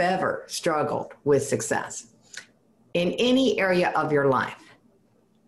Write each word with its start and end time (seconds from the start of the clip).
you've 0.00 0.08
ever 0.08 0.44
struggled 0.46 1.12
with 1.24 1.42
success 1.42 2.06
in 2.94 3.12
any 3.18 3.60
area 3.60 3.90
of 3.94 4.10
your 4.10 4.28
life, 4.28 4.74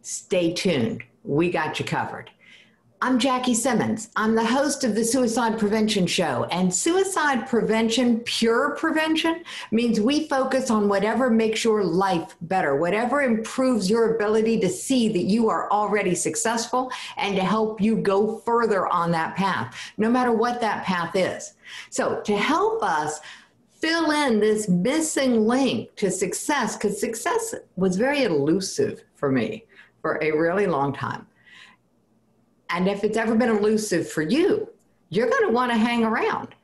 stay 0.03 0.53
tuned. 0.53 1.03
We 1.25 1.51
got 1.51 1.79
you 1.79 1.87
covered. 1.87 2.31
I'm 3.01 3.19
Jackie 3.19 3.55
Simmons. 3.55 4.11
I'm 4.15 4.35
the 4.37 4.45
host 4.45 4.85
of 4.85 4.95
the 4.95 5.05
Suicide 5.05 5.59
Prevention 5.59 6.07
Show. 6.07 6.45
And 6.53 6.73
suicide 6.73 7.49
prevention, 7.49 8.21
pure 8.21 8.77
prevention, 8.77 9.43
means 9.73 9.99
we 9.99 10.29
focus 10.29 10.71
on 10.71 10.89
whatever 10.89 11.29
makes 11.31 11.65
your 11.65 11.83
life 11.83 12.37
better, 12.43 12.77
whatever 12.77 13.23
improves 13.23 13.91
your 13.91 14.15
ability 14.15 14.61
to 14.61 14.69
see 14.69 15.09
that 15.09 15.25
you 15.25 15.49
are 15.49 15.69
already 15.73 16.15
successful 16.15 16.93
and 17.17 17.35
to 17.35 17.43
help 17.43 17.81
you 17.81 17.97
go 17.97 18.39
further 18.41 18.87
on 18.87 19.11
that 19.13 19.35
path, 19.35 19.75
no 19.97 20.11
matter 20.11 20.31
what 20.31 20.61
that 20.61 20.85
path 20.85 21.17
is. 21.17 21.55
So, 21.91 22.21
to 22.21 22.37
help 22.37 22.85
us 22.85 23.19
fill 23.83 24.13
in 24.13 24.39
this 24.39 24.69
missing 24.69 25.45
link 25.47 25.95
to 25.97 26.11
success, 26.11 26.77
because 26.77 26.99
success 26.99 27.55
was 27.75 27.97
very 27.97 28.23
elusive 28.23 29.03
for 29.17 29.31
me 29.31 29.65
for 30.01 30.23
a 30.23 30.31
really 30.31 30.67
long 30.67 30.93
time. 30.93 31.27
And 32.71 32.89
if 32.89 33.03
it's 33.05 33.19
ever 33.19 33.35
been 33.35 33.51
elusive 33.51 34.09
for 34.09 34.23
you, 34.23 34.69
you're 35.11 35.29
going 35.29 35.47
to 35.47 35.53
want 35.53 35.73
to 35.73 35.77
hang 35.77 36.05
around. 36.05 36.55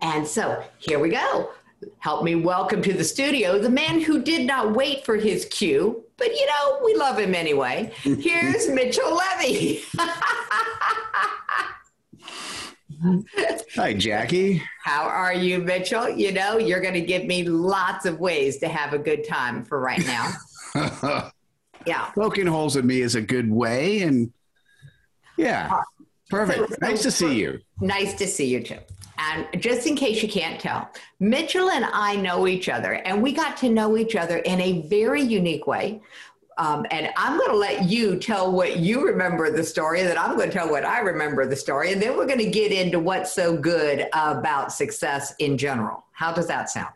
And 0.00 0.26
so 0.26 0.64
here 0.78 1.00
we 1.00 1.10
go. 1.10 1.50
Help 1.98 2.24
me 2.24 2.36
welcome 2.36 2.80
to 2.82 2.92
the 2.92 3.04
studio 3.04 3.58
the 3.58 3.68
man 3.68 4.00
who 4.00 4.22
did 4.22 4.46
not 4.46 4.72
wait 4.74 5.04
for 5.04 5.16
his 5.16 5.44
cue, 5.46 6.04
but 6.16 6.28
you 6.28 6.46
know, 6.46 6.80
we 6.84 6.94
love 6.94 7.18
him 7.18 7.34
anyway. 7.34 7.92
Here's 8.02 8.68
Mitchell 8.68 9.16
Levy. 9.16 9.82
Hi, 13.74 13.92
Jackie. 13.92 14.62
How 14.82 15.02
are 15.04 15.34
you, 15.34 15.58
Mitchell? 15.58 16.08
You 16.08 16.32
know, 16.32 16.58
you're 16.58 16.80
going 16.80 16.94
to 16.94 17.00
give 17.00 17.24
me 17.24 17.44
lots 17.44 18.06
of 18.06 18.18
ways 18.18 18.58
to 18.58 18.68
have 18.68 18.92
a 18.92 18.98
good 18.98 19.26
time 19.26 19.64
for 19.64 19.80
right 19.80 20.04
now. 20.06 20.32
yeah. 21.86 22.10
Poking 22.14 22.46
holes 22.46 22.76
at 22.76 22.84
me 22.84 23.00
is 23.00 23.14
a 23.14 23.22
good 23.22 23.50
way. 23.50 24.02
And 24.02 24.32
yeah, 25.36 25.68
uh, 25.72 25.82
perfect. 26.28 26.70
So, 26.70 26.76
nice 26.80 27.02
to 27.02 27.10
see 27.10 27.38
you. 27.38 27.60
Nice 27.80 28.14
to 28.14 28.26
see 28.26 28.46
you 28.46 28.62
too. 28.62 28.78
And 29.18 29.46
just 29.60 29.86
in 29.86 29.96
case 29.96 30.22
you 30.22 30.28
can't 30.28 30.60
tell, 30.60 30.90
Mitchell 31.18 31.70
and 31.70 31.84
I 31.84 32.14
know 32.14 32.46
each 32.46 32.68
other, 32.68 32.94
and 32.94 33.20
we 33.20 33.32
got 33.32 33.56
to 33.58 33.68
know 33.68 33.96
each 33.96 34.14
other 34.14 34.38
in 34.38 34.60
a 34.60 34.82
very 34.82 35.22
unique 35.22 35.66
way. 35.66 36.00
Um, 36.58 36.84
and 36.90 37.08
I'm 37.16 37.38
going 37.38 37.50
to 37.50 37.56
let 37.56 37.84
you 37.84 38.16
tell 38.16 38.50
what 38.50 38.78
you 38.78 39.06
remember 39.06 39.50
the 39.50 39.62
story, 39.62 40.00
and 40.00 40.08
then 40.08 40.18
I'm 40.18 40.36
going 40.36 40.50
to 40.50 40.54
tell 40.54 40.68
what 40.68 40.84
I 40.84 40.98
remember 40.98 41.46
the 41.46 41.54
story, 41.54 41.92
and 41.92 42.02
then 42.02 42.16
we're 42.16 42.26
going 42.26 42.40
to 42.40 42.50
get 42.50 42.72
into 42.72 42.98
what's 42.98 43.32
so 43.32 43.56
good 43.56 44.08
about 44.12 44.72
success 44.72 45.32
in 45.38 45.56
general. 45.56 46.04
How 46.12 46.32
does 46.32 46.48
that 46.48 46.68
sound? 46.68 46.94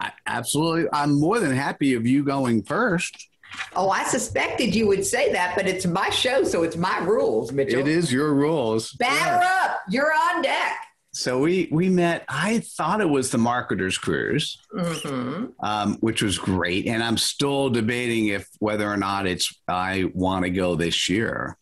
I, 0.00 0.12
absolutely. 0.26 0.88
I'm 0.92 1.20
more 1.20 1.40
than 1.40 1.54
happy 1.54 1.94
of 1.94 2.06
you 2.06 2.24
going 2.24 2.62
first. 2.62 3.28
Oh, 3.74 3.90
I 3.90 4.04
suspected 4.04 4.74
you 4.74 4.86
would 4.86 5.04
say 5.04 5.30
that, 5.32 5.54
but 5.56 5.66
it's 5.66 5.86
my 5.86 6.10
show, 6.10 6.42
so 6.44 6.62
it's 6.62 6.76
my 6.76 6.98
rules, 6.98 7.52
Mitchell. 7.52 7.80
It 7.80 7.88
is 7.88 8.12
your 8.12 8.34
rules. 8.34 8.92
Batter 8.92 9.44
up. 9.44 9.82
You're 9.88 10.12
on 10.12 10.42
deck. 10.42 10.76
So 11.16 11.38
we 11.38 11.66
we 11.72 11.88
met. 11.88 12.24
I 12.28 12.58
thought 12.58 13.00
it 13.00 13.08
was 13.08 13.30
the 13.30 13.38
marketers 13.38 13.96
cruise, 13.96 14.58
mm-hmm. 14.74 15.46
um, 15.64 15.96
which 16.00 16.20
was 16.20 16.36
great, 16.36 16.86
and 16.86 17.02
I'm 17.02 17.16
still 17.16 17.70
debating 17.70 18.26
if 18.26 18.46
whether 18.58 18.86
or 18.86 18.98
not 18.98 19.26
it's 19.26 19.50
I 19.66 20.10
want 20.12 20.44
to 20.44 20.50
go 20.50 20.74
this 20.74 21.08
year. 21.08 21.56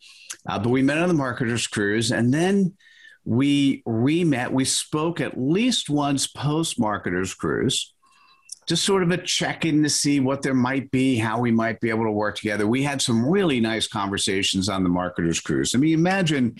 Uh, 0.45 0.59
but 0.59 0.69
we 0.71 0.83
met 0.83 0.97
on 0.97 1.07
the 1.07 1.13
marketers 1.13 1.67
cruise, 1.67 2.11
and 2.11 2.33
then 2.33 2.73
we 3.23 3.81
re 3.85 4.25
met. 4.25 4.51
We 4.51 4.65
spoke 4.65 5.21
at 5.21 5.39
least 5.39 5.89
once 5.89 6.27
post 6.27 6.77
marketers 6.77 7.33
cruise 7.33 7.93
just 8.67 8.83
sort 8.83 9.03
of 9.03 9.11
a 9.11 9.17
check 9.17 9.63
in 9.63 9.83
to 9.83 9.89
see 9.89 10.19
what 10.19 10.41
there 10.41 10.55
might 10.55 10.89
be, 10.91 11.17
how 11.17 11.39
we 11.39 11.51
might 11.51 11.79
be 11.79 11.89
able 11.91 12.03
to 12.03 12.11
work 12.11 12.35
together. 12.35 12.67
We 12.67 12.83
had 12.83 13.01
some 13.01 13.25
really 13.25 13.59
nice 13.59 13.87
conversations 13.87 14.69
on 14.69 14.83
the 14.83 14.89
marketers 14.89 15.39
cruise. 15.39 15.75
I 15.75 15.77
mean, 15.77 15.93
imagine, 15.93 16.55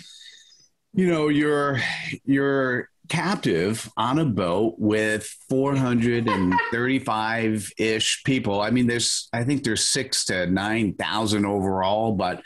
you 0.96 1.08
know, 1.08 1.28
you're 1.28 1.80
you're 2.26 2.90
captive 3.08 3.88
on 3.98 4.18
a 4.18 4.26
boat 4.26 4.74
with 4.80 5.28
435 5.50 7.72
ish 7.78 8.24
people. 8.24 8.62
I 8.62 8.72
mean, 8.72 8.88
there's 8.88 9.30
I 9.34 9.44
think 9.44 9.64
there's 9.64 9.86
six 9.86 10.26
to 10.26 10.48
nine 10.48 10.96
thousand 10.96 11.46
overall, 11.46 12.14
but 12.14 12.42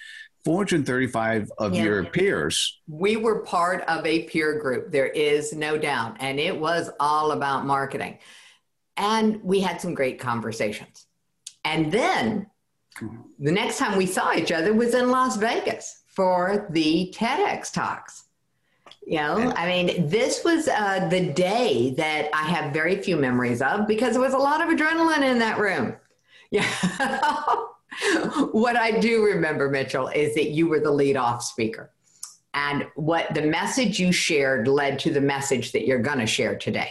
435 0.46 1.52
of 1.58 1.76
yeah. 1.76 1.84
your 1.84 2.06
peers. 2.06 2.80
We 2.88 3.18
were 3.18 3.42
part 3.44 3.82
of 3.84 4.06
a 4.06 4.24
peer 4.24 4.60
group. 4.60 4.92
There 4.92 5.08
is 5.08 5.54
no 5.54 5.78
doubt, 5.78 6.18
and 6.20 6.40
it 6.40 6.58
was 6.58 6.90
all 7.00 7.31
about 7.31 7.66
marketing 7.66 8.20
and 9.00 9.42
we 9.42 9.62
had 9.62 9.81
some 9.81 9.96
great 9.96 10.20
conversations. 10.20 11.08
And 11.64 11.92
then 11.92 12.48
the 13.40 13.52
next 13.52 13.78
time 13.78 13.98
we 13.98 14.06
saw 14.06 14.34
each 14.34 14.52
other 14.52 14.74
was 14.74 14.94
in 14.94 15.10
Las 15.10 15.38
Vegas 15.38 16.04
for 16.08 16.68
the 16.70 17.14
TEDx 17.18 17.72
talks. 17.72 18.26
You 19.09 19.18
know, 19.18 19.52
I 19.56 19.66
mean, 19.66 20.08
this 20.08 20.44
was 20.44 20.68
uh, 20.68 21.08
the 21.09 21.34
day 21.34 21.96
that 21.97 22.30
I 22.31 22.44
have 22.44 22.72
very 22.72 23.02
few 23.02 23.18
memories 23.18 23.62
of 23.62 23.88
because 23.88 24.14
there 24.14 24.22
was 24.22 24.34
a 24.34 24.38
lot 24.38 24.62
of 24.62 24.68
adrenaline 24.70 25.24
in 25.24 25.40
that 25.40 25.59
room. 25.59 25.96
Yeah. 26.52 26.66
what 28.52 28.75
I 28.75 29.00
do 29.00 29.24
remember, 29.24 29.69
Mitchell, 29.69 30.08
is 30.08 30.34
that 30.34 30.50
you 30.50 30.68
were 30.68 30.80
the 30.80 30.90
lead 30.90 31.16
off 31.16 31.44
speaker. 31.44 31.92
And 32.56 32.88
what 32.96 33.36
the 33.36 33.44
message 33.44 34.00
you 34.00 34.12
shared 34.12 34.68
led 34.68 34.98
to 35.00 35.14
the 35.14 35.22
message 35.22 35.74
that 35.74 35.86
you're 35.86 36.02
going 36.02 36.18
to 36.18 36.25
share 36.25 36.58
today 36.58 36.90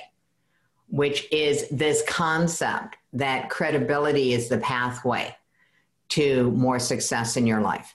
which 0.89 1.31
is 1.31 1.69
this 1.69 2.03
concept 2.09 2.97
that 3.13 3.51
credibility 3.51 4.33
is 4.33 4.49
the 4.49 4.59
pathway 4.59 5.35
to 6.09 6.51
more 6.53 6.79
success 6.79 7.37
in 7.37 7.47
your 7.47 7.61
life. 7.61 7.95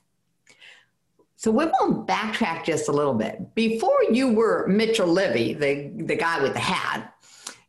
So 1.43 1.51
we 1.51 1.65
will 1.65 2.05
backtrack 2.05 2.63
just 2.63 2.87
a 2.87 2.93
little 2.93 3.13
bit. 3.13 3.53
Before 3.53 4.01
you 4.09 4.31
were 4.31 4.65
Mitchell 4.65 5.07
Levy, 5.09 5.53
the, 5.53 5.91
the 6.05 6.15
guy 6.15 6.41
with 6.41 6.53
the 6.53 6.61
hat, 6.61 7.15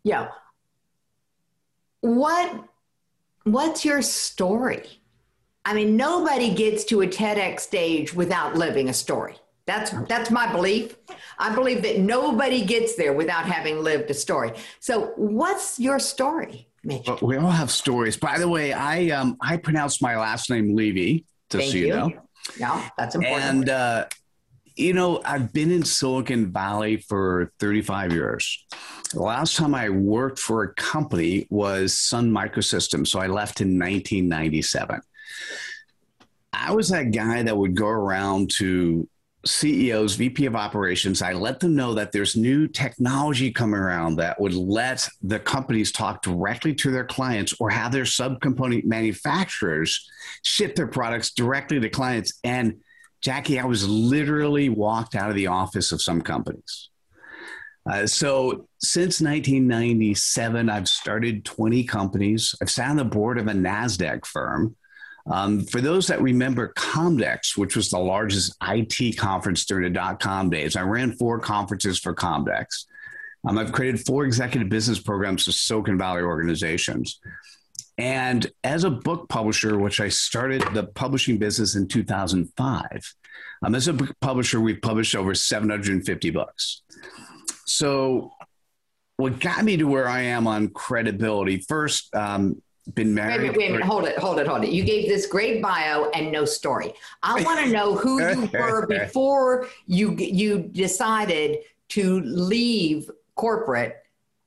you 0.04 0.12
know, 0.12 0.28
what 2.00 2.66
what's 3.42 3.84
your 3.84 4.00
story? 4.00 5.00
I 5.64 5.74
mean, 5.74 5.96
nobody 5.96 6.54
gets 6.54 6.84
to 6.84 7.02
a 7.02 7.08
TEDx 7.08 7.60
stage 7.60 8.14
without 8.14 8.54
living 8.54 8.90
a 8.90 8.92
story. 8.92 9.34
That's 9.66 9.90
that's 10.06 10.30
my 10.30 10.52
belief. 10.52 10.96
I 11.40 11.52
believe 11.52 11.82
that 11.82 11.98
nobody 11.98 12.64
gets 12.64 12.94
there 12.94 13.12
without 13.12 13.44
having 13.44 13.82
lived 13.82 14.08
a 14.08 14.14
story. 14.14 14.52
So, 14.78 15.14
what's 15.16 15.80
your 15.80 15.98
story, 15.98 16.68
Mitch? 16.84 17.08
Well, 17.08 17.18
we 17.22 17.36
all 17.38 17.50
have 17.50 17.72
stories. 17.72 18.16
By 18.16 18.38
the 18.38 18.48
way, 18.48 18.72
I 18.72 19.08
um 19.08 19.36
I 19.40 19.56
pronounce 19.56 20.00
my 20.00 20.16
last 20.16 20.48
name 20.48 20.76
Levy, 20.76 21.26
just 21.50 21.72
so 21.72 21.76
you, 21.76 21.86
you 21.86 21.92
know. 21.92 22.23
Yeah, 22.58 22.88
that's 22.96 23.14
important. 23.14 23.44
And 23.44 23.68
uh, 23.68 24.06
you 24.76 24.92
know, 24.92 25.20
I've 25.24 25.52
been 25.52 25.70
in 25.70 25.84
Silicon 25.84 26.52
Valley 26.52 26.96
for 26.96 27.52
35 27.60 28.12
years. 28.12 28.66
The 29.12 29.22
last 29.22 29.56
time 29.56 29.74
I 29.74 29.88
worked 29.88 30.38
for 30.38 30.64
a 30.64 30.74
company 30.74 31.46
was 31.48 31.96
Sun 31.96 32.30
Microsystems, 32.30 33.08
so 33.08 33.20
I 33.20 33.28
left 33.28 33.60
in 33.60 33.78
1997. 33.78 35.00
I 36.52 36.72
was 36.72 36.88
that 36.88 37.12
guy 37.12 37.42
that 37.42 37.56
would 37.56 37.74
go 37.74 37.86
around 37.86 38.50
to 38.58 39.08
CEOs, 39.46 40.14
VP 40.16 40.46
of 40.46 40.56
operations, 40.56 41.22
I 41.22 41.32
let 41.32 41.60
them 41.60 41.74
know 41.74 41.94
that 41.94 42.12
there's 42.12 42.36
new 42.36 42.66
technology 42.66 43.50
coming 43.50 43.80
around 43.80 44.16
that 44.16 44.40
would 44.40 44.54
let 44.54 45.08
the 45.22 45.38
companies 45.38 45.92
talk 45.92 46.22
directly 46.22 46.74
to 46.76 46.90
their 46.90 47.04
clients 47.04 47.54
or 47.60 47.70
have 47.70 47.92
their 47.92 48.04
subcomponent 48.04 48.84
manufacturers 48.84 50.08
ship 50.42 50.74
their 50.74 50.86
products 50.86 51.32
directly 51.32 51.80
to 51.80 51.88
clients. 51.88 52.38
And 52.44 52.80
Jackie, 53.20 53.58
I 53.58 53.64
was 53.64 53.88
literally 53.88 54.68
walked 54.68 55.14
out 55.14 55.30
of 55.30 55.36
the 55.36 55.46
office 55.46 55.92
of 55.92 56.02
some 56.02 56.20
companies. 56.20 56.90
Uh, 57.90 58.06
so 58.06 58.66
since 58.80 59.20
1997, 59.20 60.70
I've 60.70 60.88
started 60.88 61.44
20 61.44 61.84
companies. 61.84 62.54
I've 62.62 62.70
sat 62.70 62.90
on 62.90 62.96
the 62.96 63.04
board 63.04 63.38
of 63.38 63.46
a 63.46 63.52
NASDAQ 63.52 64.24
firm. 64.24 64.76
Um, 65.30 65.64
for 65.64 65.80
those 65.80 66.06
that 66.08 66.20
remember 66.20 66.72
Comdex, 66.74 67.56
which 67.56 67.76
was 67.76 67.90
the 67.90 67.98
largest 67.98 68.54
IT 68.62 69.16
conference 69.16 69.64
during 69.64 69.84
the 69.84 69.90
dot 69.90 70.20
com 70.20 70.50
days, 70.50 70.76
I 70.76 70.82
ran 70.82 71.12
four 71.12 71.38
conferences 71.38 71.98
for 71.98 72.14
Comdex. 72.14 72.84
Um, 73.46 73.58
I've 73.58 73.72
created 73.72 74.04
four 74.04 74.24
executive 74.24 74.68
business 74.68 74.98
programs 74.98 75.44
for 75.44 75.52
Silicon 75.52 75.98
Valley 75.98 76.22
organizations. 76.22 77.20
And 77.96 78.50
as 78.64 78.84
a 78.84 78.90
book 78.90 79.28
publisher, 79.28 79.78
which 79.78 80.00
I 80.00 80.08
started 80.08 80.62
the 80.72 80.84
publishing 80.84 81.38
business 81.38 81.76
in 81.76 81.86
2005, 81.86 83.14
um, 83.62 83.74
as 83.74 83.88
a 83.88 83.92
book 83.92 84.14
publisher, 84.20 84.60
we've 84.60 84.82
published 84.82 85.14
over 85.14 85.34
750 85.34 86.30
books. 86.30 86.82
So, 87.66 88.32
what 89.16 89.38
got 89.38 89.64
me 89.64 89.76
to 89.76 89.84
where 89.84 90.08
I 90.08 90.22
am 90.22 90.46
on 90.48 90.68
credibility, 90.68 91.58
first, 91.58 92.12
um, 92.14 92.60
been 92.94 93.14
married. 93.14 93.40
Wait, 93.40 93.50
wait, 93.50 93.58
wait, 93.58 93.72
wait, 93.72 93.82
hold 93.82 94.04
it, 94.04 94.18
hold 94.18 94.38
it, 94.38 94.46
hold 94.46 94.62
it. 94.64 94.70
You 94.70 94.84
gave 94.84 95.08
this 95.08 95.26
great 95.26 95.62
bio 95.62 96.10
and 96.10 96.30
no 96.30 96.44
story. 96.44 96.92
I 97.22 97.42
want 97.42 97.60
to 97.60 97.72
know 97.72 97.94
who 97.94 98.20
you 98.22 98.50
were 98.52 98.86
before 98.86 99.68
you 99.86 100.14
you 100.16 100.58
decided 100.58 101.58
to 101.90 102.20
leave 102.20 103.10
corporate 103.36 103.96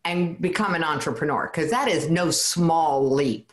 and 0.06 0.40
become 0.42 0.74
an 0.76 0.84
entrepreneur? 0.84 1.50
Because 1.52 1.70
that 1.72 1.88
is 1.88 2.10
no 2.10 2.32
small 2.32 3.10
leap. 3.12 3.52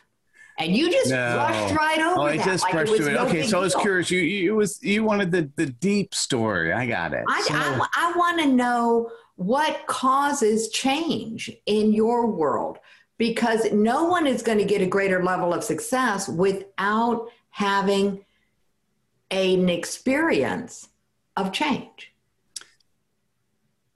And 0.57 0.73
you 0.73 0.89
just 0.89 1.09
No. 1.09 1.35
rushed 1.35 1.75
right 1.75 1.97
oh, 1.99 2.11
over 2.11 2.19
Oh, 2.21 2.23
I 2.23 2.37
that. 2.37 2.45
just 2.45 2.63
like 2.63 2.71
brushed 2.73 2.87
it 2.87 2.91
was 2.91 2.99
through 3.01 3.09
it. 3.09 3.15
no 3.17 3.25
Okay, 3.27 3.43
so 3.43 3.57
I 3.57 3.61
was 3.61 3.75
curious. 3.75 4.09
You, 4.09 4.19
you 4.21 4.55
was 4.55 4.81
you 4.81 5.03
wanted 5.03 5.31
the 5.31 5.49
the 5.57 5.65
deep 5.65 6.15
story. 6.15 6.71
I 6.71 6.85
got 6.85 7.13
it. 7.13 7.25
I, 7.27 7.41
So- 7.41 7.53
I, 7.55 7.87
I 7.97 8.13
want 8.17 8.39
to 8.41 8.47
know 8.47 9.09
what 9.35 9.85
causes 9.87 10.69
change 10.69 11.51
in 11.65 11.91
your 11.91 12.27
world 12.27 12.77
because 13.17 13.71
no 13.71 14.05
one 14.05 14.27
is 14.27 14.41
going 14.41 14.57
to 14.57 14.65
get 14.65 14.81
a 14.81 14.85
greater 14.85 15.23
level 15.23 15.53
of 15.53 15.63
success 15.63 16.27
without 16.27 17.29
having 17.49 18.25
an 19.31 19.69
experience 19.69 20.89
of 21.37 21.51
change. 21.51 22.13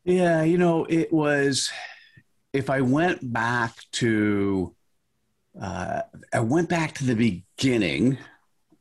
Yeah, 0.03 0.43
you 0.43 0.57
know, 0.57 0.85
it 0.85 1.11
was 1.11 1.69
if 2.53 2.69
I 2.69 2.81
went 2.81 3.33
back 3.33 3.75
to 3.93 4.73
uh, 5.59 6.01
I 6.33 6.39
went 6.39 6.69
back 6.69 6.95
to 6.95 7.05
the 7.05 7.15
beginning. 7.15 8.17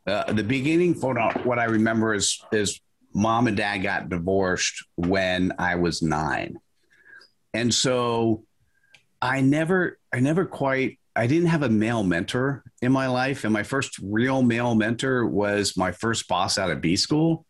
Uh, 0.06 0.32
the 0.32 0.44
beginning 0.44 0.94
for 0.94 1.14
what 1.44 1.58
I 1.58 1.64
remember 1.64 2.14
is 2.14 2.41
is 2.52 2.81
mom 3.14 3.46
and 3.46 3.56
dad 3.56 3.79
got 3.79 4.08
divorced 4.08 4.84
when 4.94 5.52
I 5.58 5.75
was 5.75 6.02
nine, 6.02 6.58
and 7.52 7.75
so 7.75 8.44
I 9.20 9.41
never 9.41 9.99
I 10.12 10.20
never 10.20 10.44
quite 10.47 10.99
I 11.17 11.26
didn't 11.26 11.49
have 11.49 11.62
a 11.62 11.69
male 11.69 12.05
mentor 12.05 12.62
in 12.81 12.93
my 12.93 13.09
life, 13.09 13.44
and 13.44 13.53
my 13.53 13.65
first 13.65 13.99
real 14.03 14.43
male 14.43 14.75
mentor 14.75 15.26
was 15.26 15.76
my 15.76 15.91
first 15.93 16.29
boss 16.29 16.59
out 16.59 16.70
of 16.70 16.81
B 16.81 16.97
school, 16.97 17.44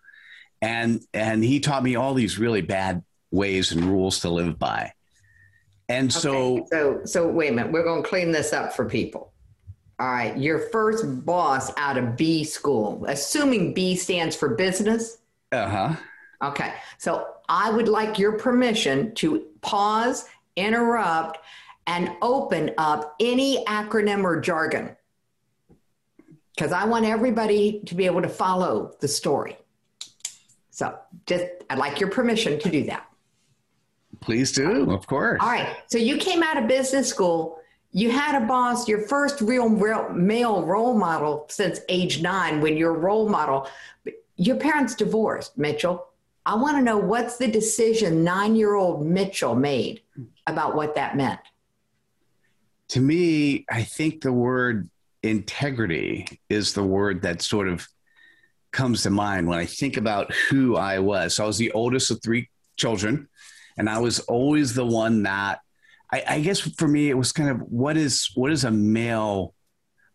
and 0.63 1.03
and 1.13 1.45
he 1.45 1.61
taught 1.61 1.83
me 1.83 1.97
all 1.97 2.15
these 2.15 2.39
really 2.39 2.63
bad 2.63 3.03
ways 3.31 3.73
and 3.73 3.85
rules 3.85 4.21
to 4.21 4.31
live 4.31 4.59
by. 4.59 4.93
And 5.91 6.13
so, 6.13 6.59
Okay, 6.59 6.65
so 6.71 7.01
so 7.05 7.29
wait 7.29 7.51
a 7.51 7.55
minute, 7.55 7.73
we're 7.73 7.85
going 7.85 8.03
to 8.03 8.09
clean 8.09 8.31
this 8.33 8.53
up 8.53 8.73
for 8.75 8.85
people. 8.87 9.33
All 10.01 10.09
right, 10.09 10.37
your 10.39 10.61
first 10.71 11.25
boss 11.27 11.73
out 11.77 11.99
of 11.99 12.17
B 12.17 12.45
school, 12.45 13.05
assuming 13.09 13.75
B 13.75 13.97
stands 13.97 14.37
for 14.37 14.51
business. 14.55 15.19
uh 15.53 15.69
huh. 15.69 15.97
Okay, 16.43 16.73
so 16.99 17.27
I 17.49 17.71
would 17.71 17.89
like 17.89 18.19
your 18.19 18.39
permission 18.39 19.13
to 19.17 19.45
pause, 19.61 20.27
interrupt, 20.59 21.39
and 21.87 22.11
open 22.21 22.73
up 22.77 23.15
any 23.19 23.65
acronym 23.65 24.23
or 24.23 24.41
jargon. 24.41 24.95
Because 26.55 26.73
I 26.73 26.85
want 26.85 27.07
everybody 27.07 27.83
to 27.87 27.95
be 27.95 28.05
able 28.05 28.21
to 28.21 28.29
follow 28.29 28.95
the 29.01 29.09
story. 29.09 29.57
So 30.71 30.99
just, 31.27 31.45
I'd 31.71 31.79
like 31.79 31.99
your 31.99 32.11
permission 32.11 32.59
to 32.61 32.69
do 32.69 32.85
that. 32.85 33.09
Please 34.21 34.53
do, 34.53 34.91
of 34.91 35.07
course. 35.07 35.39
All 35.41 35.49
right, 35.49 35.77
so 35.87 35.99
you 35.99 36.19
came 36.19 36.43
out 36.43 36.57
of 36.57 36.69
business 36.69 37.09
school. 37.09 37.59
You 37.93 38.11
had 38.11 38.41
a 38.41 38.47
boss, 38.47 38.87
your 38.87 39.01
first 39.07 39.41
real, 39.41 39.69
real 39.69 40.11
male 40.11 40.63
role 40.65 40.95
model 40.95 41.47
since 41.49 41.81
age 41.89 42.21
nine, 42.21 42.61
when 42.61 42.77
your 42.77 42.93
role 42.93 43.29
model, 43.29 43.69
your 44.37 44.57
parents 44.57 44.95
divorced, 44.95 45.57
Mitchell. 45.57 46.07
I 46.45 46.55
want 46.55 46.77
to 46.77 46.83
know 46.83 46.99
what's 46.99 47.39
the 47.39 47.49
decision 47.49 48.25
nine 48.25 48.57
year 48.57 48.75
old 48.75 49.07
Mitchell 49.07 49.55
made 49.55 50.03
about 50.49 50.75
what 50.75 50.95
that 50.95 51.17
meant. 51.17 51.41
To 52.91 53.01
me, 53.01 53.67
I 53.71 53.83
think 53.83 54.23
the 54.23 54.33
word 54.33 54.89
integrity 55.23 56.41
is 56.49 56.73
the 56.73 56.83
word 56.83 57.23
that 57.23 57.43
sort 57.43 57.69
of 57.69 57.87
comes 58.73 59.03
to 59.03 59.11
mind 59.11 59.47
when 59.49 59.59
I 59.59 59.67
think 59.67 59.97
about 59.97 60.33
who 60.51 60.77
I 60.77 61.01
was. 61.01 61.35
So 61.35 61.45
I 61.45 61.47
was 61.47 61.59
the 61.59 61.73
oldest 61.73 62.11
of 62.11 62.23
three 62.23 62.49
children, 62.77 63.29
and 63.77 63.89
I 63.89 63.99
was 63.99 64.21
always 64.21 64.75
the 64.75 64.87
one 64.87 65.25
that 65.25 65.61
I, 66.11 66.23
I 66.27 66.41
guess 66.41 66.61
for 66.61 66.89
me 66.89 67.11
it 67.11 67.17
was 67.17 67.33
kind 67.33 67.51
of 67.51 67.61
what 67.61 67.97
is 67.97 68.31
what 68.35 68.51
is 68.51 68.65
a 68.65 68.71
male 68.71 69.55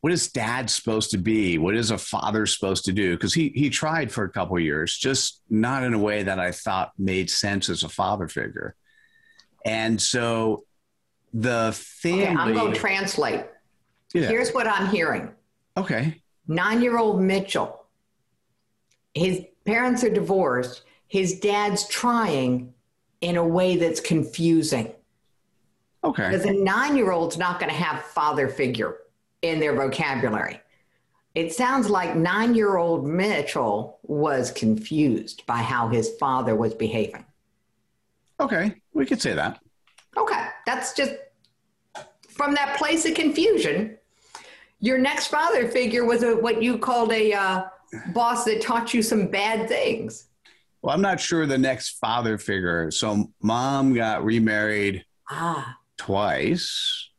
what 0.03 0.11
is 0.11 0.33
dad 0.33 0.69
supposed 0.69 1.11
to 1.11 1.17
be? 1.17 1.57
What 1.57 1.77
is 1.77 1.89
a 1.89 1.97
father 1.97 2.45
supposed 2.45 2.83
to 2.85 2.91
do? 2.91 3.15
Because 3.15 3.33
he 3.33 3.53
he 3.55 3.69
tried 3.69 4.11
for 4.11 4.25
a 4.25 4.29
couple 4.29 4.59
years, 4.59 4.97
just 4.97 5.41
not 5.49 5.81
in 5.83 5.93
a 5.93 5.97
way 5.97 6.23
that 6.23 6.39
I 6.39 6.51
thought 6.51 6.91
made 6.97 7.29
sense 7.29 7.69
as 7.69 7.83
a 7.83 7.89
father 7.89 8.27
figure. 8.27 8.75
And 9.65 10.01
so 10.01 10.65
the 11.33 11.71
family. 11.73 12.23
Okay, 12.23 12.35
I'm 12.35 12.53
going 12.53 12.73
to 12.73 12.79
translate. 12.79 13.45
yeah. 14.13 14.27
Here's 14.27 14.51
what 14.51 14.67
I'm 14.67 14.89
hearing 14.89 15.31
okay. 15.77 16.21
nine 16.47 16.81
year 16.81 16.97
old 16.97 17.21
Mitchell, 17.21 17.85
his 19.13 19.41
parents 19.65 20.03
are 20.03 20.13
divorced, 20.13 20.83
his 21.07 21.39
dad's 21.39 21.87
trying 21.87 22.73
in 23.21 23.37
a 23.37 23.47
way 23.47 23.77
that's 23.77 23.99
confusing. 23.99 24.91
Okay. 26.03 26.29
Because 26.29 26.45
a 26.45 26.53
nine 26.53 26.97
year 26.97 27.11
old's 27.11 27.37
not 27.37 27.59
going 27.59 27.71
to 27.71 27.77
have 27.77 28.03
father 28.03 28.49
figure 28.49 28.97
in 29.41 29.59
their 29.59 29.75
vocabulary. 29.75 30.59
It 31.33 31.53
sounds 31.53 31.89
like 31.89 32.15
nine 32.15 32.53
year 32.53 32.77
old 32.77 33.07
Mitchell 33.07 33.99
was 34.03 34.51
confused 34.51 35.45
by 35.45 35.57
how 35.57 35.87
his 35.87 36.11
father 36.19 36.55
was 36.55 36.73
behaving. 36.73 37.25
Okay. 38.39 38.75
We 38.93 39.05
could 39.05 39.21
say 39.21 39.33
that. 39.33 39.59
Okay, 40.17 40.47
that's 40.65 40.93
just 40.93 41.13
from 42.29 42.53
that 42.55 42.77
place 42.77 43.05
of 43.05 43.13
confusion. 43.15 43.97
Your 44.79 44.97
next 44.97 45.27
father 45.27 45.67
figure 45.67 46.05
was 46.05 46.23
a, 46.23 46.35
what 46.35 46.61
you 46.61 46.77
called 46.77 47.11
a 47.11 47.33
uh, 47.33 47.63
boss 48.13 48.45
that 48.45 48.61
taught 48.61 48.93
you 48.93 49.01
some 49.01 49.27
bad 49.27 49.67
things. 49.67 50.27
Well, 50.81 50.93
I'm 50.93 51.01
not 51.01 51.19
sure 51.19 51.45
the 51.45 51.57
next 51.57 51.91
father 51.99 52.37
figure. 52.37 52.91
So 52.91 53.31
mom 53.41 53.93
got 53.93 54.23
remarried 54.25 55.05
Ah, 55.29 55.77
twice. 55.97 57.09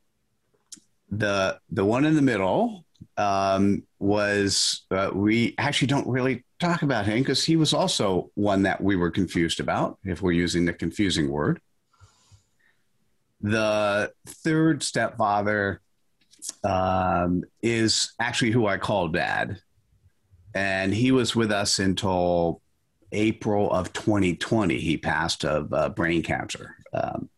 The 1.10 1.58
the 1.70 1.84
one 1.84 2.04
in 2.04 2.14
the 2.14 2.22
middle 2.22 2.84
um, 3.16 3.84
was 3.98 4.82
uh, 4.90 5.10
we 5.14 5.54
actually 5.58 5.88
don't 5.88 6.06
really 6.06 6.44
talk 6.64 6.82
about 6.82 7.06
him 7.06 7.18
because 7.18 7.44
he 7.44 7.56
was 7.56 7.72
also 7.72 8.30
one 8.34 8.62
that 8.62 8.80
we 8.80 8.96
were 8.96 9.10
confused 9.10 9.60
about, 9.60 9.98
if 10.04 10.22
we're 10.22 10.32
using 10.32 10.64
the 10.64 10.72
confusing 10.72 11.30
word. 11.30 11.60
The 13.40 14.12
third 14.26 14.82
stepfather 14.82 15.80
um, 16.62 17.44
is 17.62 18.12
actually 18.18 18.52
who 18.52 18.66
I 18.66 18.78
call 18.78 19.08
dad, 19.08 19.60
and 20.54 20.94
he 20.94 21.12
was 21.12 21.36
with 21.36 21.52
us 21.52 21.78
until 21.78 22.62
April 23.12 23.70
of 23.70 23.92
2020. 23.92 24.78
He 24.78 24.96
passed 24.96 25.44
of 25.44 25.72
uh, 25.72 25.90
brain 25.90 26.22
cancer. 26.22 26.76
Um, 26.92 27.28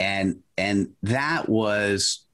and 0.00 0.40
and 0.56 0.92
that 1.02 1.48
was 1.48 2.24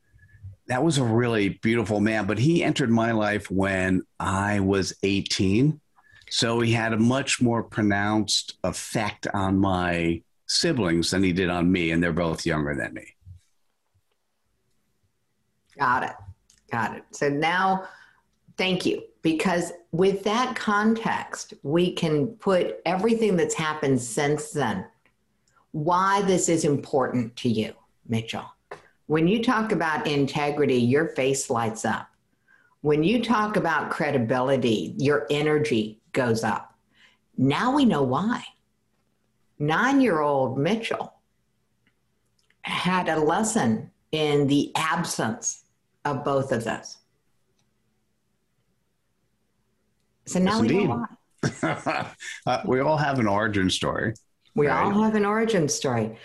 that 0.67 0.83
was 0.83 0.99
a 0.99 1.05
really 1.05 1.49
beautiful 1.49 2.01
man 2.01 2.27
but 2.27 2.39
he 2.39 2.63
entered 2.63 2.91
my 2.91 3.13
life 3.13 3.51
when 3.51 4.03
i 4.21 4.61
was 4.61 4.95
18 5.03 5.81
so 6.35 6.61
he 6.61 6.73
had 6.73 6.93
a 6.93 6.99
much 6.99 7.41
more 7.41 7.63
pronounced 7.63 8.59
effect 8.65 9.27
on 9.35 9.59
my 9.59 10.23
siblings 10.47 11.11
than 11.11 11.23
he 11.23 11.33
did 11.33 11.49
on 11.49 11.71
me 11.71 11.91
and 11.91 12.03
they're 12.03 12.13
both 12.13 12.45
younger 12.45 12.75
than 12.75 12.93
me 12.95 13.15
got 15.79 16.03
it. 16.05 16.15
Got 16.71 16.97
it. 16.97 17.05
So 17.13 17.29
now, 17.29 17.85
thank 18.57 18.87
you. 18.87 19.03
Because 19.23 19.73
with 19.93 20.23
that 20.25 20.55
context, 20.55 21.55
we 21.63 21.93
can 21.93 22.29
put 22.29 22.81
everything 22.85 23.37
that's 23.37 23.55
happened 23.55 24.01
since 24.01 24.51
then, 24.51 24.87
why 25.73 26.23
this 26.23 26.49
is 26.49 26.65
important 26.65 27.35
to 27.37 27.49
you, 27.49 27.73
Mitchell. 28.07 28.45
When 29.07 29.29
you 29.29 29.43
talk 29.43 29.73
about 29.73 30.07
integrity, 30.07 30.77
your 30.77 31.09
face 31.09 31.49
lights 31.49 31.85
up. 31.85 32.09
When 32.83 33.03
you 33.03 33.23
talk 33.23 33.57
about 33.57 33.91
credibility, 33.91 34.95
your 34.99 35.27
energy 35.31 36.01
goes 36.15 36.43
up. 36.43 36.75
Now 37.37 37.75
we 37.75 37.85
know 37.85 38.03
why. 38.03 38.43
Nine 39.59 40.01
year 40.01 40.21
old 40.21 40.57
Mitchell 40.59 41.13
had 42.63 43.09
a 43.09 43.19
lesson 43.21 43.91
in 44.13 44.47
the 44.47 44.73
absence 44.77 45.65
of 46.05 46.25
both 46.25 46.51
of 46.53 46.65
those. 46.65 46.97
So 50.27 50.39
now 50.39 50.53
Yes, 50.53 50.61
we 50.61 50.69
indeed. 50.69 50.89
know 50.89 51.05
why. 51.63 52.11
uh, 52.47 52.63
we 52.65 52.81
all 52.81 52.97
have 52.97 53.19
an 53.19 53.27
origin 53.27 53.69
story 53.69 54.15
We 54.55 54.69
Right. 54.69 54.85
all 54.85 55.03
have 55.03 55.15
an 55.15 55.27
origin 55.27 55.69
story. 55.69 56.17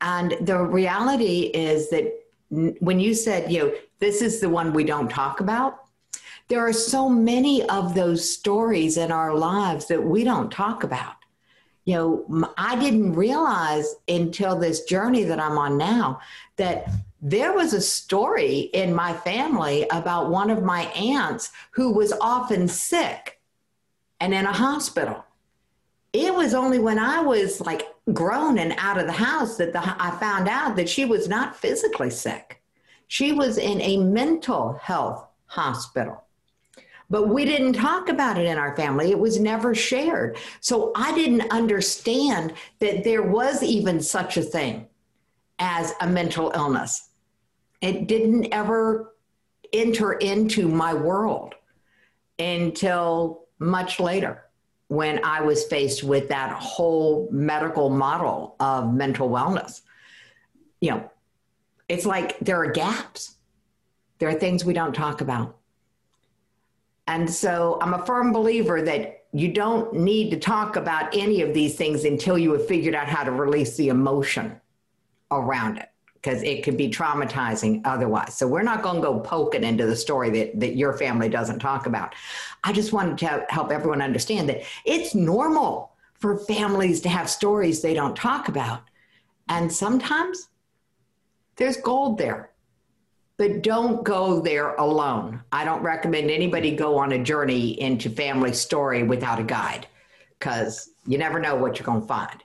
And 0.00 0.36
the 0.42 0.58
reality 0.62 1.50
is 1.54 1.90
that 1.90 2.04
n- 2.52 2.76
when 2.80 3.00
you 3.00 3.14
said, 3.14 3.50
you 3.50 3.58
know, 3.58 3.74
this 3.98 4.22
is 4.22 4.40
the 4.40 4.48
one 4.48 4.72
we 4.72 4.84
don't 4.84 5.08
talk 5.08 5.40
about, 5.40 5.80
there 6.48 6.66
are 6.66 6.72
so 6.72 7.08
many 7.08 7.62
of 7.68 7.94
those 7.94 8.28
stories 8.28 8.96
in 8.96 9.12
our 9.12 9.34
lives 9.34 9.86
that 9.86 10.02
we 10.02 10.24
don't 10.24 10.50
talk 10.50 10.82
about. 10.82 11.14
You 11.84 11.94
know, 11.94 12.52
I 12.56 12.78
didn't 12.78 13.14
realize 13.14 13.94
until 14.08 14.56
this 14.56 14.84
journey 14.84 15.24
that 15.24 15.40
I'm 15.40 15.56
on 15.56 15.78
now 15.78 16.20
that 16.56 16.88
there 17.20 17.54
was 17.54 17.72
a 17.72 17.80
story 17.80 18.70
in 18.72 18.94
my 18.94 19.12
family 19.12 19.86
about 19.90 20.30
one 20.30 20.50
of 20.50 20.62
my 20.62 20.82
aunts 20.92 21.50
who 21.70 21.92
was 21.92 22.12
often 22.20 22.68
sick 22.68 23.40
and 24.20 24.34
in 24.34 24.44
a 24.44 24.52
hospital 24.52 25.24
it 26.12 26.34
was 26.34 26.54
only 26.54 26.78
when 26.78 26.98
I 26.98 27.20
was 27.20 27.60
like 27.60 27.82
grown 28.12 28.58
and 28.58 28.74
out 28.78 28.98
of 28.98 29.06
the 29.06 29.12
house 29.12 29.56
that 29.58 29.72
the, 29.72 29.80
I 29.82 30.10
found 30.18 30.48
out 30.48 30.76
that 30.76 30.88
she 30.88 31.04
was 31.04 31.28
not 31.28 31.56
physically 31.56 32.10
sick. 32.10 32.62
She 33.08 33.32
was 33.32 33.58
in 33.58 33.80
a 33.80 33.98
mental 33.98 34.74
health 34.74 35.26
hospital. 35.46 36.24
But 37.10 37.28
we 37.28 37.44
didn't 37.44 37.72
talk 37.72 38.08
about 38.08 38.38
it 38.38 38.46
in 38.46 38.58
our 38.58 38.76
family. 38.76 39.10
It 39.10 39.18
was 39.18 39.40
never 39.40 39.74
shared. 39.74 40.36
So 40.60 40.92
I 40.94 41.14
didn't 41.14 41.50
understand 41.50 42.52
that 42.80 43.02
there 43.02 43.22
was 43.22 43.62
even 43.62 44.00
such 44.00 44.36
a 44.36 44.42
thing 44.42 44.86
as 45.58 45.94
a 46.00 46.06
mental 46.06 46.52
illness. 46.54 47.08
It 47.80 48.06
didn't 48.08 48.52
ever 48.52 49.14
enter 49.72 50.12
into 50.12 50.68
my 50.68 50.92
world 50.94 51.54
until 52.38 53.46
much 53.58 54.00
later 54.00 54.44
when 54.88 55.22
I 55.24 55.42
was 55.42 55.64
faced 55.64 56.02
with 56.02 56.28
that 56.28 56.52
whole 56.52 57.28
medical 57.30 57.90
model 57.90 58.56
of 58.58 58.92
mental 58.92 59.28
wellness. 59.28 59.82
You 60.80 60.90
know, 60.92 61.10
it's 61.88 62.06
like 62.06 62.38
there 62.40 62.62
are 62.62 62.70
gaps, 62.70 63.36
there 64.18 64.28
are 64.28 64.34
things 64.34 64.64
we 64.64 64.72
don't 64.72 64.94
talk 64.94 65.20
about. 65.20 65.57
And 67.08 67.28
so 67.28 67.78
I'm 67.80 67.94
a 67.94 68.04
firm 68.04 68.32
believer 68.32 68.82
that 68.82 69.24
you 69.32 69.52
don't 69.52 69.92
need 69.94 70.30
to 70.30 70.38
talk 70.38 70.76
about 70.76 71.16
any 71.16 71.40
of 71.40 71.54
these 71.54 71.74
things 71.74 72.04
until 72.04 72.38
you 72.38 72.52
have 72.52 72.66
figured 72.66 72.94
out 72.94 73.08
how 73.08 73.24
to 73.24 73.32
release 73.32 73.76
the 73.76 73.88
emotion 73.88 74.60
around 75.30 75.78
it 75.78 75.88
because 76.14 76.42
it 76.42 76.62
could 76.62 76.76
be 76.76 76.90
traumatizing 76.90 77.80
otherwise. 77.84 78.34
So 78.34 78.46
we're 78.46 78.62
not 78.62 78.82
going 78.82 78.96
to 78.96 79.02
go 79.02 79.20
poking 79.20 79.64
into 79.64 79.86
the 79.86 79.96
story 79.96 80.28
that, 80.30 80.60
that 80.60 80.76
your 80.76 80.92
family 80.92 81.30
doesn't 81.30 81.60
talk 81.60 81.86
about. 81.86 82.14
I 82.62 82.72
just 82.72 82.92
wanted 82.92 83.16
to 83.18 83.46
help 83.48 83.70
everyone 83.70 84.02
understand 84.02 84.48
that 84.50 84.62
it's 84.84 85.14
normal 85.14 85.92
for 86.14 86.38
families 86.38 87.00
to 87.02 87.08
have 87.08 87.30
stories 87.30 87.80
they 87.80 87.94
don't 87.94 88.16
talk 88.16 88.48
about. 88.48 88.82
And 89.48 89.72
sometimes 89.72 90.48
there's 91.56 91.78
gold 91.78 92.18
there. 92.18 92.50
But 93.38 93.62
don't 93.62 94.04
go 94.04 94.40
there 94.40 94.74
alone. 94.74 95.42
I 95.52 95.64
don't 95.64 95.82
recommend 95.82 96.28
anybody 96.28 96.74
go 96.74 96.98
on 96.98 97.12
a 97.12 97.22
journey 97.22 97.80
into 97.80 98.10
family 98.10 98.52
story 98.52 99.04
without 99.04 99.38
a 99.38 99.44
guide 99.44 99.86
because 100.38 100.90
you 101.06 101.18
never 101.18 101.38
know 101.38 101.54
what 101.54 101.78
you're 101.78 101.86
going 101.86 102.00
to 102.00 102.06
find. 102.06 102.42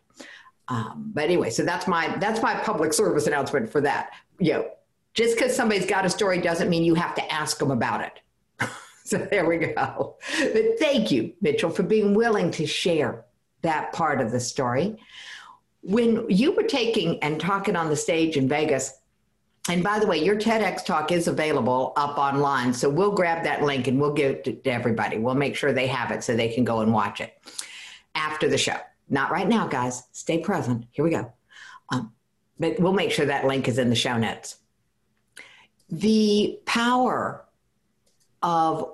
Um, 0.68 1.12
but 1.14 1.26
anyway, 1.26 1.50
so 1.50 1.64
that's 1.64 1.88
my 1.88 2.16
that's 2.18 2.42
my 2.42 2.56
public 2.56 2.94
service 2.94 3.28
announcement 3.28 3.72
for 3.72 3.82
that. 3.82 4.12
You 4.40 4.54
know, 4.54 4.70
just 5.14 5.36
because 5.36 5.56
somebody's 5.56 5.86
got 5.86 6.06
a 6.06 6.10
story 6.10 6.40
doesn't 6.40 6.70
mean 6.70 6.84
you 6.84 6.96
have 6.96 7.16
to 7.16 7.34
ask 7.34 7.58
them 7.58 7.72
about 7.72 8.02
it. 8.02 8.70
so 9.04 9.18
there 9.18 9.46
we 9.48 9.58
go. 9.58 10.16
But 10.40 10.80
thank 10.80 11.12
you, 11.12 11.34
Mitchell, 11.42 11.72
for 11.72 11.84
being 11.84 12.14
willing 12.14 12.52
to 12.52 12.66
share 12.66 13.26
that 13.64 13.94
part 13.94 14.22
of 14.22 14.32
the 14.32 14.40
story. 14.40 14.98
When 15.82 16.30
you 16.30 16.54
were 16.54 16.64
taking 16.64 17.22
and 17.24 17.40
talking 17.40 17.76
on 17.76 17.90
the 17.90 17.96
stage 17.96 18.38
in 18.38 18.48
Vegas, 18.48 18.94
and 19.70 19.82
by 19.82 20.00
the 20.00 20.08
way, 20.08 20.24
your 20.24 20.36
TEDx 20.36 20.84
talk 20.84 21.12
is 21.12 21.28
available 21.28 21.94
up 21.96 22.18
online. 22.18 22.74
So 22.74 22.90
we'll 22.90 23.14
grab 23.14 23.44
that 23.46 23.64
link 23.64 23.88
and 23.88 24.00
we'll 24.00 24.14
give 24.14 24.32
it 24.32 24.64
to 24.64 24.70
everybody. 24.70 25.18
We'll 25.18 25.36
make 25.36 25.56
sure 25.56 25.72
they 25.72 25.88
have 25.88 26.12
it 26.12 26.24
so 26.24 26.36
they 26.36 26.50
can 26.50 26.66
go 26.66 26.82
and 26.82 26.92
watch 26.92 27.22
it 27.22 27.38
after 28.14 28.50
the 28.50 28.58
show. 28.58 28.76
Not 29.10 29.32
right 29.32 29.48
now, 29.48 29.68
guys. 29.68 30.04
Stay 30.12 30.40
present. 30.40 30.86
Here 30.92 31.06
we 31.06 31.12
go. 31.12 31.32
Um, 31.90 32.12
but 32.60 32.78
we'll 32.80 32.94
make 32.94 33.12
sure 33.12 33.26
that 33.26 33.46
link 33.46 33.68
is 33.70 33.78
in 33.78 33.90
the 33.90 33.96
show 33.96 34.18
notes. 34.18 34.58
The 35.90 36.60
power 36.66 37.46
of 38.42 38.92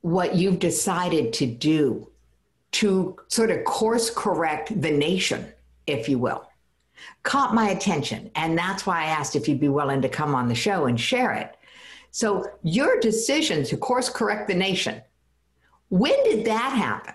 what 0.00 0.34
you've 0.34 0.58
decided 0.58 1.34
to 1.34 1.46
do 1.46 2.10
to 2.72 3.16
sort 3.28 3.50
of 3.50 3.64
course 3.64 4.10
correct 4.10 4.80
the 4.80 4.90
nation, 4.90 5.46
if 5.86 6.08
you 6.08 6.18
will, 6.18 6.48
caught 7.22 7.54
my 7.54 7.70
attention. 7.70 8.30
And 8.34 8.56
that's 8.56 8.86
why 8.86 9.02
I 9.02 9.06
asked 9.06 9.36
if 9.36 9.48
you'd 9.48 9.60
be 9.60 9.68
willing 9.68 10.02
to 10.02 10.08
come 10.08 10.34
on 10.34 10.48
the 10.48 10.54
show 10.54 10.86
and 10.86 11.00
share 11.00 11.32
it. 11.32 11.56
So, 12.10 12.46
your 12.62 12.98
decision 13.00 13.62
to 13.64 13.76
course 13.76 14.08
correct 14.08 14.48
the 14.48 14.54
nation, 14.54 15.02
when 15.88 16.14
did 16.24 16.46
that 16.46 16.72
happen? 16.72 17.14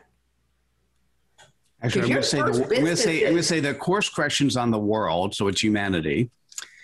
Actually, 1.81 2.01
I'm 2.03 2.09
going 2.09 2.21
to 2.21 2.27
say 2.27 2.37
the, 2.37 2.63
I'm 2.63 2.69
going 2.69 2.85
to 2.85 2.97
say 2.97 3.17
I'm 3.17 3.23
going 3.23 3.37
to 3.37 3.43
say 3.43 3.59
the 3.59 3.73
course 3.73 4.09
corrections 4.09 4.55
on 4.55 4.69
the 4.69 4.79
world, 4.79 5.33
so 5.33 5.47
it's 5.47 5.61
humanity. 5.61 6.29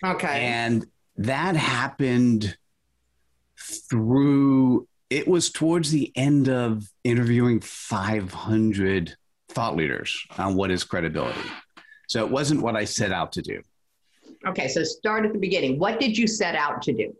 Okay. 0.04 0.46
And 0.46 0.88
that 1.18 1.56
happened 1.56 2.58
through 3.60 4.88
it 5.10 5.28
was 5.28 5.50
towards 5.50 5.92
the 5.92 6.12
end 6.16 6.50
of 6.50 6.90
interviewing 7.04 7.62
500 7.62 9.16
thought 9.50 9.76
leaders 9.76 10.26
on 10.38 10.56
what 10.56 10.72
is 10.72 10.84
credibility. 10.84 11.40
So 12.08 12.26
it 12.26 12.32
wasn't 12.32 12.62
what 12.62 12.76
I 12.76 12.86
set 12.86 13.12
out 13.12 13.32
to 13.34 13.42
do. 13.42 13.62
Okay, 14.46 14.68
so 14.68 14.84
start 14.84 15.26
at 15.26 15.34
the 15.34 15.40
beginning. 15.40 15.78
What 15.78 16.00
did 16.00 16.18
you 16.18 16.28
set 16.28 16.56
out 16.56 16.82
to 16.84 16.94
do? 16.94 17.16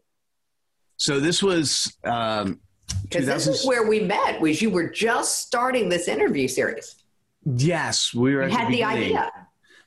So 0.98 1.20
this 1.20 1.44
was 1.44 1.96
um, 2.04 2.60
because 3.04 3.26
this 3.26 3.48
is 3.48 3.66
where 3.66 3.88
we 3.88 4.00
met. 4.00 4.40
Was 4.42 4.62
you 4.62 4.70
were 4.70 4.90
just 4.90 5.40
starting 5.40 5.90
this 5.90 6.08
interview 6.08 6.48
series? 6.48 6.96
Yes, 7.46 8.14
we 8.14 8.36
were. 8.36 8.48
had 8.48 8.68
the, 8.68 8.78
the 8.78 8.84
idea. 8.84 9.32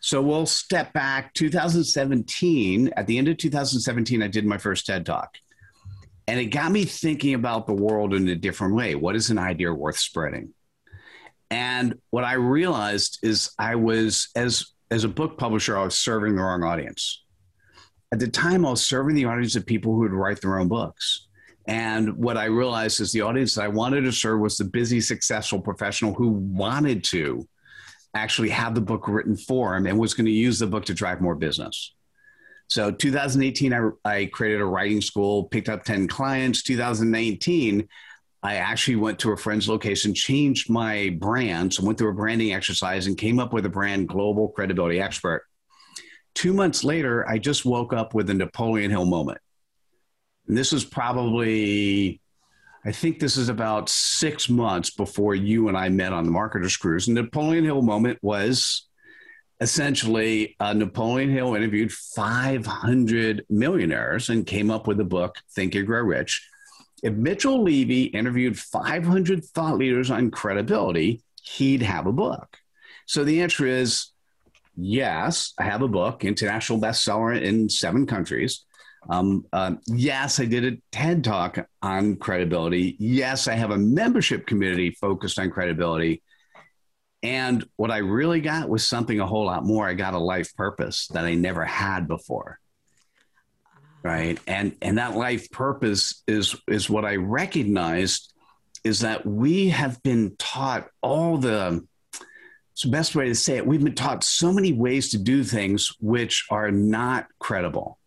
So 0.01 0.23
we'll 0.23 0.47
step 0.47 0.93
back. 0.93 1.35
2017, 1.35 2.91
at 2.97 3.07
the 3.07 3.19
end 3.19 3.29
of 3.29 3.37
2017, 3.37 4.23
I 4.23 4.29
did 4.29 4.47
my 4.47 4.57
first 4.57 4.87
TED 4.87 5.05
Talk. 5.05 5.37
And 6.27 6.41
it 6.41 6.47
got 6.47 6.73
me 6.73 6.85
thinking 6.85 7.35
about 7.35 7.67
the 7.67 7.75
world 7.75 8.15
in 8.15 8.27
a 8.29 8.37
different 8.37 8.75
way. 8.75 8.95
What 8.95 9.15
is 9.15 9.31
an 9.31 9.39
idea 9.39 9.73
worth 9.73 9.99
spreading? 9.99 10.55
And 11.51 11.99
what 12.11 12.25
I 12.25 12.35
realized 12.35 13.19
is 13.23 13.51
I 13.59 13.75
was, 13.75 14.29
as, 14.37 14.67
as 14.91 15.05
a 15.05 15.09
book 15.09 15.39
publisher, 15.39 15.79
I 15.79 15.85
was 15.85 15.97
serving 15.97 16.37
the 16.37 16.43
wrong 16.43 16.65
audience. 16.65 17.23
At 18.13 18.19
the 18.19 18.29
time, 18.29 18.67
I 18.67 18.71
was 18.71 18.85
serving 18.85 19.15
the 19.15 19.27
audience 19.27 19.55
of 19.55 19.65
people 19.65 19.93
who 19.93 20.01
would 20.01 20.13
write 20.13 20.41
their 20.41 20.59
own 20.59 20.69
books. 20.69 21.29
And 21.67 22.17
what 22.17 22.37
I 22.37 22.47
realized 22.47 23.01
is 23.01 23.13
the 23.13 23.21
audience 23.21 23.55
that 23.55 23.65
I 23.65 23.69
wanted 23.69 24.01
to 24.03 24.13
serve 24.13 24.41
was 24.41 24.57
the 24.57 24.65
busy, 24.65 25.01
successful 25.01 25.61
professional 25.61 26.15
who 26.15 26.31
wanted 26.31 27.05
to 27.05 27.47
actually 28.15 28.49
have 28.49 28.75
the 28.75 28.81
book 28.81 29.07
written 29.07 29.37
for 29.37 29.77
him 29.77 29.87
and 29.87 29.97
was 29.97 30.15
going 30.15 30.27
to 30.27 30.33
use 30.33 30.59
the 30.59 30.67
book 30.67 30.85
to 30.87 30.95
drive 30.95 31.21
more 31.21 31.37
business. 31.37 31.95
So 32.67 32.91
2018, 32.91 33.73
I, 33.73 33.91
I 34.05 34.27
created 34.27 34.61
a 34.61 34.65
writing 34.65 35.01
school, 35.01 35.45
picked 35.45 35.69
up 35.69 35.85
10 35.85 36.09
clients. 36.09 36.63
2019, 36.65 37.89
I 38.43 38.57
actually 38.57 38.97
went 38.97 39.19
to 39.21 39.33
a 39.33 39.37
friend's 39.37 39.69
location, 39.69 40.15
changed 40.15 40.71
my 40.71 41.17
brand, 41.21 41.75
so 41.75 41.85
went 41.85 41.99
through 41.99 42.11
a 42.11 42.15
branding 42.15 42.55
exercise 42.55 43.07
and 43.07 43.17
came 43.17 43.39
up 43.39 43.53
with 43.53 43.67
a 43.67 43.71
brand 43.71 44.09
global 44.09 44.49
credibility 44.49 45.01
expert. 45.01 45.45
Two 46.35 46.53
months 46.53 46.83
later, 46.83 47.29
I 47.29 47.39
just 47.39 47.67
woke 47.67 47.93
up 47.93 48.15
with 48.15 48.31
a 48.31 48.35
Napoleon 48.35 48.91
Hill 48.91 49.05
moment. 49.05 49.39
And 50.49 50.57
this 50.57 50.73
is 50.73 50.85
probably, 50.85 52.21
I 52.85 52.93
think 52.93 53.19
this 53.19 53.37
is 53.37 53.51
about 53.51 53.89
six 53.91 54.49
months 54.49 54.91
before 54.91 55.35
you 55.35 55.69
and 55.69 55.77
I 55.77 55.91
met 55.91 56.13
on 56.13 56.25
the 56.25 56.31
Marketers 56.31 56.77
Cruise. 56.77 57.09
And 57.09 57.17
Napoleon 57.17 57.65
Hill 57.65 57.83
moment 57.83 58.19
was 58.23 58.89
essentially 59.61 60.57
uh, 60.59 60.73
Napoleon 60.73 61.31
Hill 61.31 61.55
interviewed 61.55 61.93
500 61.93 63.45
millionaires 63.51 64.31
and 64.31 64.47
came 64.47 64.71
up 64.71 64.87
with 64.87 64.97
the 64.97 65.05
book 65.05 65.37
Think 65.55 65.75
and 65.75 65.87
Grow 65.87 66.01
Rich. 66.01 66.49
If 67.03 67.15
Mitchell 67.15 67.63
Levy 67.63 68.05
interviewed 68.05 68.59
500 68.59 69.45
thought 69.45 69.79
leaders 69.79 70.11
on 70.11 70.31
credibility, 70.31 71.23
he'd 71.43 71.83
have 71.83 72.07
a 72.07 72.13
book. 72.13 72.59
So 73.07 73.25
the 73.25 73.43
answer 73.43 73.67
is 73.67 74.13
yes, 74.77 75.53
I 75.59 75.65
have 75.65 75.83
a 75.83 75.89
book, 75.89 76.25
international 76.25 76.81
bestseller 76.81 77.41
in 77.41 77.69
seven 77.69 78.07
countries. 78.07 78.65
Um, 79.09 79.47
uh, 79.53 79.73
yes, 79.87 80.41
I 80.41 80.45
did 80.45 80.65
a 80.65 80.77
TED 80.93 81.25
talk 81.25 81.59
on 81.83 82.17
credibility. 82.17 82.97
Yes, 82.99 83.49
I 83.49 83.55
have 83.55 83.71
a 83.71 83.79
membership 83.79 84.47
community 84.47 84.91
focused 84.91 85.39
on 85.39 85.51
credibility. 85.51 86.23
And 87.23 87.67
what 87.77 87.91
I 87.91 87.99
really 87.99 88.41
got 88.41 88.69
was 88.69 88.87
something 88.87 89.19
a 89.21 89.27
whole 89.27 89.47
lot 89.47 89.65
more. 89.65 89.89
I 89.89 89.95
got 89.95 90.15
a 90.15 90.19
life 90.19 90.55
purpose 90.55 91.09
that 91.09 91.25
I 91.25 91.35
never 91.35 91.65
had 91.65 92.09
before. 92.09 92.60
Right. 94.03 94.39
And 94.47 94.77
and 94.81 94.99
that 94.99 95.17
life 95.17 95.51
purpose 95.51 96.23
is 96.27 96.57
is 96.67 96.89
what 96.89 97.05
I 97.05 97.17
recognized 97.17 98.33
is 98.83 99.01
that 99.01 99.27
we 99.27 99.69
have 99.69 100.03
been 100.03 100.37
taught 100.39 100.89
all 101.03 101.37
the 101.37 101.87
it's 102.73 102.83
the 102.83 102.91
best 102.91 103.15
way 103.15 103.27
to 103.27 103.35
say 103.35 103.59
it. 103.59 103.67
We've 103.67 103.85
been 103.85 103.95
taught 103.95 104.25
so 104.25 104.53
many 104.53 104.73
ways 104.73 105.11
to 105.11 105.19
do 105.19 105.45
things 105.45 105.95
which 106.01 106.47
are 106.51 106.71
not 106.71 107.27
credible. 107.39 107.99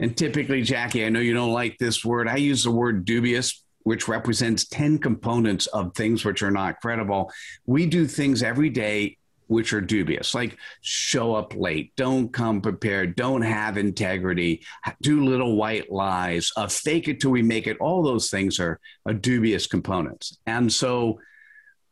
And 0.00 0.16
typically, 0.16 0.62
Jackie, 0.62 1.04
I 1.04 1.10
know 1.10 1.20
you 1.20 1.34
don't 1.34 1.52
like 1.52 1.76
this 1.78 2.04
word. 2.04 2.26
I 2.26 2.36
use 2.36 2.64
the 2.64 2.70
word 2.70 3.04
dubious 3.04 3.62
which 3.84 4.08
represents 4.08 4.66
10 4.68 4.98
components 4.98 5.66
of 5.68 5.94
things 5.94 6.24
which 6.24 6.42
are 6.42 6.50
not 6.50 6.80
credible. 6.80 7.30
We 7.66 7.86
do 7.86 8.06
things 8.06 8.42
every 8.42 8.70
day 8.70 9.18
which 9.52 9.72
are 9.72 9.80
dubious, 9.80 10.34
like 10.34 10.56
show 10.80 11.34
up 11.34 11.54
late, 11.54 11.92
don't 11.96 12.32
come 12.32 12.60
prepared, 12.60 13.14
don't 13.14 13.42
have 13.42 13.76
integrity, 13.76 14.64
do 15.02 15.24
little 15.24 15.56
white 15.56 15.92
lies, 15.92 16.50
uh, 16.56 16.66
fake 16.66 17.08
it 17.08 17.20
till 17.20 17.30
we 17.30 17.42
make 17.42 17.66
it. 17.66 17.76
All 17.78 18.02
those 18.02 18.30
things 18.30 18.58
are, 18.58 18.80
are 19.06 19.14
dubious 19.14 19.66
components. 19.66 20.38
And 20.46 20.72
so 20.72 21.20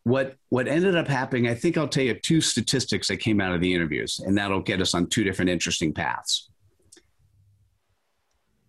what 0.05 0.37
what 0.49 0.67
ended 0.67 0.97
up 0.97 1.07
happening, 1.07 1.47
I 1.47 1.55
think 1.55 1.77
I'll 1.77 1.87
tell 1.87 2.05
you 2.05 2.15
two 2.15 2.41
statistics 2.41 3.09
that 3.09 3.19
came 3.19 3.41
out 3.41 3.55
of 3.55 3.61
the 3.61 3.75
interviews, 3.75 4.21
and 4.25 4.37
that'll 4.37 4.63
get 4.63 4.81
us 4.81 4.95
on 4.95 5.07
two 5.07 5.23
different 5.23 5.51
interesting 5.51 5.93
paths. 5.93 6.49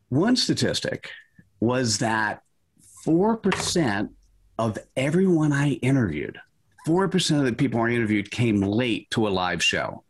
One 0.10 0.36
statistic 0.36 1.10
was 1.62 2.00
that 2.00 2.42
4% 3.08 4.10
of 4.60 4.78
everyone 4.98 5.54
I 5.54 5.72
interviewed, 5.76 6.38
4% 6.88 7.40
of 7.40 7.46
the 7.46 7.54
people 7.54 7.82
I 7.82 7.90
interviewed 7.90 8.32
came 8.32 8.62
late 8.62 9.10
to 9.12 9.28
a 9.28 9.30
live 9.30 9.64
show. 9.64 10.04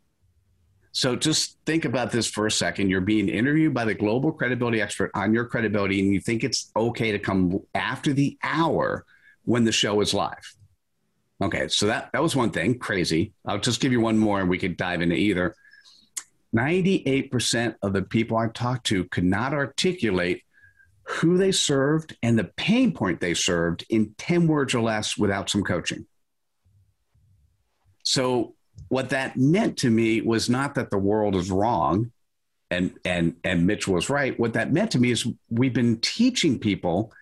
So 0.92 1.16
just 1.16 1.56
think 1.64 1.86
about 1.86 2.12
this 2.12 2.26
for 2.26 2.46
a 2.46 2.50
second. 2.50 2.90
You're 2.90 3.00
being 3.00 3.28
interviewed 3.28 3.72
by 3.72 3.86
the 3.86 3.94
global 3.94 4.30
credibility 4.30 4.80
expert 4.80 5.10
on 5.14 5.32
your 5.32 5.46
credibility, 5.46 6.00
and 6.00 6.12
you 6.12 6.20
think 6.20 6.44
it's 6.44 6.70
okay 6.76 7.12
to 7.12 7.18
come 7.18 7.60
after 7.74 8.12
the 8.12 8.36
hour 8.42 9.06
when 9.44 9.64
the 9.64 9.72
show 9.72 10.00
is 10.02 10.12
live. 10.12 10.54
Okay, 11.42 11.68
so 11.68 11.86
that, 11.86 12.10
that 12.12 12.22
was 12.22 12.36
one 12.36 12.50
thing, 12.50 12.78
crazy. 12.78 13.32
I'll 13.46 13.58
just 13.58 13.80
give 13.80 13.90
you 13.90 14.00
one 14.00 14.18
more 14.18 14.40
and 14.40 14.48
we 14.48 14.58
could 14.58 14.76
dive 14.76 15.02
into 15.02 15.16
either. 15.16 15.56
98% 16.54 17.74
of 17.82 17.94
the 17.94 18.02
people 18.02 18.36
I've 18.36 18.52
talked 18.52 18.86
to 18.86 19.04
could 19.04 19.24
not 19.24 19.54
articulate 19.54 20.42
who 21.04 21.36
they 21.36 21.50
served 21.50 22.16
and 22.22 22.38
the 22.38 22.44
pain 22.44 22.92
point 22.92 23.20
they 23.20 23.34
served 23.34 23.84
in 23.88 24.14
10 24.18 24.46
words 24.46 24.74
or 24.74 24.82
less 24.82 25.16
without 25.16 25.50
some 25.50 25.64
coaching. 25.64 26.06
So, 28.02 28.54
what 28.88 29.10
that 29.10 29.36
meant 29.36 29.78
to 29.78 29.90
me 29.90 30.20
was 30.20 30.50
not 30.50 30.74
that 30.74 30.90
the 30.90 30.98
world 30.98 31.36
is 31.36 31.50
wrong 31.50 32.10
and, 32.70 32.92
and, 33.04 33.36
and 33.44 33.66
Mitch 33.66 33.86
was 33.86 34.08
right. 34.08 34.38
What 34.38 34.54
that 34.54 34.72
meant 34.72 34.90
to 34.92 34.98
me 34.98 35.10
is 35.10 35.26
we've 35.50 35.74
been 35.74 36.00
teaching 36.00 36.58
people 36.58 37.12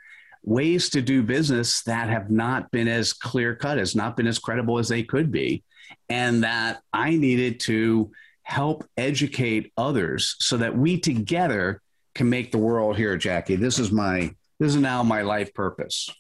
ways 0.43 0.89
to 0.91 1.03
do 1.03 1.23
business 1.23 1.83
that 1.83 2.09
have 2.09 2.31
not 2.31 2.71
been 2.71 2.89
as 2.89 3.13
clear 3.13 3.55
cut, 3.55 3.79
has 3.79 3.95
not 3.95 4.17
been 4.17 4.27
as 4.27 4.39
credible 4.39 4.79
as 4.79 4.89
they 4.89 5.03
could 5.03 5.31
be. 5.31 5.65
And 6.09 6.45
that 6.45 6.81
I 6.93 7.17
needed 7.17 7.61
to 7.61 8.13
help 8.43 8.85
educate 8.97 9.73
others 9.77 10.37
so 10.39 10.57
that 10.57 10.77
we 10.77 10.99
together 10.99 11.83
can 12.15 12.29
make 12.29 12.53
the 12.53 12.59
world 12.59 12.97
here, 12.97 13.17
Jackie. 13.17 13.57
This 13.57 13.79
is 13.79 13.91
my 13.91 14.35
this 14.59 14.75
is 14.75 14.81
now 14.81 15.03
my 15.03 15.23
life 15.23 15.55
purpose. 15.55 16.11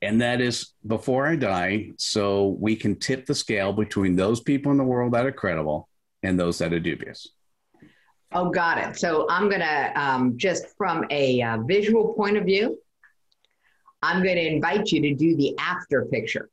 And 0.00 0.20
that 0.20 0.40
is 0.40 0.74
before 0.86 1.26
I 1.26 1.36
die, 1.36 1.90
so 1.96 2.56
we 2.60 2.76
can 2.76 2.96
tip 2.96 3.26
the 3.26 3.34
scale 3.34 3.72
between 3.72 4.14
those 4.14 4.40
people 4.40 4.70
in 4.70 4.78
the 4.78 4.84
world 4.84 5.12
that 5.12 5.26
are 5.26 5.32
credible 5.32 5.88
and 6.22 6.38
those 6.38 6.58
that 6.58 6.72
are 6.72 6.78
dubious. 6.78 7.28
Oh, 8.32 8.50
got 8.50 8.78
it. 8.78 8.96
So 8.96 9.26
I'm 9.28 9.48
going 9.48 9.60
to 9.60 10.00
um, 10.00 10.36
just 10.36 10.66
from 10.76 11.04
a 11.10 11.42
uh, 11.42 11.58
visual 11.62 12.12
point 12.14 12.36
of 12.36 12.44
view, 12.44 12.78
I'm 14.02 14.22
going 14.22 14.36
to 14.36 14.46
invite 14.46 14.92
you 14.92 15.00
to 15.02 15.14
do 15.14 15.34
the 15.34 15.56
after 15.58 16.04
picture 16.04 16.50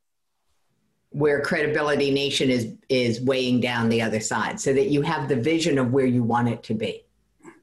where 1.15 1.39
credibility 1.39 2.11
nation 2.11 2.49
is 2.49 2.73
is 2.89 3.21
weighing 3.21 3.61
down 3.61 3.87
the 3.87 4.01
other 4.01 4.19
side 4.19 4.59
so 4.59 4.73
that 4.73 4.87
you 4.87 5.01
have 5.01 5.29
the 5.29 5.35
vision 5.35 5.77
of 5.77 5.93
where 5.93 6.05
you 6.05 6.21
want 6.21 6.49
it 6.49 6.61
to 6.61 6.73
be 6.73 7.05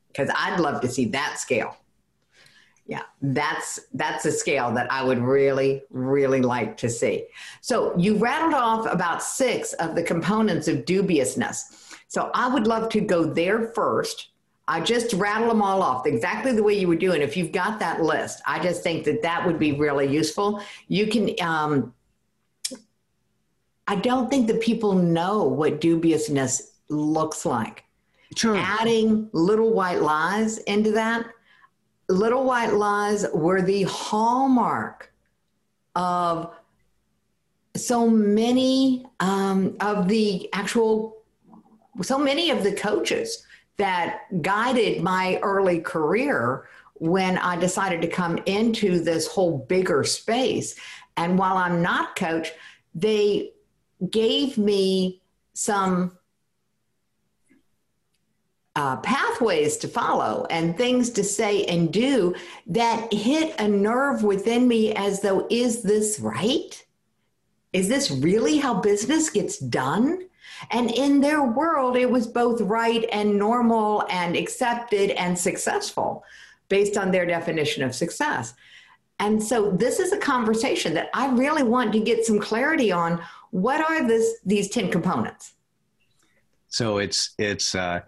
because 0.09 0.31
i'd 0.39 0.59
love 0.59 0.81
to 0.81 0.89
see 0.89 1.05
that 1.05 1.39
scale 1.39 1.77
yeah 2.93 3.03
that's 3.23 3.81
that's 3.95 4.25
a 4.25 4.33
scale 4.33 4.71
that 4.73 4.91
i 4.93 5.03
would 5.03 5.19
really 5.19 5.83
really 5.91 6.43
like 6.43 6.77
to 6.77 6.89
see 6.89 7.17
so 7.61 7.75
you 7.97 8.17
rattled 8.17 8.55
off 8.55 8.85
about 8.93 9.23
six 9.23 9.73
of 9.75 9.95
the 9.95 10.03
components 10.03 10.67
of 10.69 10.85
dubiousness 10.85 11.83
so 12.13 12.31
I 12.35 12.47
would 12.47 12.67
love 12.67 12.91
to 12.91 13.01
go 13.01 13.25
there 13.25 13.69
first. 13.69 14.29
I 14.69 14.83
just 14.83 15.15
rattle 15.15 15.49
them 15.49 15.63
all 15.63 15.83
off 15.83 16.07
exactly 16.07 16.53
the 16.53 16.63
way 16.63 16.75
you 16.75 16.87
were 16.87 16.95
doing. 16.95 17.23
If 17.23 17.39
you've 17.39 17.53
got 17.53 17.79
that 17.79 18.03
list, 18.03 18.43
I 18.47 18.63
just 18.63 18.83
think 18.83 19.05
that 19.05 19.23
that 19.23 19.47
would 19.47 19.59
be 19.59 19.73
really 19.73 20.07
useful. 20.13 20.63
You 20.89 21.07
can, 21.07 21.31
um, 21.41 21.95
I 23.89 23.97
don't 23.97 24.29
think 24.29 24.47
that 24.49 24.61
people 24.61 24.93
know 24.93 25.45
what 25.45 25.81
dubiousness 25.81 26.73
looks 26.91 27.47
like. 27.47 27.85
Sure. 28.37 28.57
Adding 28.59 29.31
little 29.33 29.73
white 29.73 30.03
lies 30.03 30.59
into 30.59 30.91
that, 30.93 31.25
little 32.09 32.45
white 32.45 32.73
lies 32.75 33.27
were 33.33 33.63
the 33.63 33.85
hallmark 33.85 35.13
of 35.95 36.55
so 37.77 38.09
many 38.09 39.07
um, 39.21 39.77
of 39.81 40.09
the 40.09 40.49
actual 40.53 41.23
so 42.01 42.19
many 42.19 42.51
of 42.51 42.65
the 42.65 42.73
coaches 42.73 43.45
that 43.77 44.21
guided 44.43 45.03
my 45.03 45.39
early 45.43 45.81
career 45.81 46.69
when 46.95 47.37
I 47.39 47.57
decided 47.57 48.01
to 48.03 48.09
come 48.09 48.39
into 48.47 49.01
this 49.01 49.27
whole 49.27 49.59
bigger 49.59 50.05
space. 50.05 50.79
And 51.17 51.39
while 51.39 51.57
I'm 51.57 51.83
not 51.83 52.17
coach, 52.17 52.53
they 52.95 53.53
gave 54.11 54.57
me 54.57 55.21
some 55.53 56.17
uh, 58.75 58.97
pathways 58.99 59.77
to 59.79 59.89
follow 59.89 60.47
and 60.49 60.77
things 60.77 61.11
to 61.11 61.25
say 61.25 61.65
and 61.67 61.93
do 61.93 62.35
that 62.67 63.13
hit 63.13 63.55
a 63.61 63.69
nerve 63.69 64.25
within 64.25 64.67
me 64.67 64.95
as 64.95 65.21
though, 65.21 65.47
is 65.51 65.83
this 65.83 66.19
right? 66.21 66.85
Is 67.73 67.89
this 67.89 68.11
really 68.11 68.59
how 68.59 68.81
business 68.81 69.31
gets 69.31 69.59
done? 69.59 70.21
And 70.71 70.91
in 70.91 71.21
their 71.21 71.43
world, 71.43 71.97
it 71.97 72.11
was 72.11 72.27
both 72.27 72.61
right 72.61 73.05
and 73.13 73.39
normal 73.39 74.07
and 74.11 74.37
accepted 74.37 75.11
and 75.11 75.39
successful 75.39 76.25
based 76.69 76.97
on 76.97 77.11
their 77.11 77.27
definition 77.27 77.83
of 77.83 77.95
success. 77.95 78.55
And 79.19 79.43
so 79.43 79.71
this 79.71 79.99
is 80.01 80.13
a 80.13 80.19
conversation 80.19 80.95
that 80.95 81.11
I 81.15 81.29
really 81.31 81.63
want 81.63 81.93
to 81.93 82.01
get 82.01 82.25
some 82.25 82.39
clarity 82.39 82.91
on. 82.91 83.23
What 83.51 83.81
are 83.81 84.07
this, 84.07 84.39
these 84.45 84.69
10 84.71 84.91
components? 84.91 85.53
So 86.69 86.99
it's, 86.99 87.35
it's, 87.39 87.75
uh, 87.75 88.01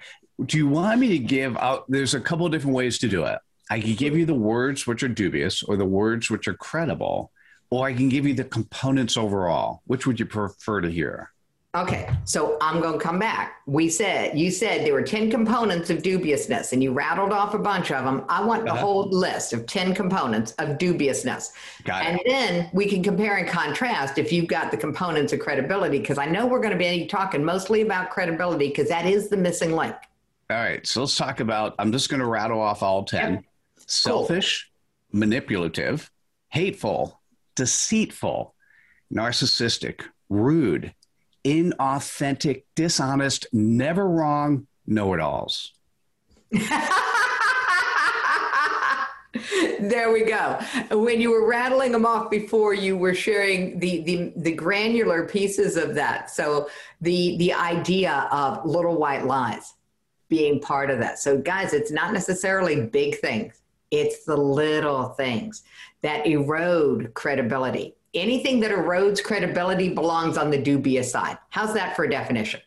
do 0.44 0.59
you 0.59 0.68
want 0.68 1.01
me 1.01 1.09
to 1.09 1.18
give 1.18 1.57
out? 1.57 1.85
There's 1.88 2.14
a 2.14 2.20
couple 2.20 2.47
of 2.47 2.53
different 2.53 2.75
ways 2.77 2.99
to 2.99 3.09
do 3.09 3.25
it. 3.25 3.38
I 3.70 3.81
can 3.81 3.94
give 3.94 4.16
you 4.16 4.27
the 4.27 4.35
words 4.35 4.87
which 4.87 5.03
are 5.03 5.09
dubious 5.09 5.62
or 5.62 5.77
the 5.77 5.85
words 5.85 6.29
which 6.29 6.49
are 6.49 6.55
credible, 6.55 7.33
or 7.70 7.87
I 7.87 7.94
can 7.94 8.09
give 8.09 8.27
you 8.27 8.35
the 8.35 8.44
components 8.44 9.16
overall. 9.16 9.83
Which 9.87 10.07
would 10.07 10.20
you 10.20 10.27
prefer 10.27 10.81
to 10.81 10.90
hear? 10.90 11.31
Okay, 11.75 12.09
so 12.25 12.57
I'm 12.61 12.81
going 12.81 13.01
to 13.01 13.05
come 13.05 13.18
back. 13.18 13.57
We 13.66 13.88
said, 13.88 14.38
you 14.38 14.53
said 14.53 14.87
there 14.87 14.92
were 14.92 15.03
10 15.03 15.29
components 15.29 15.90
of 15.90 16.05
dubiousness 16.05 16.73
and 16.73 16.81
you 16.81 16.92
rattled 16.92 17.33
off 17.33 17.55
a 17.55 17.59
bunch 17.59 17.90
of 17.90 18.05
them. 18.05 18.25
I 18.29 18.44
want 18.44 18.68
uh-huh. 18.68 18.77
the 18.77 18.81
whole 18.81 19.09
list 19.09 19.53
of 19.53 19.66
10 19.66 19.92
components 19.92 20.53
of 20.53 20.79
dubiousness. 20.79 21.53
Got 21.83 22.07
and 22.07 22.20
it. 22.20 22.27
then 22.29 22.70
we 22.73 22.87
can 22.87 23.03
compare 23.03 23.38
and 23.38 23.49
contrast 23.49 24.18
if 24.18 24.31
you've 24.31 24.47
got 24.47 24.70
the 24.70 24.77
components 24.77 25.33
of 25.33 25.40
credibility, 25.40 25.99
because 25.99 26.16
I 26.16 26.27
know 26.27 26.47
we're 26.47 26.61
going 26.61 26.73
to 26.73 26.79
be 26.79 27.07
talking 27.07 27.44
mostly 27.44 27.81
about 27.81 28.11
credibility 28.11 28.68
because 28.68 28.88
that 28.88 29.05
is 29.05 29.29
the 29.29 29.37
missing 29.37 29.73
link. 29.73 29.97
All 30.50 30.57
right, 30.57 30.87
so 30.87 31.00
let's 31.00 31.16
talk 31.16 31.40
about, 31.40 31.74
I'm 31.78 31.90
just 31.92 32.09
going 32.09 32.20
to 32.20 32.26
rattle 32.26 32.61
off 32.61 32.83
all 32.83 33.04
10 33.04 33.33
yep. 33.33 33.44
selfish, 33.87 34.70
cool. 35.11 35.20
manipulative, 35.20 36.11
hateful, 36.48 37.20
deceitful, 37.54 38.54
narcissistic, 39.12 40.02
rude 40.28 40.94
inauthentic, 41.44 42.64
dishonest, 42.74 43.46
never 43.52 44.09
wrong 44.09 44.66
know 44.87 45.14
it 45.14 45.20
alls. 45.20 45.72
there 49.80 50.12
we 50.12 50.24
go. 50.24 50.59
When 50.90 51.20
you 51.20 51.30
were 51.30 51.46
rattling 51.46 51.92
them 51.92 52.07
off 52.07 52.30
before, 52.30 52.72
you 52.74 52.96
were 52.96 53.14
sharing 53.14 53.78
the, 53.78 54.02
the, 54.02 54.33
the 54.37 54.52
granular 54.52 55.26
pieces 55.26 55.76
of 55.76 55.94
that. 55.94 56.30
So 56.30 56.68
the 57.00 57.37
the 57.38 57.52
idea 57.52 58.28
of 58.30 58.64
little 58.64 58.96
white 58.96 59.26
lies 59.26 59.74
being 60.35 60.61
part 60.61 60.90
of 60.90 60.99
that. 60.99 61.18
So 61.18 61.38
guys, 61.38 61.73
it's 61.73 61.92
not 61.92 62.12
necessarily 62.12 62.87
big 62.87 63.20
things. 63.20 63.61
It's 63.90 64.25
the 64.25 64.37
little 64.37 65.11
things 65.11 65.62
that 66.03 66.27
erode 66.27 67.14
credibility 67.14 67.94
anything 68.14 68.61
that 68.61 68.70
erodes 68.70 69.23
credibility 69.23 69.88
belongs 69.88 70.38
on 70.38 70.51
the 70.51 70.59
dubious 70.59 71.11
side. 71.11 71.37
How's 71.51 71.75
that 71.75 71.97
for 71.97 72.05
a 72.05 72.11
definition? 72.11 72.61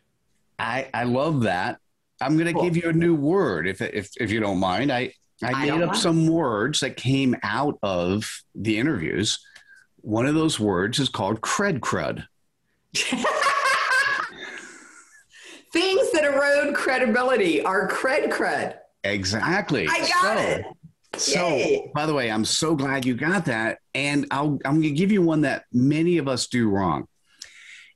I, 0.59 0.87
I 0.93 1.03
love 1.03 1.41
that. 1.43 1.79
I'm 2.19 2.35
going 2.35 2.47
to 2.47 2.53
cool. 2.53 2.63
give 2.63 2.75
you 2.77 2.89
a 2.89 2.93
new 2.93 3.15
word 3.15 3.67
if, 3.67 3.81
if, 3.81 4.09
if 4.19 4.31
you 4.31 4.39
don't 4.39 4.59
mind. 4.59 4.91
I, 4.91 5.13
I, 5.43 5.51
I 5.51 5.65
made 5.65 5.81
up 5.81 5.89
mind. 5.91 5.97
some 5.97 6.27
words 6.27 6.79
that 6.81 6.97
came 6.97 7.35
out 7.43 7.77
of 7.81 8.43
the 8.55 8.77
interviews. 8.77 9.39
One 10.01 10.25
of 10.25 10.35
those 10.35 10.59
words 10.59 10.99
is 10.99 11.09
called 11.09 11.41
cred 11.41 11.79
crud. 11.79 12.25
Things 15.77 16.11
that 16.11 16.23
erode 16.23 16.73
credibility 16.73 17.61
are 17.61 17.87
cred 17.87 18.31
crud. 18.31 18.75
Exactly. 19.03 19.87
I 19.87 19.99
got 19.99 20.09
so, 20.09 20.43
it. 20.43 20.65
So, 21.17 21.47
Yay. 21.49 21.91
by 21.93 22.07
the 22.07 22.15
way, 22.15 22.31
I'm 22.31 22.45
so 22.45 22.75
glad 22.75 23.05
you 23.05 23.13
got 23.13 23.45
that. 23.45 23.77
And 23.93 24.25
I'll, 24.31 24.57
I'm 24.65 24.81
going 24.81 24.81
to 24.81 24.89
give 24.91 25.11
you 25.11 25.21
one 25.21 25.41
that 25.41 25.65
many 25.71 26.17
of 26.17 26.27
us 26.27 26.47
do 26.47 26.67
wrong. 26.67 27.07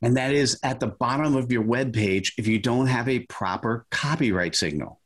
And 0.03 0.15
that 0.17 0.31
is 0.31 0.59
at 0.61 0.79
the 0.79 0.87
bottom 0.87 1.35
of 1.35 1.51
your 1.51 1.63
web 1.63 1.91
page 1.91 2.33
if 2.37 2.45
you 2.45 2.59
don't 2.59 2.85
have 2.85 3.09
a 3.09 3.21
proper 3.21 3.87
copyright 3.89 4.55
signal. 4.55 5.00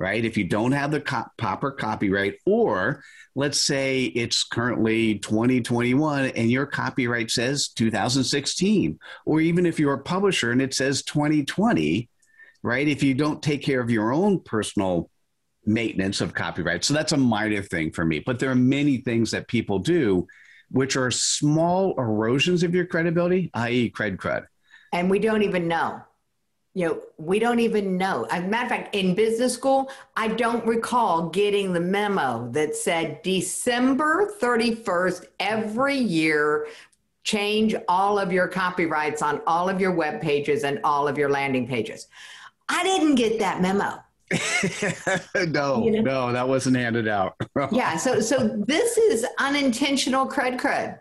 Right? 0.00 0.24
If 0.24 0.38
you 0.38 0.44
don't 0.44 0.72
have 0.72 0.90
the 0.90 1.28
proper 1.36 1.70
copyright, 1.70 2.36
or 2.46 3.04
let's 3.34 3.60
say 3.60 4.04
it's 4.04 4.44
currently 4.44 5.18
2021 5.18 6.30
and 6.30 6.50
your 6.50 6.64
copyright 6.64 7.30
says 7.30 7.68
2016, 7.68 8.98
or 9.26 9.42
even 9.42 9.66
if 9.66 9.78
you're 9.78 9.92
a 9.92 10.02
publisher 10.02 10.52
and 10.52 10.62
it 10.62 10.72
says 10.72 11.02
2020, 11.02 12.08
right? 12.62 12.88
If 12.88 13.02
you 13.02 13.12
don't 13.12 13.42
take 13.42 13.62
care 13.62 13.82
of 13.82 13.90
your 13.90 14.10
own 14.10 14.40
personal 14.40 15.10
maintenance 15.66 16.22
of 16.22 16.32
copyright. 16.32 16.82
So 16.82 16.94
that's 16.94 17.12
a 17.12 17.18
minor 17.18 17.60
thing 17.60 17.92
for 17.92 18.06
me. 18.06 18.22
But 18.24 18.38
there 18.38 18.50
are 18.50 18.56
many 18.56 18.96
things 18.96 19.30
that 19.32 19.48
people 19.48 19.78
do 19.78 20.26
which 20.70 20.96
are 20.96 21.10
small 21.10 21.94
erosions 21.98 22.62
of 22.62 22.74
your 22.74 22.86
credibility, 22.86 23.50
i.e., 23.54 23.90
cred 23.90 24.16
crud. 24.16 24.46
And 24.92 25.10
we 25.10 25.18
don't 25.18 25.42
even 25.42 25.68
know. 25.68 26.00
You 26.74 26.86
know, 26.86 27.02
we 27.18 27.40
don't 27.40 27.58
even 27.58 27.96
know. 27.96 28.26
As 28.30 28.44
a 28.44 28.46
matter 28.46 28.64
of 28.64 28.70
fact, 28.70 28.94
in 28.94 29.14
business 29.14 29.52
school, 29.52 29.90
I 30.16 30.28
don't 30.28 30.64
recall 30.64 31.28
getting 31.30 31.72
the 31.72 31.80
memo 31.80 32.48
that 32.52 32.76
said 32.76 33.22
December 33.22 34.32
31st 34.40 35.26
every 35.40 35.96
year, 35.96 36.68
change 37.24 37.74
all 37.88 38.18
of 38.18 38.32
your 38.32 38.46
copyrights 38.46 39.20
on 39.20 39.40
all 39.46 39.68
of 39.68 39.80
your 39.80 39.92
web 39.92 40.20
pages 40.20 40.62
and 40.62 40.78
all 40.84 41.08
of 41.08 41.18
your 41.18 41.28
landing 41.28 41.66
pages. 41.66 42.06
I 42.68 42.84
didn't 42.84 43.16
get 43.16 43.40
that 43.40 43.60
memo. 43.60 44.02
no, 45.48 45.84
you 45.84 45.90
know? 45.90 46.02
no, 46.02 46.32
that 46.32 46.46
wasn't 46.46 46.76
handed 46.76 47.08
out. 47.08 47.34
yeah, 47.72 47.96
so 47.96 48.20
so 48.20 48.46
this 48.66 48.96
is 48.96 49.26
unintentional 49.40 50.26
cred 50.28 50.60
cred 50.60 51.00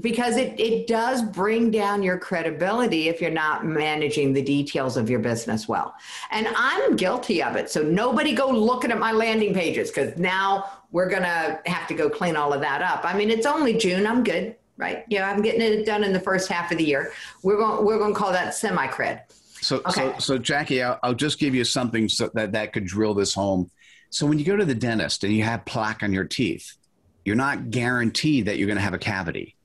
because 0.00 0.36
it, 0.36 0.58
it 0.58 0.86
does 0.86 1.22
bring 1.22 1.70
down 1.70 2.02
your 2.02 2.18
credibility 2.18 3.08
if 3.08 3.20
you're 3.20 3.30
not 3.30 3.64
managing 3.64 4.32
the 4.32 4.42
details 4.42 4.96
of 4.96 5.08
your 5.08 5.18
business 5.18 5.68
well. 5.68 5.94
And 6.30 6.48
I'm 6.56 6.96
guilty 6.96 7.42
of 7.42 7.56
it. 7.56 7.70
So 7.70 7.82
nobody 7.82 8.34
go 8.34 8.48
looking 8.50 8.90
at 8.90 8.98
my 8.98 9.12
landing 9.12 9.54
pages 9.54 9.90
because 9.90 10.16
now 10.16 10.70
we're 10.90 11.08
gonna 11.08 11.60
have 11.66 11.86
to 11.88 11.94
go 11.94 12.08
clean 12.08 12.36
all 12.36 12.52
of 12.52 12.60
that 12.60 12.82
up. 12.82 13.04
I 13.04 13.16
mean, 13.16 13.30
it's 13.30 13.46
only 13.46 13.76
June. 13.76 14.06
I'm 14.06 14.22
good, 14.24 14.56
right? 14.76 15.04
Yeah, 15.08 15.30
I'm 15.30 15.42
getting 15.42 15.60
it 15.60 15.84
done 15.84 16.04
in 16.04 16.12
the 16.12 16.20
first 16.20 16.48
half 16.50 16.70
of 16.72 16.78
the 16.78 16.84
year. 16.84 17.12
We're 17.42 17.56
going 17.56 17.84
we're 17.84 17.98
going 17.98 18.14
to 18.14 18.18
call 18.18 18.32
that 18.32 18.54
semi 18.54 18.86
cred. 18.88 19.22
So, 19.60 19.78
okay. 19.78 20.12
so, 20.14 20.18
so 20.18 20.38
Jackie, 20.38 20.82
I'll, 20.82 20.98
I'll, 21.02 21.14
just 21.14 21.40
give 21.40 21.52
you 21.52 21.64
something 21.64 22.08
so 22.08 22.30
that, 22.34 22.52
that 22.52 22.72
could 22.72 22.84
drill 22.84 23.12
this 23.12 23.34
home. 23.34 23.70
So 24.10 24.24
when 24.24 24.38
you 24.38 24.44
go 24.44 24.56
to 24.56 24.64
the 24.64 24.74
dentist 24.74 25.24
and 25.24 25.32
you 25.32 25.42
have 25.42 25.64
plaque 25.64 26.04
on 26.04 26.12
your 26.12 26.24
teeth, 26.24 26.76
you're 27.24 27.34
not 27.34 27.70
guaranteed 27.70 28.46
that 28.46 28.56
you're 28.56 28.68
going 28.68 28.76
to 28.76 28.82
have 28.82 28.94
a 28.94 28.98
cavity. 28.98 29.56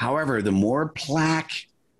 However, 0.00 0.40
the 0.40 0.50
more 0.50 0.88
plaque 0.88 1.52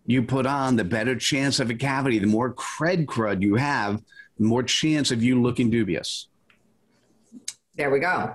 you 0.06 0.22
put 0.22 0.46
on, 0.46 0.76
the 0.76 0.84
better 0.84 1.14
chance 1.14 1.60
of 1.60 1.68
a 1.68 1.74
cavity. 1.74 2.18
The 2.18 2.26
more 2.26 2.54
cred 2.54 3.04
crud 3.04 3.42
you 3.42 3.56
have, 3.56 4.02
the 4.38 4.46
more 4.46 4.62
chance 4.62 5.10
of 5.10 5.22
you 5.22 5.40
looking 5.42 5.68
dubious. 5.68 6.28
There 7.76 7.90
we 7.90 8.00
go. 8.00 8.34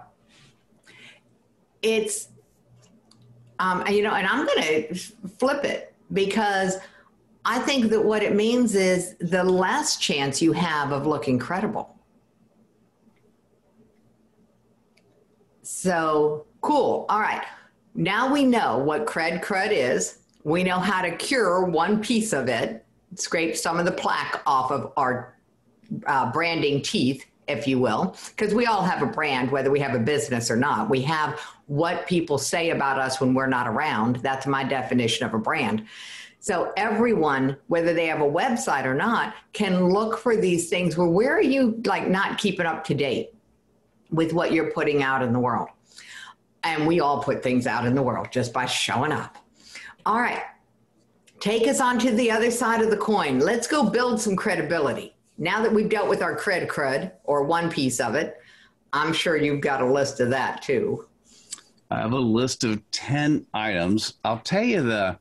It's, 1.82 2.30
um, 3.58 3.86
you 3.88 4.04
know, 4.04 4.14
and 4.14 4.28
I'm 4.28 4.46
going 4.46 4.62
to 4.62 4.96
flip 5.40 5.64
it 5.64 5.94
because– 6.14 6.78
I 7.48 7.60
think 7.60 7.92
that 7.92 8.04
what 8.04 8.24
it 8.24 8.36
means 8.36 8.74
is 8.74 9.16
the 9.20 9.44
less 9.44 9.98
chance 9.98 10.42
you 10.42 10.52
have 10.52 10.92
of 10.92 11.06
looking 11.06 11.38
credible. 11.38 11.96
So 15.62 16.48
cool. 16.62 17.06
All 17.08 17.20
right. 17.20 17.44
Now 17.96 18.32
we 18.32 18.44
know 18.44 18.78
what 18.78 19.06
cred 19.06 19.42
crud 19.42 19.72
is. 19.72 20.20
We 20.44 20.64
know 20.64 20.80
how 20.80 21.02
to 21.02 21.16
cure 21.16 21.64
one 21.64 22.02
piece 22.02 22.34
of 22.34 22.50
it, 22.50 22.86
scrape 23.16 23.56
some 23.56 23.80
of 23.80 23.86
the 23.86 23.92
plaque 23.92 24.42
off 24.46 24.70
of 24.70 24.92
our 24.98 25.38
uh, 26.06 26.32
branding 26.32 26.82
teeth, 26.82 27.26
if 27.48 27.68
you 27.68 27.80
will, 27.80 28.18
because 28.36 28.54
we 28.54 28.66
all 28.66 28.84
have 28.84 29.02
a 29.02 29.06
brand, 29.06 29.50
whether 29.50 29.72
we 29.72 29.80
have 29.80 29.96
a 29.96 30.00
business 30.00 30.52
or 30.52 30.58
not. 30.58 30.90
We 30.90 31.02
have 31.04 31.40
what 31.68 32.06
people 32.06 32.38
say 32.38 32.72
about 32.72 33.00
us 33.00 33.22
when 33.22 33.34
we're 33.34 33.48
not 33.48 33.66
around. 33.66 34.18
That's 34.18 34.46
my 34.46 34.64
definition 34.64 35.26
of 35.26 35.34
a 35.34 35.40
brand. 35.40 35.86
So 36.40 36.74
everyone, 36.76 37.58
whether 37.68 37.94
they 37.94 38.08
have 38.08 38.22
a 38.22 38.30
website 38.30 38.86
or 38.86 38.94
not, 38.94 39.34
can 39.54 39.88
look 39.90 40.18
for 40.18 40.36
these 40.36 40.70
things. 40.70 40.98
Well, 40.98 41.10
where 41.10 41.36
are 41.36 41.42
you 41.42 41.82
like 41.86 42.08
not 42.10 42.38
keeping 42.40 42.66
up 42.66 42.84
to 42.86 42.94
date 42.94 43.34
with 44.12 44.34
what 44.34 44.52
you're 44.52 44.72
putting 44.72 45.02
out 45.02 45.24
in 45.24 45.32
the 45.34 45.40
world? 45.40 45.70
And 46.66 46.88
we 46.88 47.00
all 47.00 47.24
put 47.24 47.44
things 47.44 47.68
out 47.68 47.86
in 47.86 47.94
the 47.94 48.02
world 48.02 48.28
just 48.32 48.52
by 48.52 48.66
showing 48.66 49.12
up. 49.12 49.38
All 50.06 50.20
right. 50.20 50.42
Take 51.40 51.68
us 51.68 51.80
on 51.80 52.00
to 52.00 52.12
the 52.12 52.32
other 52.32 52.50
side 52.50 52.82
of 52.82 52.90
the 52.90 52.98
coin. 52.98 53.40
Let's 53.40 53.68
go 53.68 53.88
build 53.88 54.20
some 54.20 54.36
credibility. 54.36 55.16
Now 55.38 55.62
that 55.62 55.72
we've 55.72 55.90
dealt 55.90 56.10
with 56.10 56.24
our 56.24 56.36
cred 56.36 56.68
crud 56.68 57.12
or 57.24 57.44
one 57.44 57.70
piece 57.70 58.00
of 58.00 58.16
it, 58.16 58.42
I'm 58.92 59.14
sure 59.14 59.38
you've 59.38 59.62
got 59.62 59.82
a 59.82 59.86
list 59.86 60.20
of 60.20 60.32
that 60.32 60.64
too. 60.64 61.08
I 61.92 62.00
have 62.00 62.14
a 62.14 62.20
list 62.20 62.64
of 62.64 62.82
10 62.92 63.46
items. 63.54 64.16
I'll 64.24 64.40
tell 64.40 64.64
you 64.64 64.82
the 64.82 65.20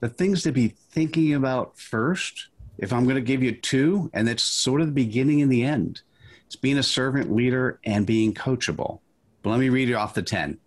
the 0.00 0.08
things 0.10 0.42
to 0.42 0.52
be 0.52 0.68
thinking 0.68 1.32
about 1.32 1.78
first, 1.78 2.48
if 2.76 2.92
I'm 2.92 3.04
going 3.04 3.16
to 3.16 3.22
give 3.22 3.42
you 3.42 3.52
two, 3.52 4.10
and 4.12 4.28
it's 4.28 4.42
sort 4.42 4.82
of 4.82 4.88
the 4.88 4.92
beginning 4.92 5.40
and 5.40 5.50
the 5.50 5.64
end, 5.64 6.02
it's 6.44 6.54
being 6.54 6.76
a 6.76 6.82
servant 6.82 7.34
leader 7.34 7.80
and 7.82 8.04
being 8.04 8.34
coachable. 8.34 9.00
But 9.42 9.50
let 9.50 9.58
me 9.58 9.70
read 9.70 9.88
it 9.88 9.94
off 9.94 10.12
the 10.12 10.22
10 10.22 10.58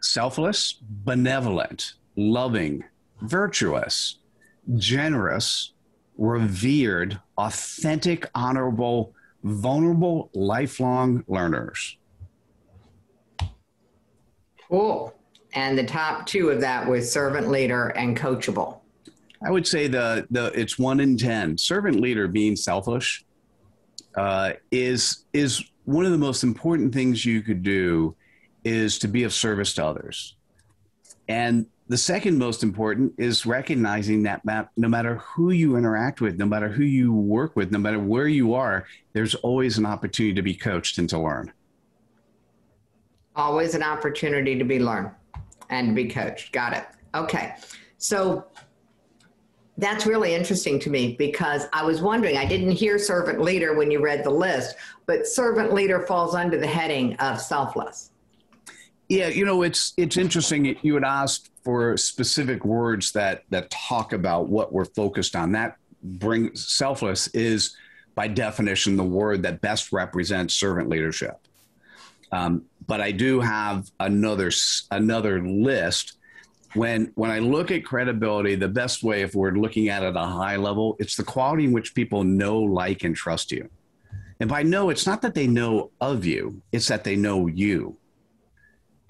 selfless, 0.00 0.76
benevolent, 0.80 1.94
loving, 2.16 2.84
virtuous, 3.22 4.18
generous, 4.76 5.72
revered, 6.18 7.20
authentic, 7.38 8.28
honorable, 8.34 9.14
vulnerable, 9.42 10.30
lifelong 10.34 11.24
learners. 11.26 11.96
Cool. 14.68 15.14
And 15.54 15.76
the 15.76 15.84
top 15.84 16.26
two 16.26 16.50
of 16.50 16.60
that 16.60 16.86
was 16.86 17.10
servant 17.10 17.48
leader 17.48 17.88
and 17.88 18.16
coachable. 18.16 18.78
I 19.42 19.50
would 19.50 19.66
say 19.66 19.88
the 19.88 20.26
the 20.30 20.46
it's 20.58 20.78
one 20.78 21.00
in 21.00 21.16
ten. 21.16 21.56
Servant 21.56 22.00
leader 22.00 22.28
being 22.28 22.54
selfish 22.54 23.24
uh, 24.14 24.52
is 24.70 25.24
is 25.32 25.64
one 25.84 26.04
of 26.04 26.12
the 26.12 26.18
most 26.18 26.44
important 26.44 26.92
things 26.92 27.24
you 27.24 27.42
could 27.42 27.62
do 27.62 28.14
is 28.64 28.98
to 29.00 29.08
be 29.08 29.24
of 29.24 29.32
service 29.32 29.74
to 29.74 29.84
others. 29.84 30.36
And 31.28 31.66
the 31.88 31.96
second 31.96 32.38
most 32.38 32.62
important 32.62 33.14
is 33.18 33.46
recognizing 33.46 34.22
that 34.24 34.42
no 34.76 34.88
matter 34.88 35.16
who 35.16 35.50
you 35.50 35.76
interact 35.76 36.20
with, 36.20 36.38
no 36.38 36.46
matter 36.46 36.68
who 36.68 36.84
you 36.84 37.12
work 37.12 37.56
with, 37.56 37.72
no 37.72 37.78
matter 37.78 37.98
where 37.98 38.28
you 38.28 38.54
are, 38.54 38.86
there's 39.12 39.34
always 39.36 39.76
an 39.76 39.86
opportunity 39.86 40.34
to 40.34 40.42
be 40.42 40.54
coached 40.54 40.98
and 40.98 41.08
to 41.08 41.18
learn. 41.18 41.52
Always 43.34 43.74
an 43.74 43.82
opportunity 43.82 44.56
to 44.56 44.64
be 44.64 44.78
learned 44.78 45.10
and 45.68 45.88
to 45.88 45.94
be 45.94 46.06
coached. 46.06 46.52
Got 46.52 46.74
it. 46.74 46.84
Okay. 47.14 47.54
So 47.98 48.46
that's 49.78 50.06
really 50.06 50.34
interesting 50.34 50.78
to 50.80 50.90
me 50.90 51.16
because 51.16 51.66
I 51.72 51.84
was 51.84 52.02
wondering, 52.02 52.36
I 52.36 52.44
didn't 52.44 52.72
hear 52.72 52.98
servant 52.98 53.40
leader 53.40 53.74
when 53.74 53.90
you 53.90 54.00
read 54.00 54.24
the 54.24 54.30
list, 54.30 54.76
but 55.06 55.26
servant 55.26 55.72
leader 55.72 56.06
falls 56.06 56.34
under 56.34 56.58
the 56.58 56.66
heading 56.66 57.16
of 57.16 57.40
selfless. 57.40 58.09
Yeah, 59.10 59.26
you 59.26 59.44
know, 59.44 59.62
it's 59.62 59.92
it's 59.96 60.16
interesting. 60.16 60.76
You 60.82 60.94
had 60.94 61.02
asked 61.02 61.50
for 61.64 61.96
specific 61.96 62.64
words 62.64 63.10
that 63.12 63.42
that 63.50 63.68
talk 63.68 64.12
about 64.12 64.48
what 64.48 64.72
we're 64.72 64.84
focused 64.84 65.34
on. 65.34 65.50
That 65.50 65.76
bring 66.00 66.54
selfless 66.54 67.26
is 67.28 67.76
by 68.14 68.28
definition 68.28 68.96
the 68.96 69.02
word 69.02 69.42
that 69.42 69.60
best 69.60 69.92
represents 69.92 70.54
servant 70.54 70.88
leadership. 70.88 71.36
Um, 72.30 72.66
but 72.86 73.00
I 73.00 73.10
do 73.10 73.40
have 73.40 73.90
another 73.98 74.52
another 74.92 75.42
list. 75.44 76.16
When 76.74 77.10
when 77.16 77.32
I 77.32 77.40
look 77.40 77.72
at 77.72 77.84
credibility, 77.84 78.54
the 78.54 78.68
best 78.68 79.02
way, 79.02 79.22
if 79.22 79.34
we're 79.34 79.50
looking 79.50 79.88
at 79.88 80.04
it 80.04 80.06
at 80.06 80.16
a 80.16 80.24
high 80.24 80.54
level, 80.54 80.94
it's 81.00 81.16
the 81.16 81.24
quality 81.24 81.64
in 81.64 81.72
which 81.72 81.96
people 81.96 82.22
know, 82.22 82.60
like, 82.60 83.02
and 83.02 83.16
trust 83.16 83.50
you. 83.50 83.68
And 84.38 84.48
by 84.48 84.62
know, 84.62 84.88
it's 84.88 85.04
not 85.04 85.20
that 85.22 85.34
they 85.34 85.48
know 85.48 85.90
of 86.00 86.24
you; 86.24 86.62
it's 86.70 86.86
that 86.86 87.02
they 87.02 87.16
know 87.16 87.48
you. 87.48 87.96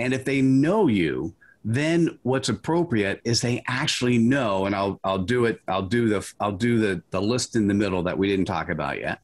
And 0.00 0.14
if 0.14 0.24
they 0.24 0.42
know 0.42 0.86
you, 0.86 1.34
then 1.64 2.18
what's 2.22 2.48
appropriate 2.48 3.20
is 3.24 3.40
they 3.40 3.62
actually 3.68 4.16
know 4.18 4.64
and 4.64 4.74
I'll 4.74 4.98
I'll 5.04 5.18
do 5.18 5.44
it 5.44 5.60
I'll 5.68 5.82
do 5.82 6.08
the 6.08 6.26
I'll 6.40 6.56
do 6.56 6.78
the 6.78 7.02
the 7.10 7.20
list 7.20 7.54
in 7.54 7.68
the 7.68 7.74
middle 7.74 8.02
that 8.04 8.16
we 8.16 8.28
didn't 8.28 8.46
talk 8.46 8.70
about 8.70 8.98
yet. 8.98 9.20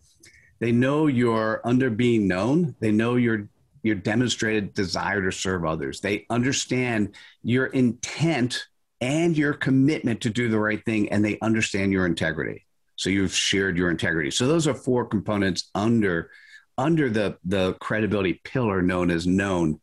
They 0.59 0.71
know 0.73 1.07
you're 1.07 1.61
under 1.65 1.91
being 1.91 2.29
known. 2.29 2.77
They 2.81 2.93
know 2.93 3.17
you're 3.17 3.49
your 3.83 3.95
demonstrated 3.95 4.75
desire 4.75 5.23
to 5.23 5.33
serve 5.33 5.65
others. 5.65 6.01
They 6.01 6.27
understand 6.29 7.15
your 7.43 7.67
intent 7.67 8.67
and 9.01 9.37
your 9.37 9.55
commitment 9.55 10.21
to 10.23 10.31
do 10.31 10.49
the 10.49 10.59
right 10.59 10.85
thing, 10.85 11.11
and 11.11 11.25
they 11.25 11.39
understand 11.41 11.93
your 11.93 12.07
integrity. 12.07 12.67
So 12.97 13.11
you've 13.11 13.33
shared 13.33 13.77
your 13.77 13.91
integrity. 13.91 14.31
So 14.31 14.47
those 14.47 14.67
are 14.67 14.75
four 14.75 15.07
components 15.07 15.71
under 15.75 16.31
under 16.77 17.09
the 17.09 17.39
the 17.45 17.75
credibility 17.75 18.41
pillar 18.45 18.83
known 18.83 19.11
as 19.11 19.27
known. 19.27 19.81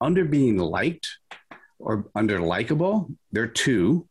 Under 0.00 0.24
being 0.24 0.58
liked 0.58 1.08
or 1.78 2.10
under 2.14 2.40
likable, 2.40 3.10
there 3.32 3.44
are 3.44 3.48
two. 3.48 4.06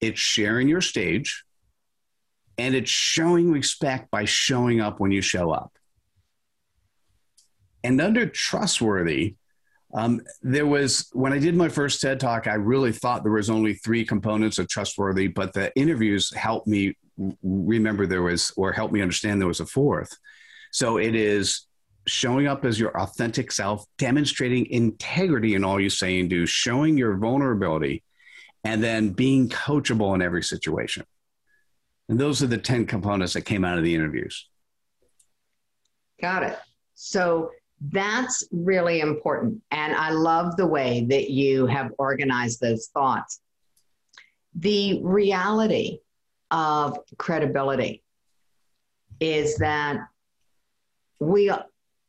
It's 0.00 0.20
sharing 0.20 0.68
your 0.68 0.80
stage, 0.80 1.44
and 2.56 2.74
it's 2.74 2.90
showing 2.90 3.50
respect 3.50 4.10
by 4.10 4.24
showing 4.24 4.80
up 4.80 5.00
when 5.00 5.10
you 5.10 5.20
show 5.20 5.50
up. 5.50 5.72
And 7.84 8.00
under 8.00 8.26
trustworthy, 8.26 9.36
um, 9.94 10.20
there 10.42 10.66
was 10.66 11.08
when 11.12 11.32
I 11.32 11.38
did 11.38 11.54
my 11.54 11.68
first 11.68 12.00
TED 12.00 12.20
talk, 12.20 12.46
I 12.46 12.54
really 12.54 12.92
thought 12.92 13.22
there 13.22 13.32
was 13.32 13.50
only 13.50 13.74
three 13.74 14.04
components 14.04 14.58
of 14.58 14.68
trustworthy, 14.68 15.28
but 15.28 15.52
the 15.54 15.74
interviews 15.76 16.32
helped 16.34 16.66
me 16.66 16.96
remember 17.42 18.06
there 18.06 18.22
was, 18.22 18.52
or 18.56 18.72
helped 18.72 18.92
me 18.92 19.02
understand 19.02 19.40
there 19.40 19.48
was 19.48 19.60
a 19.60 19.66
fourth. 19.66 20.14
So 20.72 20.98
it 20.98 21.14
is 21.14 21.67
showing 22.08 22.46
up 22.46 22.64
as 22.64 22.78
your 22.78 22.98
authentic 23.00 23.52
self, 23.52 23.84
demonstrating 23.98 24.66
integrity 24.66 25.54
in 25.54 25.64
all 25.64 25.80
you 25.80 25.90
say 25.90 26.20
and 26.20 26.30
do, 26.30 26.46
showing 26.46 26.96
your 26.96 27.16
vulnerability, 27.16 28.02
and 28.64 28.82
then 28.82 29.10
being 29.10 29.48
coachable 29.48 30.14
in 30.14 30.22
every 30.22 30.42
situation. 30.42 31.04
And 32.08 32.18
those 32.18 32.42
are 32.42 32.46
the 32.46 32.58
10 32.58 32.86
components 32.86 33.34
that 33.34 33.42
came 33.42 33.64
out 33.64 33.78
of 33.78 33.84
the 33.84 33.94
interviews. 33.94 34.48
Got 36.20 36.42
it. 36.42 36.58
So 36.94 37.50
that's 37.80 38.48
really 38.50 39.00
important. 39.00 39.62
And 39.70 39.94
I 39.94 40.10
love 40.10 40.56
the 40.56 40.66
way 40.66 41.06
that 41.10 41.30
you 41.30 41.66
have 41.66 41.92
organized 41.98 42.60
those 42.60 42.88
thoughts. 42.88 43.40
The 44.54 45.00
reality 45.04 45.98
of 46.50 46.98
credibility 47.18 48.02
is 49.20 49.56
that 49.58 49.98
we 51.20 51.52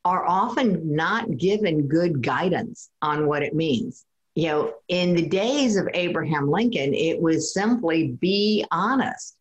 are 0.10 0.26
often 0.26 0.96
not 0.96 1.38
given 1.38 1.88
good 1.88 2.24
guidance 2.24 2.90
on 3.00 3.28
what 3.28 3.44
it 3.44 3.54
means. 3.54 4.08
You 4.34 4.48
know, 4.48 4.74
in 4.88 5.14
the 5.14 5.28
days 5.28 5.78
of 5.78 5.88
Abraham 5.94 6.50
Lincoln, 6.50 6.96
it 6.96 7.22
was 7.22 7.54
simply 7.54 8.08
be 8.08 8.66
honest. 8.72 9.38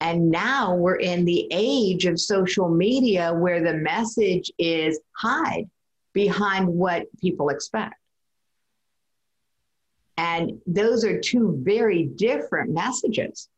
And 0.00 0.30
now 0.30 0.74
we're 0.74 0.96
in 0.96 1.26
the 1.26 1.46
age 1.50 2.06
of 2.06 2.18
social 2.18 2.70
media 2.70 3.34
where 3.34 3.62
the 3.62 3.74
message 3.74 4.50
is 4.56 5.00
hide 5.14 5.68
behind 6.14 6.66
what 6.66 7.04
people 7.20 7.50
expect. 7.50 7.96
And 10.16 10.62
those 10.66 11.04
are 11.04 11.20
two 11.20 11.60
very 11.62 12.04
different 12.04 12.70
messages 12.70 13.50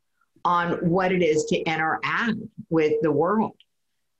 on 0.44 0.73
what 0.90 1.12
it 1.12 1.23
is 1.23 1.44
to 1.51 1.57
interact 1.61 2.35
with 2.68 2.94
the 3.01 3.12
world. 3.12 3.55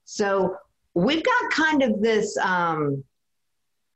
So 0.05 0.57
we've 0.94 1.22
got 1.22 1.50
kind 1.50 1.83
of 1.83 2.00
this, 2.00 2.37
um, 2.38 3.05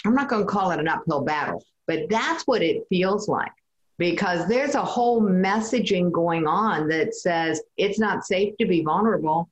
I'm 0.04 0.14
not 0.14 0.28
going 0.28 0.42
to 0.42 0.48
call 0.48 0.70
it 0.70 0.80
an 0.80 0.88
uphill 0.88 1.22
battle, 1.22 1.64
but 1.86 2.08
that's 2.08 2.46
what 2.46 2.62
it 2.62 2.84
feels 2.88 3.28
like 3.28 3.52
because 3.98 4.48
there's 4.48 4.74
a 4.74 4.84
whole 4.84 5.22
messaging 5.22 6.10
going 6.10 6.46
on 6.46 6.88
that 6.88 7.14
says 7.14 7.62
it's 7.76 7.98
not 7.98 8.24
safe 8.24 8.56
to 8.58 8.66
be 8.66 8.82
vulnerable 8.82 9.48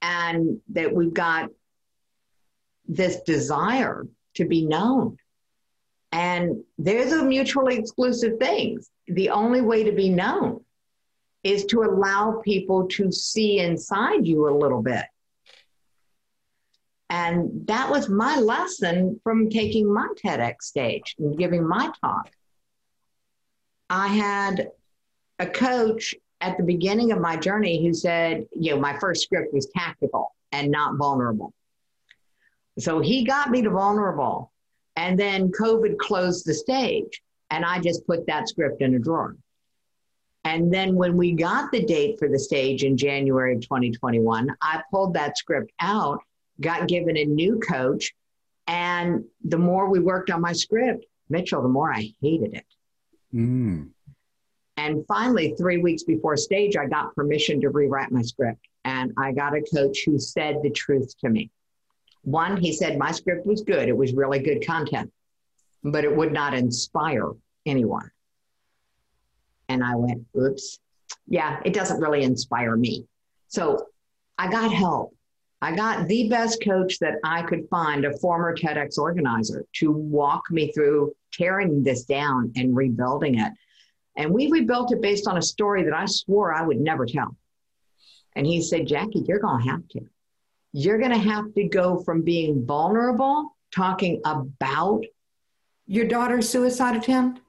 and 0.00 0.60
that 0.70 0.92
we've 0.92 1.14
got 1.14 1.50
this 2.88 3.20
desire 3.22 4.06
to 4.34 4.44
be 4.46 4.66
known. 4.66 5.16
And 6.10 6.62
there's 6.78 7.12
a 7.12 7.24
mutually 7.24 7.76
exclusive 7.76 8.38
things. 8.38 8.90
The 9.06 9.30
only 9.30 9.60
way 9.60 9.84
to 9.84 9.92
be 9.92 10.08
known 10.08 10.64
is 11.42 11.64
to 11.66 11.82
allow 11.82 12.40
people 12.44 12.86
to 12.86 13.10
see 13.10 13.58
inside 13.58 14.26
you 14.26 14.48
a 14.48 14.56
little 14.56 14.82
bit. 14.82 15.04
And 17.12 17.66
that 17.66 17.90
was 17.90 18.08
my 18.08 18.38
lesson 18.38 19.20
from 19.22 19.50
taking 19.50 19.92
my 19.92 20.08
TEDx 20.24 20.62
stage 20.62 21.14
and 21.18 21.36
giving 21.36 21.62
my 21.62 21.92
talk. 22.00 22.30
I 23.90 24.06
had 24.08 24.70
a 25.38 25.46
coach 25.46 26.14
at 26.40 26.56
the 26.56 26.62
beginning 26.62 27.12
of 27.12 27.20
my 27.20 27.36
journey 27.36 27.84
who 27.84 27.92
said, 27.92 28.46
you 28.58 28.70
know, 28.70 28.80
my 28.80 28.98
first 28.98 29.24
script 29.24 29.52
was 29.52 29.68
tactical 29.76 30.34
and 30.52 30.70
not 30.70 30.96
vulnerable. 30.96 31.52
So 32.78 33.00
he 33.00 33.24
got 33.24 33.50
me 33.50 33.60
to 33.60 33.68
vulnerable. 33.68 34.50
And 34.96 35.20
then 35.20 35.52
COVID 35.52 35.98
closed 35.98 36.46
the 36.46 36.54
stage, 36.54 37.20
and 37.50 37.62
I 37.62 37.78
just 37.78 38.06
put 38.06 38.26
that 38.26 38.48
script 38.48 38.80
in 38.80 38.94
a 38.94 38.98
drawer. 38.98 39.36
And 40.44 40.72
then 40.72 40.94
when 40.94 41.18
we 41.18 41.32
got 41.32 41.72
the 41.72 41.84
date 41.84 42.18
for 42.18 42.30
the 42.30 42.38
stage 42.38 42.84
in 42.84 42.96
January 42.96 43.54
of 43.54 43.60
2021, 43.60 44.56
I 44.62 44.82
pulled 44.90 45.12
that 45.12 45.36
script 45.36 45.72
out, 45.78 46.22
got 46.62 46.88
given 46.88 47.16
a 47.16 47.24
new 47.24 47.58
coach. 47.58 48.14
And 48.66 49.24
the 49.44 49.58
more 49.58 49.90
we 49.90 49.98
worked 49.98 50.30
on 50.30 50.40
my 50.40 50.52
script, 50.52 51.04
Mitchell, 51.28 51.62
the 51.62 51.68
more 51.68 51.92
I 51.92 52.12
hated 52.22 52.54
it. 52.54 52.66
Mm. 53.34 53.90
And 54.76 55.04
finally, 55.06 55.54
three 55.58 55.78
weeks 55.78 56.04
before 56.04 56.36
stage, 56.36 56.76
I 56.76 56.86
got 56.86 57.14
permission 57.14 57.60
to 57.60 57.68
rewrite 57.68 58.10
my 58.10 58.22
script. 58.22 58.60
And 58.84 59.12
I 59.18 59.32
got 59.32 59.54
a 59.54 59.62
coach 59.62 60.02
who 60.06 60.18
said 60.18 60.58
the 60.62 60.70
truth 60.70 61.14
to 61.20 61.28
me. 61.28 61.50
One, 62.22 62.56
he 62.56 62.72
said 62.72 62.98
my 62.98 63.12
script 63.12 63.46
was 63.46 63.62
good, 63.62 63.88
it 63.88 63.96
was 63.96 64.14
really 64.14 64.38
good 64.38 64.64
content, 64.64 65.12
but 65.82 66.04
it 66.04 66.14
would 66.14 66.32
not 66.32 66.54
inspire 66.54 67.30
anyone. 67.66 68.10
And 69.68 69.82
I 69.82 69.96
went, 69.96 70.24
oops, 70.36 70.78
yeah, 71.26 71.60
it 71.64 71.72
doesn't 71.72 72.00
really 72.00 72.22
inspire 72.22 72.76
me. 72.76 73.06
So 73.48 73.88
I 74.38 74.50
got 74.50 74.72
help. 74.72 75.14
I 75.62 75.76
got 75.76 76.08
the 76.08 76.28
best 76.28 76.60
coach 76.60 76.98
that 76.98 77.18
I 77.22 77.42
could 77.42 77.68
find, 77.70 78.04
a 78.04 78.18
former 78.18 78.52
TEDx 78.52 78.98
organizer, 78.98 79.64
to 79.76 79.92
walk 79.92 80.42
me 80.50 80.72
through 80.72 81.14
tearing 81.32 81.84
this 81.84 82.02
down 82.02 82.52
and 82.56 82.76
rebuilding 82.76 83.38
it. 83.38 83.52
And 84.16 84.34
we 84.34 84.50
rebuilt 84.50 84.92
it 84.92 85.00
based 85.00 85.28
on 85.28 85.38
a 85.38 85.42
story 85.42 85.84
that 85.84 85.94
I 85.94 86.06
swore 86.06 86.52
I 86.52 86.66
would 86.66 86.80
never 86.80 87.06
tell. 87.06 87.36
And 88.34 88.44
he 88.44 88.60
said, 88.60 88.88
Jackie, 88.88 89.22
you're 89.28 89.38
going 89.38 89.62
to 89.62 89.70
have 89.70 89.86
to. 89.90 90.00
You're 90.72 90.98
going 90.98 91.12
to 91.12 91.18
have 91.18 91.54
to 91.54 91.68
go 91.68 92.02
from 92.02 92.22
being 92.22 92.66
vulnerable, 92.66 93.56
talking 93.72 94.20
about 94.24 95.04
your 95.86 96.08
daughter's 96.08 96.48
suicide 96.48 96.96
attempt, 96.96 97.40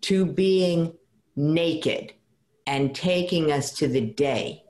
to 0.00 0.26
being 0.26 0.94
naked 1.36 2.12
and 2.66 2.92
taking 2.92 3.52
us 3.52 3.70
to 3.74 3.86
the 3.86 4.00
day 4.00 4.64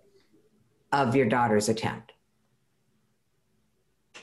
of 0.93 1.17
your 1.17 1.27
daughter's 1.27 1.69
attempt. 1.69 2.13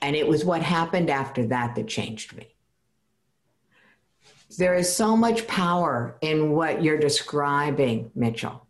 And 0.01 0.15
it 0.15 0.27
was 0.27 0.45
what 0.45 0.61
happened 0.61 1.09
after 1.09 1.47
that 1.47 1.75
that 1.75 1.87
changed 1.87 2.35
me. 2.35 2.55
There 4.57 4.75
is 4.75 4.93
so 4.93 5.15
much 5.15 5.47
power 5.47 6.17
in 6.21 6.51
what 6.51 6.83
you're 6.83 6.97
describing, 6.97 8.11
Mitchell, 8.15 8.65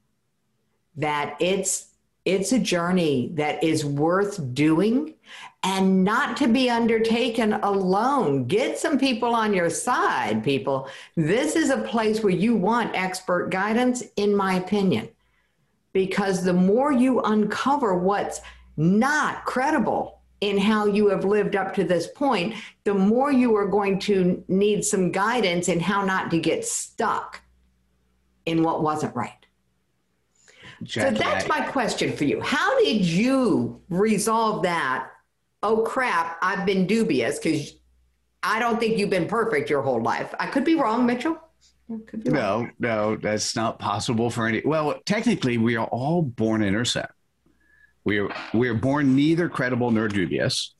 that 0.98 1.38
it's 1.40 1.90
it's 2.26 2.52
a 2.52 2.60
journey 2.60 3.32
that 3.36 3.64
is 3.64 3.86
worth 3.86 4.54
doing 4.54 5.16
and 5.64 6.04
not 6.04 6.38
to 6.38 6.48
be 6.48 6.70
undertaken 6.70 7.54
alone. 7.54 8.46
Get 8.46 8.78
some 8.78 9.00
people 9.00 9.34
on 9.34 9.54
your 9.54 9.70
side, 9.70 10.44
people. 10.44 10.90
This 11.16 11.56
is 11.56 11.70
a 11.70 11.82
place 11.82 12.22
where 12.22 12.34
you 12.34 12.56
want 12.56 12.96
expert 12.96 13.50
guidance, 13.50 14.04
in 14.16 14.36
my 14.36 14.56
opinion, 14.56 15.10
because 16.00 16.46
the 16.46 16.54
more 16.54 16.94
you 16.94 17.20
uncover 17.20 17.98
what's 17.98 18.40
not 18.78 19.44
credible 19.44 20.22
in 20.40 20.58
how 20.58 20.86
you 20.86 21.10
have 21.10 21.26
lived 21.26 21.58
up 21.58 21.74
to 21.74 21.84
this 21.84 22.08
point, 22.08 22.56
the 22.86 22.94
more 22.94 23.34
you 23.34 23.54
are 23.58 23.68
going 23.68 24.00
to 24.00 24.42
need 24.48 24.86
some 24.86 25.12
guidance 25.12 25.68
in 25.68 25.78
how 25.78 26.06
not 26.06 26.32
to 26.32 26.40
get 26.40 26.64
stuck 26.64 27.42
in 28.46 28.64
what 28.64 28.82
wasn't 28.82 29.14
right. 29.14 29.46
So 30.88 31.12
that's 31.12 31.46
my 31.50 31.60
question 31.60 32.16
for 32.16 32.24
you. 32.24 32.40
How 32.40 32.80
did 32.82 33.02
you 33.02 33.82
resolve 33.90 34.64
that? 34.64 35.10
Oh 35.62 35.82
crap, 35.82 36.38
I've 36.42 36.66
been 36.66 36.88
dubious 36.88 37.38
because 37.38 37.74
I 38.42 38.60
don't 38.60 38.80
think 38.80 38.98
you've 38.98 39.10
been 39.10 39.28
perfect 39.28 39.70
your 39.70 39.82
whole 39.82 40.02
life. 40.02 40.34
I 40.40 40.48
could 40.48 40.64
be 40.64 40.76
wrong, 40.76 41.06
Mitchell. 41.06 41.38
No, 42.25 42.69
no, 42.80 43.15
that's 43.15 43.56
not 43.56 43.80
possible 43.80 44.30
for 44.30 44.47
any. 44.47 44.62
Well, 44.63 44.99
technically, 45.06 45.58
we 45.58 45.75
are 45.75 45.88
all 45.88 46.21
born 46.21 46.63
innocent. 46.63 47.10
We 48.04 48.19
are 48.19 48.34
we 48.54 48.69
are 48.69 48.75
born 48.75 49.15
neither 49.15 49.49
credible 49.49 49.91
nor 49.91 50.08
dubious. 50.08 50.73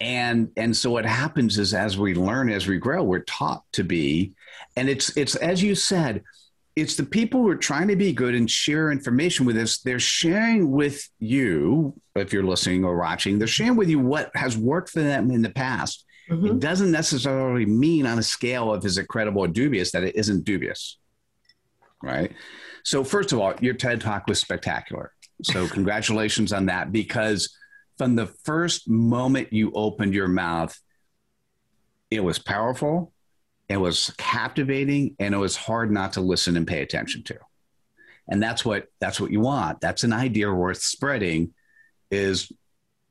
And 0.00 0.50
and 0.56 0.76
so 0.76 0.90
what 0.90 1.04
happens 1.04 1.58
is 1.58 1.74
as 1.74 1.98
we 1.98 2.14
learn, 2.14 2.50
as 2.50 2.66
we 2.66 2.78
grow, 2.78 3.02
we're 3.02 3.20
taught 3.20 3.64
to 3.72 3.84
be, 3.84 4.32
and 4.76 4.88
it's 4.88 5.16
it's 5.16 5.34
as 5.36 5.62
you 5.62 5.74
said, 5.74 6.22
it's 6.76 6.96
the 6.96 7.04
people 7.04 7.40
who 7.42 7.48
are 7.48 7.56
trying 7.56 7.88
to 7.88 7.96
be 7.96 8.12
good 8.12 8.34
and 8.34 8.50
share 8.50 8.90
information 8.90 9.44
with 9.44 9.56
us. 9.56 9.78
They're 9.78 9.98
sharing 9.98 10.70
with 10.70 11.08
you, 11.18 11.94
if 12.14 12.32
you're 12.32 12.44
listening 12.44 12.84
or 12.84 12.96
watching, 12.96 13.38
they're 13.38 13.48
sharing 13.48 13.76
with 13.76 13.90
you 13.90 13.98
what 13.98 14.30
has 14.34 14.56
worked 14.56 14.90
for 14.90 15.00
them 15.00 15.30
in 15.30 15.42
the 15.42 15.50
past. 15.50 16.04
Mm-hmm. 16.30 16.46
It 16.46 16.60
doesn't 16.60 16.90
necessarily 16.90 17.66
mean 17.66 18.06
on 18.06 18.18
a 18.18 18.22
scale 18.22 18.72
of 18.72 18.84
is 18.84 18.98
it 18.98 19.08
credible 19.08 19.42
or 19.42 19.48
dubious 19.48 19.92
that 19.92 20.04
it 20.04 20.16
isn't 20.16 20.44
dubious. 20.44 20.98
Right. 22.02 22.32
So, 22.84 23.04
first 23.04 23.32
of 23.32 23.40
all, 23.40 23.54
your 23.60 23.74
TED 23.74 24.00
talk 24.00 24.26
was 24.26 24.40
spectacular. 24.40 25.12
So, 25.42 25.68
congratulations 25.68 26.52
on 26.52 26.66
that 26.66 26.92
because 26.92 27.54
from 27.98 28.16
the 28.16 28.26
first 28.26 28.88
moment 28.88 29.52
you 29.52 29.72
opened 29.74 30.14
your 30.14 30.28
mouth, 30.28 30.78
it 32.10 32.20
was 32.20 32.38
powerful 32.38 33.12
it 33.70 33.76
was 33.76 34.12
captivating 34.18 35.14
and 35.20 35.32
it 35.32 35.38
was 35.38 35.54
hard 35.54 35.92
not 35.92 36.14
to 36.14 36.20
listen 36.20 36.56
and 36.56 36.66
pay 36.66 36.82
attention 36.82 37.22
to. 37.22 37.38
And 38.28 38.42
that's 38.42 38.64
what 38.64 38.88
that's 39.00 39.20
what 39.20 39.30
you 39.30 39.38
want. 39.38 39.80
That's 39.80 40.02
an 40.02 40.12
idea 40.12 40.52
worth 40.52 40.82
spreading 40.82 41.54
is 42.10 42.50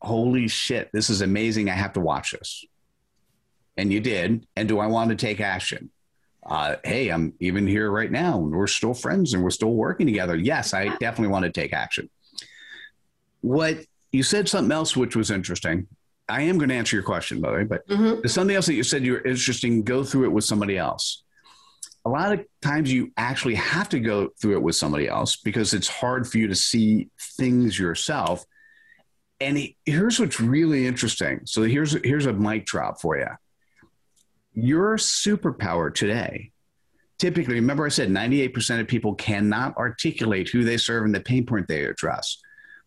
holy 0.02 0.50
shit, 0.50 0.90
this 0.92 1.10
is 1.10 1.22
amazing. 1.22 1.70
I 1.70 1.76
have 1.76 1.94
to 1.94 2.02
watch 2.02 2.32
this. 2.32 2.66
And 3.80 3.94
you 3.94 4.02
did. 4.02 4.46
And 4.58 4.68
do 4.68 4.80
I 4.80 4.88
want 4.88 5.10
to 5.12 5.16
take 5.16 5.40
action? 5.40 5.90
Uh, 6.46 6.76
hey, 6.84 7.10
I'm 7.10 7.34
even 7.40 7.66
here 7.66 7.90
right 7.90 8.12
now. 8.12 8.38
We're 8.38 8.68
still 8.68 8.94
friends 8.94 9.34
and 9.34 9.42
we're 9.42 9.52
still 9.52 9.72
working 9.72 10.06
together. 10.06 10.36
Yes, 10.36 10.74
I 10.74 10.90
definitely 10.98 11.30
want 11.30 11.46
to 11.46 11.52
take 11.52 11.72
action. 11.72 12.10
What 13.40 13.78
you 14.12 14.22
said 14.24 14.50
something 14.50 14.72
else 14.72 14.98
which 14.98 15.16
was 15.16 15.32
interesting. 15.32 15.88
I 16.28 16.42
am 16.42 16.58
going 16.58 16.70
to 16.70 16.76
answer 16.76 16.96
your 16.98 17.04
question, 17.04 17.40
by 17.40 17.52
the 17.52 17.58
way, 17.58 17.64
but 17.64 17.88
mm-hmm. 17.88 18.20
there's 18.20 18.34
something 18.34 18.56
else 18.56 18.66
that 18.66 18.74
you 18.74 18.84
said 18.84 19.06
you 19.06 19.14
were 19.14 19.26
interesting. 19.26 19.84
Go 19.84 20.04
through 20.04 20.26
it 20.26 20.32
with 20.34 20.44
somebody 20.44 20.78
else. 20.78 21.24
A 22.04 22.10
lot 22.10 22.34
of 22.34 22.46
times 22.62 22.92
you 22.92 23.12
actually 23.16 23.56
have 23.56 23.88
to 23.90 24.00
go 24.00 24.30
through 24.42 24.58
it 24.58 24.62
with 24.62 24.76
somebody 24.76 25.08
else 25.08 25.38
because 25.38 25.74
it's 25.74 25.88
hard 25.88 26.28
for 26.28 26.38
you 26.38 26.48
to 26.48 26.56
see 26.56 27.08
things 27.38 27.80
yourself. 27.80 28.46
And 29.40 29.58
here's 29.86 30.20
what's 30.20 30.42
really 30.42 30.86
interesting. 30.86 31.42
So 31.46 31.64
here's 31.64 31.94
here's 32.04 32.26
a 32.26 32.34
mic 32.34 32.66
drop 32.66 33.00
for 33.00 33.18
you. 33.18 33.28
Your 34.54 34.98
superpower 34.98 35.94
today. 35.94 36.52
Typically, 37.18 37.56
remember 37.56 37.86
I 37.86 37.90
said 37.90 38.10
98% 38.10 38.80
of 38.80 38.88
people 38.88 39.16
cannot 39.16 39.78
articulate 39.78 40.50
who 40.50 40.64
they 40.64 40.78
serve 40.78 41.06
and 41.06 41.14
the 41.14 41.20
pain 41.20 41.46
point 41.46 41.68
they 41.68 41.84
address. 41.84 42.38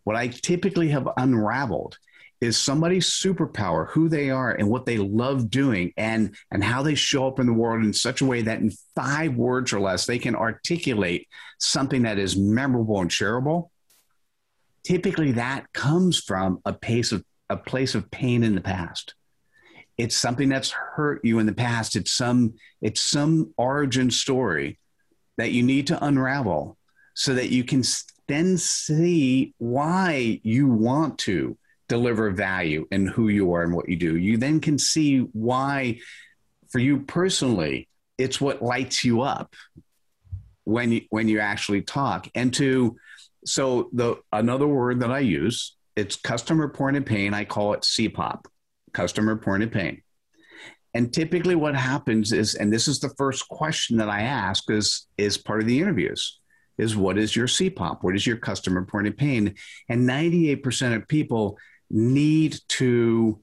What 0.03 0.15
I 0.15 0.27
typically 0.27 0.89
have 0.89 1.07
unraveled 1.17 1.97
is 2.41 2.57
somebody's 2.57 3.09
superpower, 3.09 3.89
who 3.89 4.09
they 4.09 4.29
are 4.29 4.51
and 4.51 4.69
what 4.69 4.85
they 4.85 4.97
love 4.97 5.49
doing 5.49 5.93
and 5.95 6.35
and 6.51 6.63
how 6.63 6.83
they 6.83 6.95
show 6.95 7.25
up 7.25 7.39
in 7.39 7.45
the 7.45 7.53
world 7.53 7.83
in 7.83 7.93
such 7.93 8.21
a 8.21 8.25
way 8.25 8.41
that 8.41 8.59
in 8.59 8.71
5 8.95 9.35
words 9.35 9.71
or 9.71 9.79
less 9.79 10.05
they 10.05 10.19
can 10.19 10.35
articulate 10.35 11.29
something 11.59 12.01
that 12.01 12.19
is 12.19 12.35
memorable 12.35 12.99
and 12.99 13.09
shareable. 13.09 13.69
Typically 14.83 15.31
that 15.33 15.71
comes 15.71 16.19
from 16.19 16.59
a 16.65 16.73
pace 16.73 17.13
of 17.13 17.23
a 17.49 17.55
place 17.55 17.95
of 17.95 18.11
pain 18.11 18.43
in 18.43 18.55
the 18.55 18.61
past. 18.61 19.13
It's 19.97 20.15
something 20.15 20.49
that's 20.49 20.71
hurt 20.71 21.23
you 21.23 21.39
in 21.39 21.45
the 21.45 21.53
past. 21.53 21.95
It's 21.95 22.11
some 22.11 22.55
it's 22.81 23.01
some 23.01 23.53
origin 23.57 24.11
story 24.11 24.79
that 25.37 25.51
you 25.51 25.63
need 25.63 25.87
to 25.87 26.03
unravel 26.03 26.77
so 27.15 27.35
that 27.35 27.49
you 27.49 27.63
can 27.63 27.83
then 28.27 28.57
see 28.57 29.53
why 29.57 30.39
you 30.43 30.67
want 30.67 31.17
to 31.19 31.57
deliver 31.87 32.31
value 32.31 32.87
in 32.91 33.07
who 33.07 33.27
you 33.27 33.53
are 33.53 33.63
and 33.63 33.73
what 33.73 33.89
you 33.89 33.95
do. 33.95 34.17
You 34.17 34.37
then 34.37 34.59
can 34.59 34.77
see 34.79 35.19
why, 35.19 35.99
for 36.69 36.79
you 36.79 37.01
personally, 37.01 37.87
it's 38.17 38.39
what 38.39 38.61
lights 38.61 39.03
you 39.03 39.21
up 39.21 39.53
when 40.63 40.91
you 40.91 41.01
when 41.09 41.27
you 41.27 41.39
actually 41.39 41.81
talk. 41.81 42.27
And 42.35 42.53
to 42.55 42.95
so 43.45 43.89
the 43.93 44.17
another 44.31 44.67
word 44.67 45.01
that 45.01 45.11
I 45.11 45.19
use, 45.19 45.75
it's 45.95 46.15
customer 46.15 46.69
point 46.69 46.97
of 46.97 47.05
pain. 47.05 47.33
I 47.33 47.45
call 47.45 47.73
it 47.73 47.81
CPOP, 47.81 48.45
customer 48.93 49.35
point 49.35 49.63
of 49.63 49.71
pain. 49.71 50.01
And 50.93 51.11
typically 51.11 51.55
what 51.55 51.75
happens 51.75 52.31
is, 52.31 52.55
and 52.55 52.71
this 52.71 52.87
is 52.87 52.99
the 52.99 53.13
first 53.17 53.47
question 53.49 53.97
that 53.97 54.09
I 54.09 54.21
ask 54.21 54.69
is, 54.69 55.07
is 55.17 55.37
part 55.37 55.61
of 55.61 55.67
the 55.67 55.79
interviews 55.79 56.39
is 56.77 56.95
what 56.95 57.17
is 57.17 57.35
your 57.35 57.47
CPOP? 57.47 58.03
What 58.03 58.15
is 58.15 58.25
your 58.25 58.37
customer 58.37 58.85
point 58.85 59.07
of 59.07 59.17
pain? 59.17 59.55
And 59.89 60.09
98% 60.09 60.95
of 60.95 61.07
people 61.07 61.57
need 61.89 62.57
to 62.69 63.39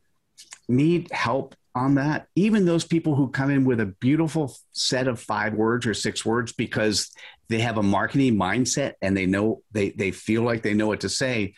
need 0.68 1.10
help 1.12 1.54
on 1.74 1.94
that. 1.96 2.26
Even 2.34 2.64
those 2.64 2.84
people 2.84 3.14
who 3.14 3.28
come 3.28 3.50
in 3.50 3.64
with 3.64 3.80
a 3.80 3.86
beautiful 3.86 4.56
set 4.72 5.06
of 5.06 5.20
five 5.20 5.54
words 5.54 5.86
or 5.86 5.94
six 5.94 6.24
words 6.24 6.52
because 6.52 7.10
they 7.48 7.60
have 7.60 7.78
a 7.78 7.82
marketing 7.82 8.36
mindset 8.36 8.94
and 9.02 9.16
they 9.16 9.26
know 9.26 9.62
they 9.72 9.90
they 9.90 10.10
feel 10.10 10.42
like 10.42 10.62
they 10.62 10.74
know 10.74 10.88
what 10.88 11.00
to 11.00 11.08
say. 11.08 11.54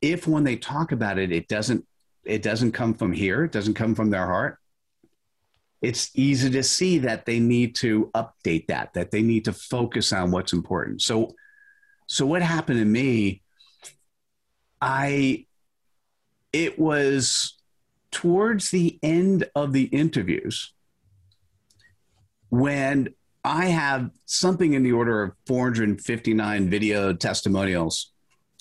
If 0.00 0.26
when 0.28 0.44
they 0.44 0.56
talk 0.56 0.92
about 0.92 1.18
it, 1.18 1.32
it 1.32 1.48
doesn't 1.48 1.86
it 2.26 2.42
doesn't 2.42 2.72
come 2.72 2.94
from 2.94 3.12
here, 3.12 3.44
it 3.44 3.52
doesn't 3.52 3.74
come 3.74 3.94
from 3.94 4.10
their 4.10 4.26
heart, 4.26 4.58
it's 5.82 6.10
easy 6.14 6.50
to 6.50 6.62
see 6.62 6.98
that 6.98 7.26
they 7.26 7.38
need 7.38 7.74
to 7.76 8.10
update 8.14 8.66
that, 8.68 8.94
that 8.94 9.10
they 9.10 9.22
need 9.22 9.44
to 9.44 9.52
focus 9.52 10.12
on 10.12 10.30
what's 10.30 10.52
important. 10.52 11.02
So, 11.02 11.34
so 12.06 12.24
what 12.26 12.42
happened 12.42 12.78
to 12.78 12.84
me? 12.84 13.42
I, 14.80 15.46
it 16.52 16.78
was 16.78 17.56
towards 18.10 18.70
the 18.70 18.98
end 19.02 19.48
of 19.54 19.72
the 19.72 19.84
interviews 19.84 20.72
when 22.48 23.14
I 23.44 23.66
have 23.66 24.10
something 24.24 24.72
in 24.72 24.84
the 24.84 24.92
order 24.92 25.22
of 25.22 25.32
459 25.46 26.70
video 26.70 27.12
testimonials 27.12 28.12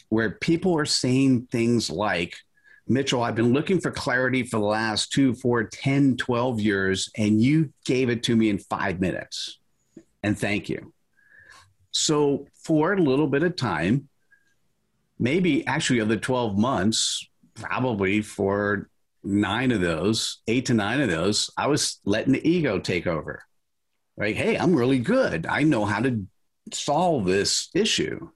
where 0.10 0.32
people 0.32 0.78
are 0.78 0.86
saying 0.86 1.48
things 1.52 1.90
like, 1.90 2.36
Mitchell, 2.88 3.24
I've 3.24 3.36
been 3.36 3.54
looking 3.54 3.80
for 3.80 3.92
clarity 3.92 4.44
for 4.44 4.60
the 4.60 4.66
last 4.66 5.12
two, 5.12 5.34
four, 5.34 5.64
10, 5.64 6.18
12 6.18 6.60
years, 6.60 7.10
and 7.18 7.42
you 7.42 7.72
gave 7.86 8.10
it 8.10 8.24
to 8.24 8.36
me 8.36 8.50
in 8.50 8.58
five 8.58 9.00
minutes. 9.00 9.60
And 10.22 10.38
thank 10.38 10.70
you. 10.70 10.94
So, 11.92 12.48
for 12.64 12.94
a 12.94 13.02
little 13.02 13.28
bit 13.28 13.44
of 13.44 13.56
time, 13.56 14.10
maybe 15.20 15.66
actually 15.68 16.00
of 16.00 16.10
the 16.10 16.18
12 16.18 16.58
months, 16.58 17.28
probably 17.56 18.22
for 18.22 18.90
nine 19.24 19.72
of 19.72 19.82
those, 19.82 20.42
eight 20.48 20.66
to 20.66 20.74
nine 20.74 21.00
of 21.00 21.10
those, 21.10 21.50
I 21.58 21.68
was 21.68 22.00
letting 22.04 22.34
the 22.34 22.50
ego 22.50 22.80
take 22.80 23.08
over. 23.08 23.44
Like, 24.18 24.36
hey, 24.36 24.58
I'm 24.58 24.76
really 24.76 25.00
good. 25.00 25.46
I 25.46 25.64
know 25.64 25.86
how 25.86 26.02
to 26.02 26.26
solve 26.72 27.26
this 27.26 27.70
issue. 27.74 28.30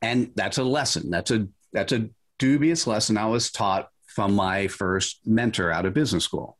And 0.00 0.32
that's 0.34 0.58
a 0.58 0.64
lesson. 0.64 1.10
That's 1.10 1.30
a 1.30 1.48
that's 1.72 1.92
a 1.92 2.10
dubious 2.42 2.88
lesson 2.88 3.16
I 3.16 3.26
was 3.26 3.52
taught 3.52 3.88
from 4.04 4.34
my 4.34 4.66
first 4.66 5.20
mentor 5.24 5.70
out 5.70 5.86
of 5.86 5.94
business 5.94 6.24
school. 6.24 6.58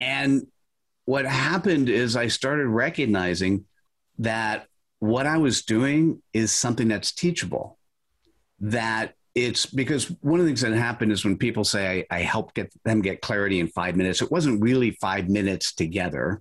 And 0.00 0.46
what 1.04 1.24
happened 1.24 1.88
is 1.88 2.14
I 2.14 2.28
started 2.28 2.68
recognizing 2.68 3.64
that 4.20 4.68
what 5.00 5.26
I 5.26 5.38
was 5.38 5.62
doing 5.62 6.22
is 6.32 6.52
something 6.52 6.86
that's 6.86 7.10
teachable. 7.10 7.76
That 8.60 9.14
it's 9.34 9.66
because 9.66 10.14
one 10.20 10.38
of 10.38 10.46
the 10.46 10.50
things 10.50 10.60
that 10.60 10.72
happened 10.72 11.10
is 11.10 11.24
when 11.24 11.38
people 11.38 11.64
say 11.64 12.06
I, 12.08 12.18
I 12.18 12.20
helped 12.20 12.54
get 12.54 12.72
them 12.84 13.02
get 13.02 13.20
clarity 13.20 13.58
in 13.58 13.66
five 13.66 13.96
minutes, 13.96 14.22
it 14.22 14.30
wasn't 14.30 14.62
really 14.62 14.92
five 14.92 15.28
minutes 15.28 15.74
together 15.74 16.40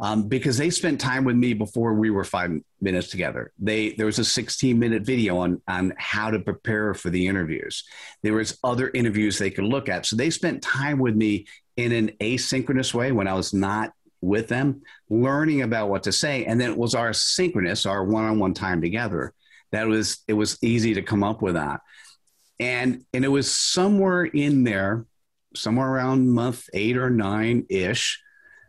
um, 0.00 0.28
because 0.28 0.58
they 0.58 0.70
spent 0.70 1.00
time 1.00 1.24
with 1.24 1.36
me 1.36 1.54
before 1.54 1.94
we 1.94 2.10
were 2.10 2.24
five 2.24 2.50
minutes 2.80 3.08
together. 3.08 3.52
They 3.58 3.92
there 3.92 4.06
was 4.06 4.18
a 4.18 4.24
16 4.24 4.78
minute 4.78 5.04
video 5.04 5.38
on 5.38 5.62
on 5.68 5.94
how 5.96 6.30
to 6.30 6.40
prepare 6.40 6.94
for 6.94 7.10
the 7.10 7.26
interviews. 7.26 7.84
There 8.22 8.34
was 8.34 8.58
other 8.64 8.90
interviews 8.92 9.38
they 9.38 9.50
could 9.50 9.64
look 9.64 9.88
at, 9.88 10.06
so 10.06 10.16
they 10.16 10.30
spent 10.30 10.62
time 10.62 10.98
with 10.98 11.14
me 11.14 11.46
in 11.76 11.92
an 11.92 12.12
asynchronous 12.20 12.92
way 12.94 13.12
when 13.12 13.28
I 13.28 13.34
was 13.34 13.52
not 13.52 13.92
with 14.20 14.48
them, 14.48 14.82
learning 15.10 15.62
about 15.62 15.90
what 15.90 16.04
to 16.04 16.12
say, 16.12 16.44
and 16.46 16.60
then 16.60 16.70
it 16.70 16.78
was 16.78 16.94
our 16.94 17.12
synchronous, 17.12 17.86
our 17.86 18.04
one 18.04 18.24
on 18.24 18.38
one 18.38 18.54
time 18.54 18.80
together. 18.80 19.32
That 19.70 19.86
was 19.86 20.22
it 20.26 20.34
was 20.34 20.58
easy 20.62 20.94
to 20.94 21.02
come 21.02 21.22
up 21.22 21.40
with 21.40 21.54
that, 21.54 21.80
and 22.58 23.04
and 23.12 23.24
it 23.24 23.28
was 23.28 23.52
somewhere 23.52 24.24
in 24.24 24.64
there, 24.64 25.06
somewhere 25.54 25.88
around 25.88 26.32
month 26.32 26.68
eight 26.74 26.96
or 26.96 27.10
nine 27.10 27.66
ish 27.68 28.20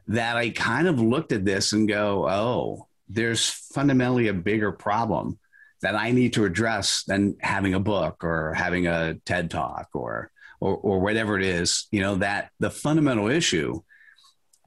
that 0.07 0.37
I 0.37 0.49
kind 0.49 0.87
of 0.87 0.99
looked 1.01 1.31
at 1.31 1.45
this 1.45 1.73
and 1.73 1.87
go, 1.87 2.27
oh, 2.29 2.87
there's 3.07 3.49
fundamentally 3.49 4.27
a 4.27 4.33
bigger 4.33 4.71
problem 4.71 5.39
that 5.81 5.95
I 5.95 6.11
need 6.11 6.33
to 6.33 6.45
address 6.45 7.03
than 7.05 7.37
having 7.41 7.73
a 7.73 7.79
book 7.79 8.23
or 8.23 8.53
having 8.53 8.87
a 8.87 9.15
TED 9.25 9.51
talk 9.51 9.89
or, 9.93 10.31
or, 10.59 10.75
or 10.75 10.99
whatever 10.99 11.37
it 11.37 11.45
is. 11.45 11.87
You 11.91 12.01
know, 12.01 12.15
that 12.15 12.49
the 12.59 12.71
fundamental 12.71 13.29
issue 13.29 13.81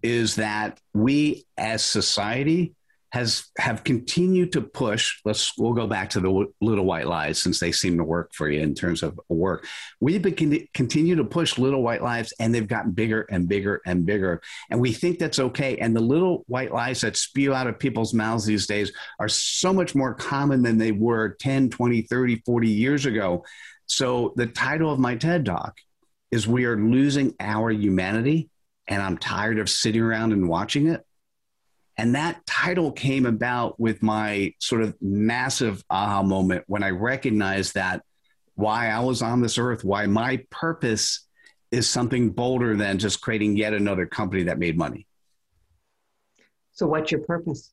is 0.02 0.36
that 0.36 0.78
we 0.94 1.44
as 1.56 1.84
society 1.84 2.74
has 3.10 3.46
have 3.58 3.84
continued 3.84 4.52
to 4.52 4.60
push 4.60 5.20
let's 5.24 5.56
we'll 5.56 5.72
go 5.72 5.86
back 5.86 6.10
to 6.10 6.20
the 6.20 6.46
little 6.60 6.84
white 6.84 7.06
lies 7.06 7.40
since 7.40 7.58
they 7.58 7.72
seem 7.72 7.96
to 7.96 8.04
work 8.04 8.30
for 8.34 8.50
you 8.50 8.60
in 8.60 8.74
terms 8.74 9.02
of 9.02 9.18
work. 9.28 9.66
We've 10.00 10.20
been 10.20 10.34
con- 10.34 10.68
continue 10.74 11.16
to 11.16 11.24
push 11.24 11.58
little 11.58 11.82
white 11.82 12.02
lies 12.02 12.32
and 12.38 12.54
they've 12.54 12.68
gotten 12.68 12.92
bigger 12.92 13.26
and 13.30 13.48
bigger 13.48 13.80
and 13.86 14.04
bigger. 14.04 14.42
And 14.70 14.80
we 14.80 14.92
think 14.92 15.18
that's 15.18 15.38
okay. 15.38 15.78
And 15.78 15.96
the 15.96 16.00
little 16.00 16.44
white 16.48 16.72
lies 16.72 17.00
that 17.00 17.16
spew 17.16 17.54
out 17.54 17.66
of 17.66 17.78
people's 17.78 18.12
mouths 18.12 18.44
these 18.44 18.66
days 18.66 18.92
are 19.18 19.28
so 19.28 19.72
much 19.72 19.94
more 19.94 20.14
common 20.14 20.62
than 20.62 20.76
they 20.76 20.92
were 20.92 21.36
10 21.40 21.70
20 21.70 22.02
30 22.02 22.42
40 22.44 22.68
years 22.68 23.06
ago. 23.06 23.44
So 23.86 24.34
the 24.36 24.46
title 24.46 24.92
of 24.92 24.98
my 24.98 25.16
ted 25.16 25.46
talk 25.46 25.78
is 26.30 26.46
we 26.46 26.66
are 26.66 26.76
losing 26.76 27.34
our 27.40 27.70
humanity 27.70 28.50
and 28.86 29.02
i'm 29.02 29.18
tired 29.18 29.58
of 29.58 29.68
sitting 29.68 30.02
around 30.02 30.32
and 30.32 30.48
watching 30.48 30.88
it 30.88 31.04
and 31.98 32.14
that 32.14 32.46
title 32.46 32.92
came 32.92 33.26
about 33.26 33.78
with 33.78 34.04
my 34.04 34.54
sort 34.60 34.82
of 34.82 34.96
massive 35.02 35.82
aha 35.90 36.22
moment 36.22 36.62
when 36.68 36.84
I 36.84 36.90
recognized 36.90 37.74
that 37.74 38.04
why 38.54 38.88
I 38.88 39.00
was 39.00 39.20
on 39.20 39.42
this 39.42 39.58
earth, 39.58 39.84
why 39.84 40.06
my 40.06 40.44
purpose 40.50 41.26
is 41.72 41.90
something 41.90 42.30
bolder 42.30 42.76
than 42.76 42.98
just 42.98 43.20
creating 43.20 43.56
yet 43.56 43.74
another 43.74 44.06
company 44.06 44.44
that 44.44 44.60
made 44.60 44.78
money. 44.78 45.06
So, 46.72 46.86
what's 46.86 47.10
your 47.10 47.20
purpose? 47.22 47.72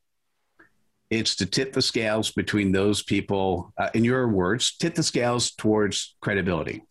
It's 1.11 1.35
to 1.35 1.45
tip 1.45 1.73
the 1.73 1.81
scales 1.83 2.31
between 2.31 2.71
those 2.71 3.03
people, 3.03 3.73
uh, 3.77 3.89
in 3.93 4.03
your 4.03 4.27
words, 4.27 4.75
tip 4.75 4.95
the 4.95 5.03
scales 5.03 5.51
towards 5.51 6.15
credibility. 6.19 6.83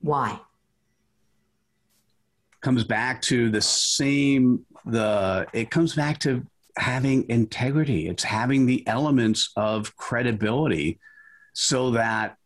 Why? 0.00 0.40
Comes 2.60 2.84
back 2.84 3.22
to 3.22 3.50
the 3.50 3.60
same, 3.60 4.64
the, 4.84 5.46
it 5.52 5.70
comes 5.70 5.94
back 5.94 6.18
to 6.20 6.44
having 6.76 7.28
integrity. 7.28 8.08
It's 8.08 8.24
having 8.24 8.66
the 8.66 8.86
elements 8.86 9.50
of 9.56 9.96
credibility 9.96 10.98
so 11.52 11.92
that 11.92 12.36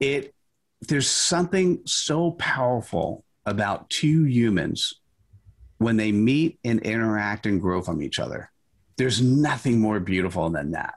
it, 0.00 0.34
there's 0.82 1.10
something 1.10 1.80
so 1.86 2.32
powerful 2.32 3.24
about 3.44 3.88
two 3.90 4.24
humans 4.24 4.94
when 5.78 5.96
they 5.96 6.12
meet 6.12 6.58
and 6.64 6.80
interact 6.80 7.46
and 7.46 7.60
grow 7.60 7.82
from 7.82 8.02
each 8.02 8.18
other. 8.18 8.50
There's 8.96 9.20
nothing 9.20 9.78
more 9.78 10.00
beautiful 10.00 10.48
than 10.50 10.72
that. 10.72 10.94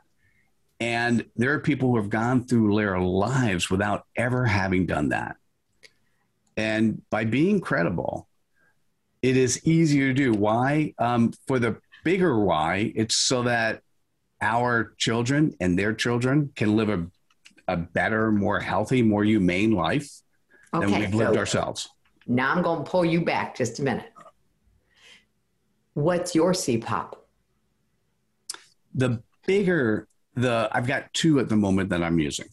And 0.80 1.26
there 1.36 1.54
are 1.54 1.60
people 1.60 1.90
who 1.90 1.98
have 1.98 2.10
gone 2.10 2.46
through 2.46 2.76
their 2.78 3.00
lives 3.00 3.70
without 3.70 4.06
ever 4.16 4.46
having 4.46 4.86
done 4.86 5.10
that. 5.10 5.36
And 6.60 7.02
by 7.10 7.24
being 7.24 7.62
credible, 7.62 8.28
it 9.22 9.38
is 9.38 9.66
easier 9.66 10.10
to 10.10 10.14
do. 10.14 10.34
Why? 10.34 10.94
Um, 11.00 11.32
for 11.48 11.58
the 11.58 11.78
bigger 12.04 12.38
why, 12.38 12.92
it's 12.96 13.16
so 13.16 13.44
that 13.44 13.82
our 14.42 14.94
children 14.98 15.56
and 15.62 15.80
their 15.80 15.94
children 15.94 16.52
can 16.58 16.76
live 16.76 16.90
a, 16.90 17.08
a 17.70 17.78
better, 17.78 18.30
more 18.30 18.60
healthy, 18.60 19.02
more 19.02 19.24
humane 19.24 19.72
life 19.72 20.12
okay, 20.74 20.86
than 20.86 21.00
we've 21.00 21.14
lived 21.14 21.36
so 21.36 21.40
ourselves. 21.40 21.90
Now 22.28 22.54
I'm 22.54 22.62
going 22.62 22.84
to 22.84 22.92
pull 22.92 23.06
you 23.06 23.22
back 23.22 23.56
just 23.56 23.80
a 23.80 23.84
minute. 23.84 24.12
What's 25.94 26.36
your 26.36 26.52
CPOP? 26.52 27.14
The 28.96 29.24
bigger 29.48 30.10
the 30.36 30.70
I've 30.74 30.88
got 30.88 31.14
two 31.14 31.40
at 31.40 31.48
the 31.48 31.56
moment 31.56 31.90
that 31.92 32.04
I'm 32.04 32.20
using. 32.20 32.48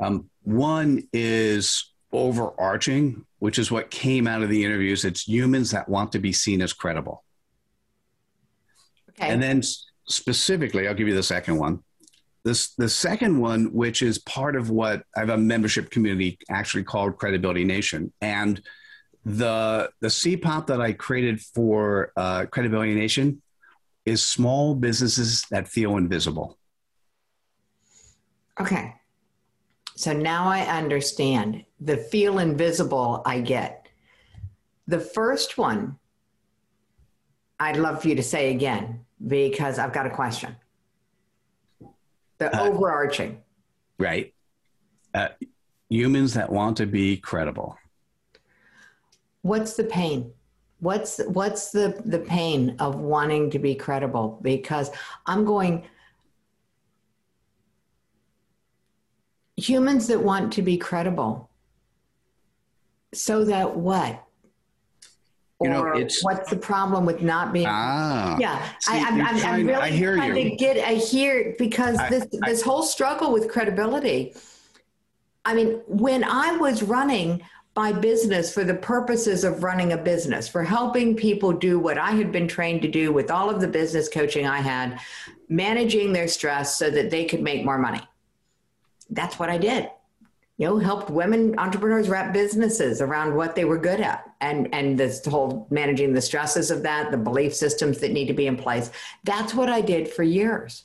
Um, 0.00 0.30
one 0.42 1.06
is 1.12 1.89
overarching, 2.12 3.24
which 3.38 3.58
is 3.58 3.70
what 3.70 3.90
came 3.90 4.26
out 4.26 4.42
of 4.42 4.48
the 4.48 4.64
interviews. 4.64 5.04
It's 5.04 5.28
humans 5.28 5.70
that 5.70 5.88
want 5.88 6.12
to 6.12 6.18
be 6.18 6.32
seen 6.32 6.62
as 6.62 6.72
credible. 6.72 7.24
Okay. 9.10 9.28
And 9.28 9.42
then 9.42 9.62
specifically, 10.08 10.88
I'll 10.88 10.94
give 10.94 11.08
you 11.08 11.14
the 11.14 11.22
second 11.22 11.56
one. 11.56 11.82
This 12.42 12.74
the 12.74 12.88
second 12.88 13.38
one, 13.38 13.66
which 13.72 14.02
is 14.02 14.18
part 14.18 14.56
of 14.56 14.70
what 14.70 15.04
I 15.14 15.20
have 15.20 15.28
a 15.28 15.36
membership 15.36 15.90
community 15.90 16.38
actually 16.48 16.84
called 16.84 17.18
Credibility 17.18 17.64
Nation, 17.64 18.12
and 18.22 18.62
the 19.26 19.90
the 20.00 20.08
CPOP 20.08 20.66
that 20.68 20.80
I 20.80 20.94
created 20.94 21.40
for 21.40 22.12
uh, 22.16 22.46
Credibility 22.46 22.94
Nation 22.94 23.42
is 24.06 24.24
small 24.24 24.74
businesses 24.74 25.44
that 25.50 25.68
feel 25.68 25.98
invisible. 25.98 26.58
Okay. 28.58 28.94
So 29.96 30.14
now 30.14 30.48
I 30.48 30.60
understand 30.60 31.64
the 31.80 31.96
feel 31.96 32.38
invisible 32.38 33.22
I 33.24 33.40
get. 33.40 33.88
The 34.86 35.00
first 35.00 35.56
one, 35.56 35.98
I'd 37.58 37.76
love 37.76 38.02
for 38.02 38.08
you 38.08 38.14
to 38.16 38.22
say 38.22 38.50
again 38.50 39.04
because 39.26 39.78
I've 39.78 39.92
got 39.92 40.06
a 40.06 40.10
question. 40.10 40.56
The 42.38 42.54
uh, 42.56 42.64
overarching. 42.64 43.42
Right. 43.98 44.34
Uh, 45.14 45.28
humans 45.88 46.34
that 46.34 46.50
want 46.50 46.76
to 46.78 46.86
be 46.86 47.16
credible. 47.16 47.76
What's 49.42 49.74
the 49.74 49.84
pain? 49.84 50.32
What's 50.80 51.18
what's 51.26 51.70
the 51.70 52.00
the 52.06 52.18
pain 52.18 52.76
of 52.78 52.96
wanting 52.96 53.50
to 53.50 53.58
be 53.58 53.74
credible? 53.74 54.38
Because 54.40 54.90
I'm 55.26 55.44
going 55.44 55.84
humans 59.56 60.06
that 60.06 60.22
want 60.22 60.54
to 60.54 60.62
be 60.62 60.78
credible 60.78 61.49
so 63.12 63.44
that 63.44 63.76
what 63.76 64.24
or 65.58 65.66
you 65.66 65.72
know, 65.72 65.86
it's, 65.88 66.24
what's 66.24 66.48
the 66.48 66.56
problem 66.56 67.04
with 67.04 67.20
not 67.20 67.52
being? 67.52 67.66
Ah, 67.68 68.38
yeah, 68.40 68.66
see, 68.80 68.94
I, 68.94 68.96
am 68.96 69.20
I'm, 69.20 69.44
I'm 69.44 69.66
really 69.66 69.74
I 69.74 69.90
hear 69.90 70.16
trying 70.16 70.36
you. 70.36 70.50
to 70.50 70.56
get 70.56 70.76
a 70.78 70.94
hear 70.98 71.54
because 71.58 71.98
I, 71.98 72.08
this 72.08 72.26
I, 72.42 72.48
this 72.48 72.62
whole 72.62 72.82
struggle 72.82 73.30
with 73.30 73.48
credibility. 73.48 74.34
I 75.44 75.52
mean, 75.52 75.82
when 75.86 76.24
I 76.24 76.56
was 76.56 76.82
running 76.82 77.42
my 77.76 77.92
business 77.92 78.52
for 78.52 78.64
the 78.64 78.74
purposes 78.74 79.44
of 79.44 79.62
running 79.62 79.92
a 79.92 79.98
business, 79.98 80.48
for 80.48 80.64
helping 80.64 81.14
people 81.14 81.52
do 81.52 81.78
what 81.78 81.98
I 81.98 82.12
had 82.12 82.32
been 82.32 82.48
trained 82.48 82.80
to 82.82 82.88
do 82.88 83.12
with 83.12 83.30
all 83.30 83.50
of 83.50 83.60
the 83.60 83.68
business 83.68 84.08
coaching 84.08 84.46
I 84.46 84.60
had, 84.60 84.98
managing 85.48 86.12
their 86.14 86.28
stress 86.28 86.76
so 86.76 86.90
that 86.90 87.10
they 87.10 87.26
could 87.26 87.42
make 87.42 87.64
more 87.64 87.78
money 87.78 88.00
that's 89.10 89.38
what 89.38 89.50
I 89.50 89.58
did. 89.58 89.90
You 90.60 90.66
know, 90.66 90.78
helped 90.78 91.08
women 91.08 91.58
entrepreneurs 91.58 92.10
wrap 92.10 92.34
businesses 92.34 93.00
around 93.00 93.34
what 93.34 93.54
they 93.54 93.64
were 93.64 93.78
good 93.78 93.98
at 93.98 94.30
and 94.42 94.68
and 94.74 95.00
this 95.00 95.24
whole 95.24 95.66
managing 95.70 96.12
the 96.12 96.20
stresses 96.20 96.70
of 96.70 96.82
that, 96.82 97.10
the 97.10 97.16
belief 97.16 97.54
systems 97.54 97.96
that 98.00 98.12
need 98.12 98.26
to 98.26 98.34
be 98.34 98.46
in 98.46 98.58
place. 98.58 98.90
That's 99.24 99.54
what 99.54 99.70
I 99.70 99.80
did 99.80 100.06
for 100.06 100.22
years. 100.22 100.84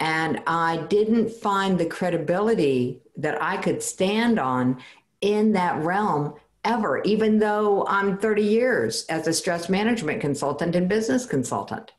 And 0.00 0.42
I 0.46 0.86
didn't 0.88 1.30
find 1.30 1.76
the 1.76 1.84
credibility 1.84 3.02
that 3.18 3.42
I 3.42 3.58
could 3.58 3.82
stand 3.82 4.38
on 4.38 4.82
in 5.20 5.52
that 5.52 5.84
realm 5.84 6.36
ever, 6.64 7.02
even 7.02 7.40
though 7.40 7.84
I'm 7.88 8.16
30 8.16 8.42
years 8.42 9.04
as 9.10 9.26
a 9.26 9.34
stress 9.34 9.68
management 9.68 10.22
consultant 10.22 10.74
and 10.74 10.88
business 10.88 11.26
consultant. 11.26 11.92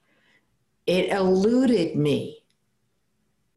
It 0.88 1.10
eluded 1.10 1.96
me 1.96 2.43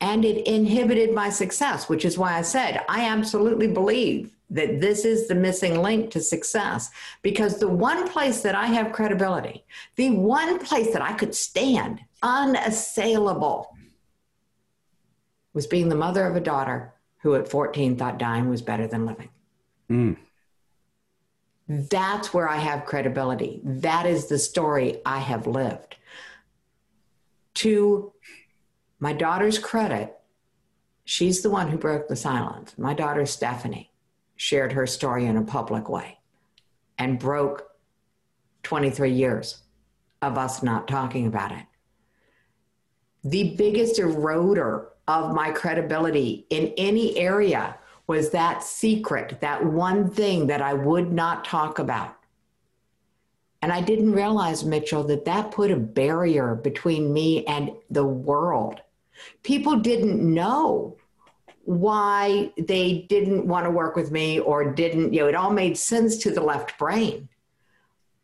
and 0.01 0.25
it 0.25 0.47
inhibited 0.47 1.15
my 1.15 1.31
success, 1.31 1.89
which 1.89 2.05
is 2.05 2.19
why 2.19 2.37
I 2.37 2.43
said 2.43 2.85
I 2.89 3.07
absolutely 3.07 3.69
believe 3.69 4.33
that 4.51 4.81
this 4.81 5.05
is 5.05 5.27
the 5.27 5.35
missing 5.35 5.83
link 5.83 6.11
to 6.13 6.21
success 6.21 6.91
because 7.23 7.59
the 7.59 7.69
one 7.69 8.09
place 8.09 8.43
that 8.43 8.55
I 8.55 8.67
have 8.67 8.93
credibility, 8.93 9.65
the 9.97 10.11
one 10.11 10.59
place 10.61 10.93
that 10.93 11.03
I 11.03 11.15
could 11.15 11.35
stand 11.35 12.01
unassailable 12.23 13.77
was 15.53 15.67
being 15.67 15.89
the 15.89 15.97
mother 15.97 16.27
of 16.27 16.37
a 16.37 16.41
daughter 16.41 16.93
who 17.19 17.35
at 17.35 17.49
14 17.49 17.97
thought 17.97 18.19
dying 18.19 18.49
was 18.49 18.63
better 18.63 18.87
than 18.87 19.07
living. 19.07 19.31
Mm. 19.91 20.17
That's 21.69 22.33
where 22.33 22.49
I 22.49 22.59
have 22.59 22.85
credibility. 22.85 23.61
That 23.65 24.07
is 24.07 24.27
the 24.27 24.39
story 24.39 25.01
I 25.05 25.19
have 25.19 25.47
lived. 25.47 25.97
To 27.55 28.13
my 28.99 29.13
daughter's 29.13 29.59
credit, 29.59 30.17
she's 31.05 31.43
the 31.43 31.51
one 31.51 31.69
who 31.69 31.79
broke 31.79 32.09
the 32.09 32.17
silence. 32.17 32.75
My 32.79 32.95
daughter, 32.95 33.27
Stephanie, 33.27 33.93
shared 34.37 34.73
her 34.73 34.87
story 34.87 35.27
in 35.27 35.37
a 35.37 35.43
public 35.43 35.89
way 35.89 36.19
and 36.99 37.19
broke 37.19 37.71
23 38.63 39.11
years 39.11 39.63
of 40.23 40.39
us 40.39 40.63
not 40.63 40.89
talking 40.89 41.27
about 41.27 41.53
it. 41.53 41.65
The 43.25 43.55
biggest 43.57 44.01
eroder 44.01 44.87
of 45.09 45.35
my 45.35 45.51
credibility 45.51 46.47
in 46.51 46.73
any 46.77 47.17
area 47.17 47.77
was 48.07 48.31
that 48.31 48.63
secret, 48.63 49.41
that 49.41 49.65
one 49.65 50.11
thing 50.11 50.47
that 50.47 50.63
I 50.63 50.75
would 50.75 51.13
not 51.13 51.45
talk 51.45 51.79
about. 51.79 52.17
And 53.63 53.73
I 53.73 53.81
didn't 53.81 54.13
realize, 54.13 54.65
Mitchell, 54.65 55.03
that 55.05 55.25
that 55.25 55.51
put 55.51 55.71
a 55.71 55.77
barrier 55.77 56.55
between 56.55 57.13
me 57.13 57.45
and 57.47 57.73
the 57.91 58.05
world. 58.05 58.81
People 59.43 59.77
didn't 59.77 60.23
know 60.23 60.97
why 61.65 62.53
they 62.57 63.07
didn't 63.09 63.47
want 63.47 63.67
to 63.67 63.71
work 63.71 63.97
with 63.97 64.13
me 64.13 64.39
or 64.39 64.73
didn't, 64.73 65.13
you 65.13 65.21
know, 65.21 65.29
it 65.29 65.35
all 65.35 65.51
made 65.51 65.77
sense 65.77 66.17
to 66.19 66.31
the 66.31 66.41
left 66.41 66.79
brain. 66.79 67.29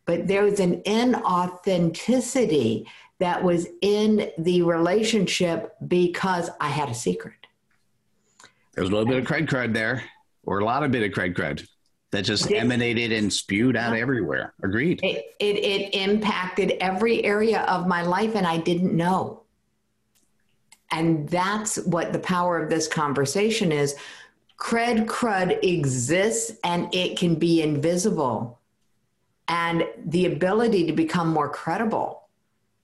But 0.04 0.26
there 0.26 0.44
was 0.44 0.60
an 0.60 0.82
inauthenticity 0.82 2.86
that 3.18 3.42
was 3.42 3.66
in 3.82 4.30
the 4.38 4.62
relationship 4.62 5.74
because 5.86 6.50
I 6.60 6.68
had 6.68 6.88
a 6.88 6.94
secret. 6.94 7.34
There 8.74 8.82
was 8.82 8.90
a 8.90 8.94
little 8.94 9.08
bit 9.08 9.18
of 9.18 9.26
cred 9.26 9.48
cred 9.48 9.74
there, 9.74 10.04
or 10.44 10.60
a 10.60 10.64
lot 10.64 10.82
of 10.82 10.90
bit 10.90 11.02
of 11.02 11.16
cred 11.16 11.36
cred 11.36 11.66
that 12.10 12.24
just 12.24 12.50
emanated 12.50 13.12
and 13.12 13.32
spewed 13.32 13.76
out 13.76 13.96
everywhere. 13.96 14.54
Agreed. 14.62 15.00
It, 15.02 15.34
it, 15.40 15.56
it 15.56 15.94
impacted 15.94 16.72
every 16.80 17.24
area 17.24 17.62
of 17.62 17.86
my 17.86 18.02
life, 18.02 18.34
and 18.34 18.46
I 18.46 18.58
didn't 18.58 18.94
know. 18.94 19.41
And 20.92 21.26
that's 21.28 21.76
what 21.86 22.12
the 22.12 22.18
power 22.18 22.62
of 22.62 22.68
this 22.68 22.86
conversation 22.86 23.72
is. 23.72 23.96
Cred 24.58 25.06
crud 25.06 25.58
exists 25.64 26.52
and 26.62 26.94
it 26.94 27.18
can 27.18 27.34
be 27.34 27.62
invisible. 27.62 28.60
And 29.48 29.84
the 30.04 30.26
ability 30.26 30.86
to 30.86 30.92
become 30.92 31.28
more 31.28 31.48
credible, 31.48 32.28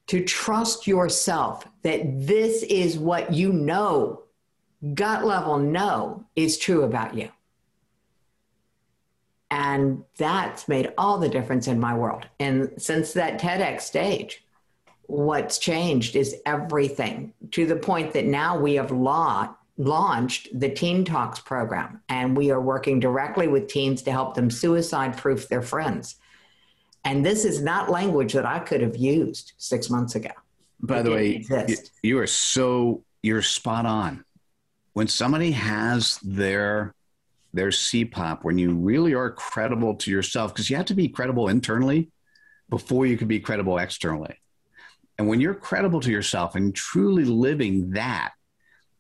to 0.09 0.25
trust 0.25 0.87
yourself 0.87 1.69
that 1.83 2.01
this 2.27 2.63
is 2.65 2.99
what 2.99 3.33
you 3.33 3.53
know, 3.53 4.23
gut 4.95 5.25
level 5.25 5.59
know 5.59 6.25
is 6.35 6.59
true 6.59 6.83
about 6.83 7.15
you. 7.15 7.29
And 9.51 10.05
that's 10.17 10.67
made 10.67 10.93
all 10.99 11.19
the 11.19 11.29
difference 11.29 11.69
in 11.69 11.79
my 11.79 11.95
world. 11.95 12.27
And 12.41 12.73
since 12.79 13.13
that 13.13 13.41
TEDx 13.41 13.83
stage, 13.83 14.45
what's 15.09 15.59
changed 15.59 16.17
is 16.17 16.37
everything 16.47 17.33
to 17.51 17.67
the 17.67 17.77
point 17.77 18.13
that 18.13 18.27
now 18.27 18.57
we 18.59 18.75
have 18.75 18.93
law 18.93 19.49
launched 19.79 20.49
the 20.59 20.69
Teen 20.69 21.05
Talks 21.05 21.41
program, 21.41 22.01
and 22.09 22.37
we 22.37 22.51
are 22.51 22.61
working 22.61 23.01
directly 23.01 23.49
with 23.49 23.69
teens 23.69 24.03
to 24.03 24.13
help 24.13 24.35
them 24.35 24.51
suicide 24.51 25.17
proof 25.17 25.49
their 25.49 25.63
friends. 25.63 26.17
And 27.05 27.25
this 27.25 27.45
is 27.45 27.63
not 27.63 27.91
language 27.91 28.35
that 28.35 28.45
I 28.45 28.59
could 28.59 28.83
have 28.83 28.97
used 28.97 29.55
six 29.57 29.89
months 29.89 30.15
ago. 30.15 30.31
By 30.81 31.01
It 31.01 31.03
the 31.05 31.11
way, 31.11 31.45
you, 31.69 31.77
you 32.03 32.19
are 32.19 32.27
so 32.27 33.03
you're 33.23 33.43
spot 33.43 33.87
on. 33.87 34.25
When 34.93 35.09
somebody 35.09 35.53
has 35.53 36.19
their 36.23 36.95
their 37.55 37.69
CPOP, 37.69 38.45
when 38.45 38.59
you 38.59 38.75
really 38.75 39.15
are 39.15 39.31
credible 39.31 39.95
to 39.95 40.11
yourself, 40.11 40.53
because 40.53 40.69
you 40.69 40.77
have 40.77 40.87
to 40.87 40.95
be 40.95 41.09
credible 41.09 41.49
internally 41.49 42.11
before 42.69 43.07
you 43.07 43.17
can 43.17 43.27
be 43.27 43.41
credible 43.41 43.79
externally. 43.79 44.39
And 45.19 45.29
when 45.29 45.41
you're 45.41 45.55
credible 45.55 46.01
to 46.01 46.11
yourself 46.11 46.55
and 46.55 46.75
truly 46.75 47.25
living 47.25 47.91
that, 47.91 48.33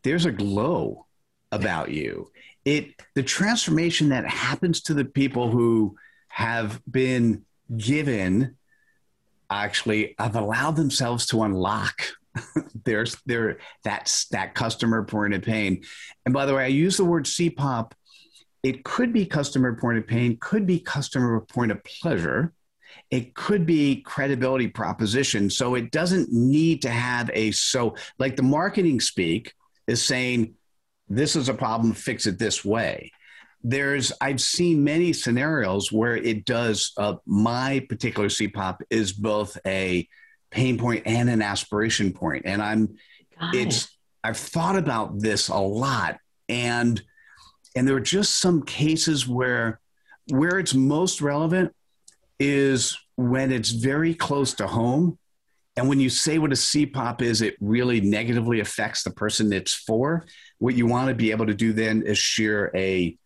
there's 0.02 0.26
a 0.26 0.32
glow 0.32 1.06
about 1.52 1.90
you. 1.90 2.30
It 2.64 2.94
the 3.14 3.22
transformation 3.22 4.10
that 4.10 4.28
happens 4.28 4.82
to 4.82 4.94
the 4.94 5.04
people 5.04 5.50
who 5.50 5.96
have 6.28 6.80
been 6.90 7.44
given 7.76 8.56
actually 9.50 10.14
have 10.18 10.36
allowed 10.36 10.76
themselves 10.76 11.26
to 11.26 11.42
unlock 11.42 12.02
there's 12.84 13.16
their 13.26 13.58
that's 13.84 14.26
that 14.28 14.54
customer 14.54 15.04
point 15.04 15.34
of 15.34 15.42
pain. 15.42 15.84
And 16.24 16.32
by 16.32 16.46
the 16.46 16.54
way, 16.54 16.64
I 16.64 16.68
use 16.68 16.96
the 16.96 17.04
word 17.04 17.24
CPOP. 17.24 17.92
It 18.62 18.84
could 18.84 19.12
be 19.12 19.24
customer 19.24 19.76
point 19.76 19.98
of 19.98 20.06
pain, 20.06 20.36
could 20.40 20.66
be 20.66 20.80
customer 20.80 21.40
point 21.40 21.70
of 21.70 21.82
pleasure. 21.84 22.52
It 23.10 23.34
could 23.34 23.66
be 23.66 24.02
credibility 24.02 24.68
proposition. 24.68 25.50
So 25.50 25.74
it 25.74 25.90
doesn't 25.90 26.32
need 26.32 26.82
to 26.82 26.90
have 26.90 27.30
a 27.32 27.50
so 27.52 27.96
like 28.18 28.36
the 28.36 28.42
marketing 28.42 29.00
speak 29.00 29.52
is 29.86 30.04
saying 30.04 30.54
this 31.08 31.36
is 31.36 31.48
a 31.48 31.54
problem, 31.54 31.92
fix 31.92 32.26
it 32.26 32.38
this 32.38 32.64
way. 32.64 33.12
There's 33.62 34.12
I've 34.20 34.40
seen 34.40 34.84
many 34.84 35.12
scenarios 35.12 35.90
where 35.90 36.16
it 36.16 36.44
does. 36.44 36.92
Uh, 36.96 37.16
my 37.26 37.84
particular 37.88 38.28
CPOP 38.28 38.80
is 38.90 39.12
both 39.12 39.58
a 39.66 40.06
pain 40.50 40.78
point 40.78 41.02
and 41.06 41.28
an 41.28 41.42
aspiration 41.42 42.12
point, 42.12 42.44
and 42.46 42.62
I'm 42.62 42.96
Got 43.38 43.54
it's 43.54 43.84
it. 43.84 43.90
I've 44.24 44.36
thought 44.36 44.76
about 44.76 45.18
this 45.18 45.48
a 45.48 45.58
lot 45.58 46.18
and 46.48 47.02
and 47.76 47.86
there 47.86 47.96
are 47.96 48.00
just 48.00 48.40
some 48.40 48.62
cases 48.62 49.28
where 49.28 49.80
where 50.28 50.58
it's 50.58 50.74
most 50.74 51.20
relevant 51.20 51.74
is 52.38 52.98
when 53.16 53.52
it's 53.52 53.70
very 53.70 54.14
close 54.14 54.54
to 54.54 54.66
home 54.66 55.18
and 55.78 55.88
when 55.88 56.00
you 56.00 56.10
say 56.10 56.38
what 56.38 56.50
a 56.50 56.56
CPOP 56.56 57.22
is 57.22 57.40
it 57.40 57.56
really 57.60 58.00
negatively 58.00 58.58
affects 58.58 59.04
the 59.04 59.12
person 59.12 59.52
it's 59.52 59.74
for. 59.74 60.24
What 60.58 60.74
you 60.74 60.86
want 60.86 61.08
to 61.08 61.14
be 61.14 61.30
able 61.30 61.46
to 61.46 61.54
do 61.54 61.72
then 61.72 62.02
is 62.02 62.18
share 62.18 62.72
a 62.74 63.16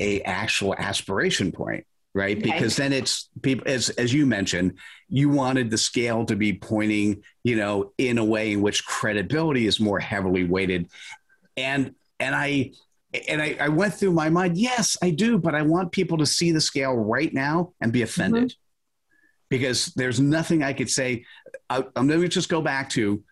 a 0.00 0.20
actual 0.22 0.74
aspiration 0.76 1.52
point 1.52 1.84
right? 2.14 2.38
Okay. 2.38 2.52
because 2.52 2.76
then 2.76 2.92
it's 2.92 3.28
people 3.42 3.66
as 3.66 3.90
as 3.90 4.12
you 4.12 4.24
mentioned 4.24 4.78
you 5.08 5.28
wanted 5.28 5.70
the 5.70 5.78
scale 5.78 6.24
to 6.24 6.36
be 6.36 6.52
pointing 6.52 7.22
you 7.42 7.56
know 7.56 7.92
in 7.98 8.18
a 8.18 8.24
way 8.24 8.52
in 8.52 8.62
which 8.62 8.84
credibility 8.86 9.66
is 9.66 9.80
more 9.80 9.98
heavily 9.98 10.44
weighted. 10.44 10.88
And 11.56 11.94
and 12.20 12.34
i 12.34 12.70
and 13.28 13.40
I, 13.40 13.56
I 13.60 13.68
went 13.68 13.94
through 13.94 14.12
my 14.12 14.28
mind 14.28 14.56
yes 14.56 14.96
i 15.02 15.10
do 15.10 15.38
but 15.38 15.54
i 15.54 15.62
want 15.62 15.92
people 15.92 16.18
to 16.18 16.26
see 16.26 16.50
the 16.52 16.60
scale 16.60 16.94
right 16.94 17.32
now 17.32 17.72
and 17.80 17.92
be 17.92 18.02
offended. 18.02 18.50
Mm-hmm. 18.50 18.58
Because 19.50 19.86
there's 19.94 20.18
nothing 20.20 20.62
i 20.62 20.72
could 20.72 20.90
say. 20.90 21.24
I, 21.70 21.84
i'm 21.96 22.06
going 22.08 22.20
to 22.20 22.28
just 22.28 22.48
go 22.48 22.60
back 22.60 22.90
to 22.90 23.22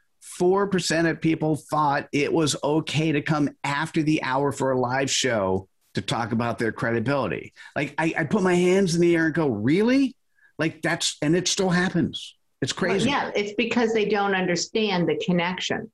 4% 0.40 1.10
of 1.10 1.20
people 1.20 1.56
thought 1.56 2.08
it 2.12 2.32
was 2.32 2.56
okay 2.62 3.12
to 3.12 3.20
come 3.20 3.50
after 3.64 4.02
the 4.02 4.22
hour 4.22 4.52
for 4.52 4.70
a 4.70 4.78
live 4.78 5.10
show 5.10 5.68
to 5.94 6.00
talk 6.00 6.32
about 6.32 6.58
their 6.58 6.72
credibility. 6.72 7.52
Like 7.76 7.94
I, 7.98 8.14
I 8.16 8.24
put 8.24 8.42
my 8.42 8.54
hands 8.54 8.94
in 8.94 9.00
the 9.00 9.14
air 9.14 9.26
and 9.26 9.34
go 9.34 9.48
really? 9.48 10.16
Like 10.58 10.80
that's 10.80 11.16
and 11.22 11.34
it 11.36 11.48
still 11.48 11.70
happens. 11.70 12.36
It's 12.62 12.74
Well, 12.74 12.90
crazy. 12.92 13.10
yeah, 13.10 13.30
it's 13.34 13.54
because 13.54 13.92
they 13.92 14.04
don't 14.06 14.34
understand 14.34 15.08
the 15.08 15.20
connection 15.24 15.90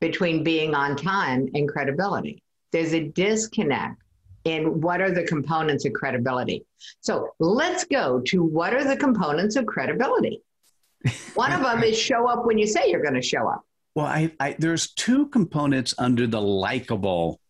between 0.00 0.44
being 0.44 0.74
on 0.74 0.94
time 0.94 1.48
and 1.54 1.68
credibility. 1.68 2.42
There's 2.72 2.94
a 2.94 3.08
disconnect 3.08 4.00
in 4.44 4.80
what 4.80 5.00
are 5.00 5.10
the 5.10 5.24
components 5.24 5.84
of 5.84 5.92
credibility. 5.92 6.64
So 7.00 7.30
let's 7.38 7.84
go 7.84 8.20
to 8.26 8.42
what 8.42 8.74
are 8.74 8.84
the 8.84 8.96
components 8.96 9.56
of 9.56 9.66
credibility. 9.66 10.42
One 11.34 11.52
of 11.52 11.62
them 11.62 11.82
is 11.82 11.98
show 11.98 12.26
up 12.28 12.46
when 12.46 12.58
you 12.58 12.66
say 12.66 12.90
you're 12.90 13.02
going 13.02 13.14
to 13.14 13.22
show 13.22 13.48
up. 13.48 13.62
Well, 13.94 14.06
I, 14.06 14.30
I 14.38 14.56
there's 14.58 14.92
two 14.92 15.26
components 15.28 15.94
under 15.98 16.26
the 16.26 16.40
likable 16.40 17.40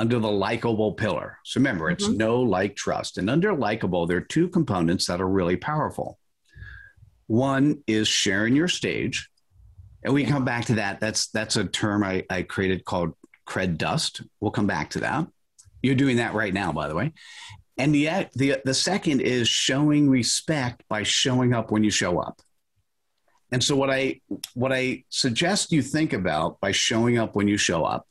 under 0.00 0.20
the 0.20 0.30
likable 0.30 0.92
pillar. 0.92 1.38
So 1.44 1.58
remember, 1.58 1.90
it's 1.90 2.06
Mhm. 2.06 2.16
no 2.16 2.40
like 2.40 2.76
trust. 2.76 3.18
And 3.18 3.28
under 3.28 3.52
likable, 3.52 4.06
there 4.06 4.18
are 4.18 4.20
two 4.20 4.48
components 4.48 5.06
that 5.06 5.20
are 5.20 5.28
really 5.28 5.56
powerful. 5.56 6.18
One 7.26 7.82
is 7.88 8.06
sharing 8.06 8.54
your 8.54 8.68
stage. 8.68 9.28
And 10.04 10.14
we 10.14 10.24
come 10.24 10.44
back 10.44 10.66
to 10.66 10.76
that. 10.76 11.00
That's 11.00 11.28
that's 11.28 11.56
a 11.56 11.64
term 11.64 12.04
I, 12.04 12.24
I 12.30 12.42
created 12.42 12.84
called 12.84 13.14
cred 13.48 13.78
dust. 13.78 14.22
We'll 14.40 14.50
come 14.50 14.66
back 14.66 14.90
to 14.90 15.00
that. 15.00 15.26
You're 15.82 15.94
doing 15.94 16.18
that 16.18 16.34
right 16.34 16.52
now, 16.52 16.72
by 16.72 16.88
the 16.88 16.94
way. 16.94 17.12
And 17.78 17.94
the 17.94 18.26
the 18.34 18.60
the 18.64 18.74
second 18.74 19.20
is 19.22 19.48
showing 19.48 20.10
respect 20.10 20.82
by 20.88 21.04
showing 21.04 21.54
up 21.54 21.70
when 21.70 21.84
you 21.84 21.90
show 21.90 22.18
up. 22.18 22.40
And 23.52 23.62
so 23.64 23.76
what 23.76 23.88
I 23.90 24.20
what 24.54 24.72
I 24.72 25.04
suggest 25.08 25.72
you 25.72 25.80
think 25.82 26.12
about 26.12 26.60
by 26.60 26.72
showing 26.72 27.18
up 27.18 27.34
when 27.34 27.48
you 27.48 27.56
show 27.56 27.84
up 27.84 28.06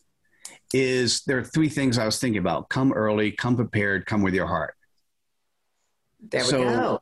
is 0.74 1.22
there 1.28 1.38
are 1.38 1.44
three 1.44 1.70
things 1.70 1.98
I 1.98 2.06
was 2.06 2.20
thinking 2.20 2.40
about. 2.40 2.70
Come 2.70 2.92
early, 2.94 3.32
come 3.32 3.56
prepared, 3.56 4.06
come 4.06 4.22
with 4.22 4.34
your 4.34 4.48
heart. 4.48 4.74
There 6.20 6.42
we 6.44 6.50
So- 6.50 6.64
go. 6.64 7.02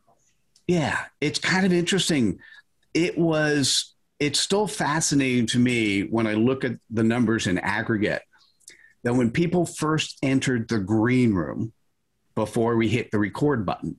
Yeah, 0.67 1.05
it's 1.21 1.37
kind 1.39 1.65
of 1.65 1.71
interesting. 1.71 2.39
It 2.95 3.17
was 3.17 3.94
it's 4.19 4.39
still 4.39 4.67
fascinating 4.67 5.45
to 5.47 5.59
me 5.59 6.01
when 6.01 6.27
I 6.27 6.33
look 6.33 6.63
at 6.63 6.73
the 6.89 7.03
numbers 7.03 7.47
in 7.47 7.57
aggregate 7.57 8.21
that 9.03 9.15
when 9.15 9.29
people 9.29 9.65
first 9.65 10.17
entered 10.23 10.67
the 10.67 10.79
green 10.79 11.33
room 11.33 11.73
before 12.33 12.75
we 12.75 12.87
hit 12.87 13.11
the 13.11 13.19
record 13.19 13.65
button 13.65 13.97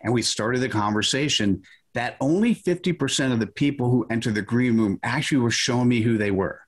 and 0.00 0.12
we 0.12 0.22
started 0.22 0.60
the 0.60 0.68
conversation 0.68 1.62
that 1.94 2.16
only 2.20 2.54
50% 2.54 3.32
of 3.32 3.40
the 3.40 3.46
people 3.46 3.90
who 3.90 4.06
entered 4.10 4.34
the 4.34 4.42
green 4.42 4.76
room 4.76 5.00
actually 5.02 5.38
were 5.38 5.50
showing 5.50 5.88
me 5.88 6.02
who 6.02 6.18
they 6.18 6.30
were. 6.30 6.60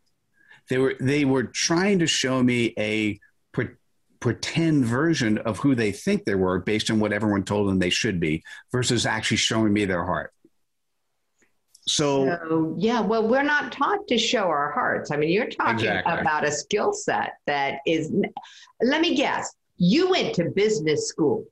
They 0.70 0.78
were 0.78 0.94
they 1.00 1.24
were 1.24 1.44
trying 1.44 2.00
to 2.00 2.06
show 2.06 2.42
me 2.42 2.74
a 2.78 3.18
pre- 3.52 3.76
pretend 4.20 4.84
version 4.84 5.38
of 5.38 5.58
who 5.58 5.74
they 5.74 5.92
think 5.92 6.24
they 6.24 6.34
were 6.34 6.58
based 6.60 6.90
on 6.90 7.00
what 7.00 7.12
everyone 7.12 7.44
told 7.44 7.68
them 7.68 7.78
they 7.78 7.90
should 7.90 8.20
be 8.20 8.42
versus 8.72 9.06
actually 9.06 9.38
showing 9.38 9.72
me 9.72 9.84
their 9.84 10.04
heart. 10.04 10.32
So 11.88 12.38
So, 12.48 12.74
yeah, 12.78 13.00
well, 13.00 13.26
we're 13.26 13.42
not 13.42 13.72
taught 13.72 14.06
to 14.08 14.18
show 14.18 14.44
our 14.44 14.70
hearts. 14.72 15.10
I 15.10 15.16
mean, 15.16 15.30
you're 15.30 15.48
talking 15.48 15.86
Exactly. 15.86 16.20
about 16.20 16.46
a 16.46 16.50
skill 16.52 16.92
set 16.92 17.34
that 17.46 17.80
is, 17.86 18.12
let 18.82 19.00
me 19.00 19.14
guess, 19.14 19.54
you 19.76 20.10
went 20.10 20.34
to 20.36 20.50
business 20.50 21.08
school. 21.08 21.44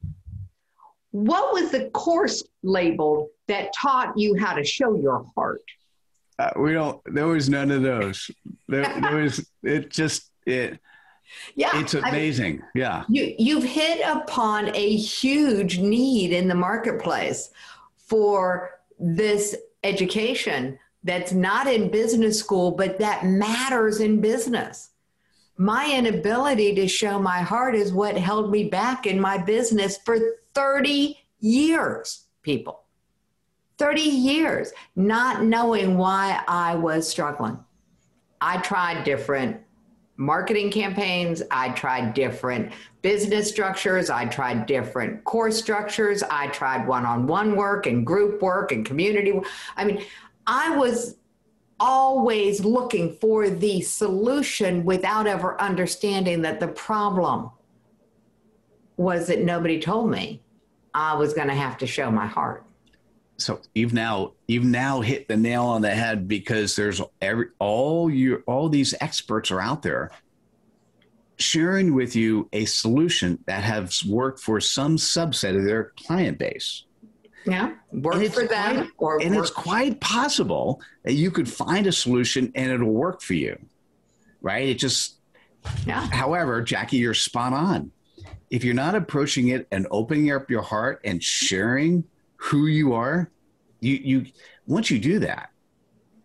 What 1.13 1.53
was 1.55 1.71
the 1.71 1.89
course 1.91 2.43
labeled 2.63 3.29
that 3.49 3.73
taught 3.75 4.19
you 4.19 4.35
how 4.37 4.55
to 4.55 4.65
show 4.65 4.95
your 4.97 5.25
heart? 5.35 5.63
uh, 6.39 6.51
we 6.59 6.75
don't. 6.75 7.01
There 7.07 7.27
was 7.29 7.49
none 7.49 7.71
of 7.71 7.81
those. 7.81 8.31
There, 8.69 8.83
there 9.01 9.17
was. 9.23 9.49
It 9.63 9.91
just. 9.91 10.31
It. 10.47 10.79
Yeah, 11.55 11.81
It's 11.81 11.95
I 11.95 12.01
mean, 12.01 12.09
amazing. 12.11 12.63
Yeah. 12.75 13.05
you, 13.09 13.35
you've 13.39 13.65
hit 13.65 14.01
upon 14.07 14.75
a 14.77 14.97
huge 14.97 15.79
need 15.79 16.33
in 16.33 16.47
the 16.47 16.55
marketplace 16.55 17.51
for 17.97 18.71
this 19.01 19.57
education 19.87 20.79
that's 21.05 21.33
not 21.33 21.67
in 21.67 21.91
business 21.91 22.39
school, 22.39 22.73
but 22.73 22.99
that 22.99 23.25
matters 23.25 24.01
in 24.01 24.21
business. 24.21 24.91
My 25.57 25.91
inability 25.95 26.75
to 26.75 26.89
show 26.89 27.19
my 27.19 27.39
heart 27.39 27.75
is 27.75 27.93
what 27.93 28.17
held 28.17 28.51
me 28.51 28.65
back 28.65 29.07
in 29.07 29.19
my 29.21 29.39
business 29.39 29.97
for 30.05 30.19
30 30.55 31.19
years, 31.41 32.25
people. 32.43 32.83
30 33.79 34.01
years, 34.01 34.73
not 34.97 35.45
knowing 35.45 35.97
why 35.97 36.43
I 36.49 36.75
was 36.75 37.09
struggling. 37.09 37.59
I 38.41 38.59
tried 38.59 39.05
different 39.05 39.61
marketing 40.17 40.71
campaigns. 40.71 41.43
I 41.51 41.71
tried 41.71 42.15
different 42.15 42.73
business 43.03 43.49
structures. 43.49 44.11
I 44.11 44.27
tried 44.27 44.67
different 44.67 45.25
course 45.25 45.59
structures. 45.59 46.23
I 46.23 46.49
tried 46.49 46.87
one 46.87 47.05
on 47.05 47.27
one 47.27 47.57
work 47.57 47.87
and 47.87 48.07
group 48.07 48.43
work 48.43 48.73
and 48.73 48.85
community. 48.85 49.33
wo- 49.33 49.45
I 49.77 49.85
mean, 49.85 50.05
I 50.47 50.77
was 50.77 51.17
always 51.79 52.65
looking 52.65 53.15
for 53.17 53.51
the 53.51 53.81
solution 53.83 54.85
without 54.85 55.27
ever 55.27 55.61
understanding 55.61 56.43
that 56.43 56.61
the 56.61 56.69
problem 56.69 57.51
was 58.97 59.27
that 59.27 59.43
nobody 59.43 59.79
told 59.79 60.11
me 60.11 60.43
I 60.95 61.15
was 61.15 61.35
going 61.35 61.49
to 61.49 61.55
have 61.55 61.77
to 61.79 61.87
show 61.87 62.11
my 62.11 62.27
heart. 62.27 62.66
So 63.39 63.61
you've 63.75 63.93
now 63.93 64.33
you've 64.49 64.65
now 64.65 65.03
hit 65.03 65.29
the 65.29 65.37
nail 65.37 65.65
on 65.65 65.83
the 65.83 65.91
head 65.91 66.27
because 66.27 66.75
there's 66.75 67.03
every 67.21 67.49
all 67.59 68.11
your 68.11 68.43
all 68.47 68.69
these 68.69 68.95
experts 69.01 69.51
are 69.51 69.61
out 69.61 69.83
there 69.83 70.11
sharing 71.39 71.95
with 71.95 72.17
you 72.17 72.49
a 72.53 72.65
solution 72.65 73.39
that 73.47 73.63
has 73.63 74.05
worked 74.05 74.41
for 74.41 74.61
some 74.61 74.97
subset 74.97 75.57
of 75.57 75.65
their 75.65 75.93
client 76.07 76.39
base. 76.39 76.85
Yeah, 77.45 77.75
work 77.93 78.25
for 78.33 78.47
them, 78.47 78.77
quite, 78.77 78.91
or 78.99 79.23
and 79.23 79.37
it's 79.37 79.51
quite 79.51 80.01
possible 80.01 80.81
that 81.05 81.13
you 81.13 81.31
could 81.31 81.49
find 81.49 81.87
a 81.87 81.93
solution 81.93 82.51
and 82.57 82.73
it'll 82.73 82.89
work 82.89 83.23
for 83.23 83.35
you, 83.35 83.57
right? 84.41 84.69
It 84.69 84.79
just, 84.79 85.19
yeah. 85.87 86.09
However, 86.11 86.61
Jackie, 86.61 86.97
you're 86.97 87.15
spot 87.15 87.53
on. 87.53 87.93
If 88.51 88.65
you're 88.65 88.75
not 88.75 88.97
approaching 88.97 89.49
it 89.49 89.69
and 89.71 89.87
opening 89.93 90.33
up 90.33 90.51
your 90.51 90.63
heart 90.63 91.01
and 91.05 91.23
sharing 91.23 92.05
who 92.37 92.67
you 92.67 92.93
are, 92.93 93.31
you 93.81 93.95
you 93.95 94.27
once 94.67 94.91
you 94.91 94.99
do 94.99 95.19
that, 95.21 95.51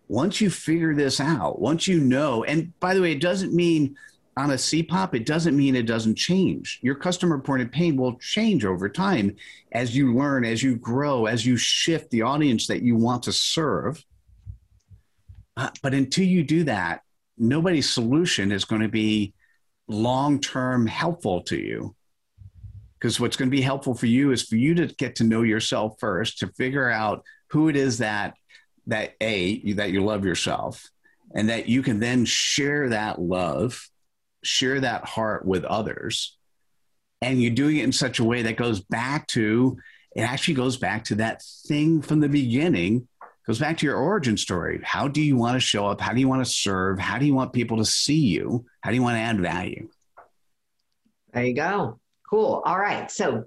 once 0.08 0.42
you 0.42 0.50
figure 0.50 0.94
this 0.94 1.20
out, 1.20 1.60
once 1.60 1.88
you 1.88 2.00
know, 2.00 2.44
and 2.44 2.78
by 2.80 2.94
the 2.94 3.02
way, 3.02 3.12
it 3.12 3.22
doesn't 3.22 3.54
mean 3.54 3.96
on 4.38 4.52
a 4.52 4.56
CPOP, 4.56 5.14
it 5.14 5.26
doesn't 5.26 5.58
mean 5.58 5.76
it 5.76 5.86
doesn't 5.86 6.16
change. 6.16 6.80
Your 6.82 6.96
customer 6.96 7.36
reported 7.36 7.72
pain 7.72 7.98
will 7.98 8.16
change 8.16 8.66
over 8.66 8.88
time 8.88 9.36
as 9.74 9.96
you 9.96 10.14
learn, 10.16 10.46
as 10.46 10.64
you 10.64 10.76
grow, 10.78 11.26
as 11.26 11.46
you 11.46 11.58
shift 11.58 12.10
the 12.12 12.22
audience 12.22 12.68
that 12.68 12.82
you 12.82 12.96
want 12.96 13.24
to 13.24 13.34
serve. 13.34 14.04
Uh, 15.58 15.70
but 15.84 15.94
until 15.94 16.26
you 16.26 16.44
do 16.44 16.64
that, 16.64 17.02
nobody's 17.38 17.90
solution 17.90 18.52
is 18.52 18.66
going 18.66 18.82
to 18.82 18.88
be 18.88 19.34
long 19.88 20.40
term 20.40 20.88
helpful 20.88 21.42
to 21.42 21.58
you. 21.58 21.96
Because 23.02 23.20
what's 23.20 23.36
going 23.36 23.50
to 23.50 23.56
be 23.56 23.62
helpful 23.62 23.96
for 23.96 24.06
you 24.06 24.32
is 24.32 24.44
for 24.44 24.58
you 24.58 24.76
to 24.76 24.86
get 24.86 25.16
to 25.16 25.24
know 25.24 25.42
yourself 25.42 25.96
first, 26.00 26.38
to 26.40 26.48
figure 26.50 26.88
out 26.88 27.26
who 27.50 27.68
it 27.68 27.76
is 27.76 27.98
that 27.98 28.36
that 28.88 29.16
a 29.22 29.74
that 29.74 29.92
you 29.92 30.04
love 30.04 30.24
yourself, 30.24 30.88
and 31.34 31.50
that 31.50 31.68
you 31.68 31.82
can 31.82 32.00
then 32.00 32.26
share 32.26 32.90
that 32.90 33.20
love 33.20 33.90
share 34.44 34.80
that 34.80 35.06
heart 35.06 35.46
with 35.46 35.64
others 35.64 36.36
and 37.22 37.42
you're 37.42 37.54
doing 37.54 37.78
it 37.78 37.84
in 37.84 37.92
such 37.92 38.18
a 38.18 38.24
way 38.24 38.42
that 38.42 38.56
goes 38.56 38.80
back 38.80 39.28
to 39.28 39.78
it 40.16 40.22
actually 40.22 40.56
goes 40.56 40.78
back 40.78 41.04
to 41.06 41.16
that 41.16 41.44
thing 41.68 42.02
from 42.02 42.20
the 42.20 42.28
beginning 42.28 43.08
goes 43.46 43.60
back 43.60 43.78
to 43.78 43.86
your 43.86 43.98
origin 43.98 44.38
story. 44.38 44.80
How 44.84 45.08
do 45.08 45.22
you 45.22 45.36
want 45.36 45.56
to 45.56 45.60
show 45.60 45.88
up? 45.88 46.00
How 46.00 46.14
do 46.14 46.20
you 46.20 46.28
want 46.28 46.46
to 46.46 46.52
serve? 46.52 47.00
How 47.00 47.18
do 47.18 47.26
you 47.26 47.34
want 47.34 47.54
people 47.54 47.78
to 47.78 47.86
see 47.86 48.20
you? 48.20 48.66
How 48.82 48.92
do 48.92 48.96
you 48.96 49.02
want 49.02 49.16
to 49.16 49.22
add 49.22 49.40
value? 49.40 49.90
There 51.34 51.46
you 51.46 51.56
go 51.56 52.01
cool 52.32 52.64
all 52.66 52.80
right 52.80 53.12
so 53.12 53.44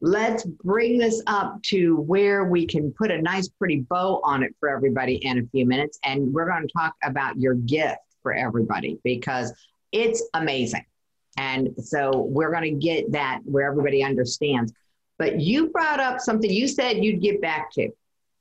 let's 0.00 0.44
bring 0.44 0.98
this 0.98 1.22
up 1.28 1.62
to 1.62 1.98
where 1.98 2.44
we 2.44 2.66
can 2.66 2.92
put 2.92 3.12
a 3.12 3.22
nice 3.22 3.46
pretty 3.46 3.80
bow 3.88 4.20
on 4.24 4.42
it 4.42 4.52
for 4.58 4.68
everybody 4.68 5.16
in 5.24 5.38
a 5.38 5.46
few 5.52 5.64
minutes 5.64 6.00
and 6.04 6.32
we're 6.32 6.48
going 6.48 6.66
to 6.66 6.72
talk 6.72 6.94
about 7.04 7.38
your 7.38 7.54
gift 7.54 7.98
for 8.22 8.32
everybody 8.32 8.98
because 9.04 9.52
it's 9.92 10.22
amazing. 10.34 10.84
And 11.36 11.70
so 11.82 12.10
we're 12.28 12.50
going 12.50 12.78
to 12.78 12.86
get 12.86 13.12
that 13.12 13.40
where 13.44 13.70
everybody 13.70 14.02
understands. 14.02 14.72
But 15.18 15.40
you 15.40 15.68
brought 15.68 16.00
up 16.00 16.20
something 16.20 16.50
you 16.50 16.66
said 16.66 17.04
you'd 17.04 17.22
get 17.22 17.40
back 17.40 17.70
to, 17.74 17.90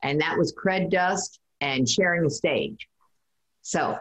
and 0.01 0.19
that 0.21 0.37
was 0.37 0.53
cred 0.53 0.89
dust 0.89 1.39
and 1.59 1.87
sharing 1.87 2.23
the 2.23 2.29
stage. 2.29 2.87
So 3.61 3.97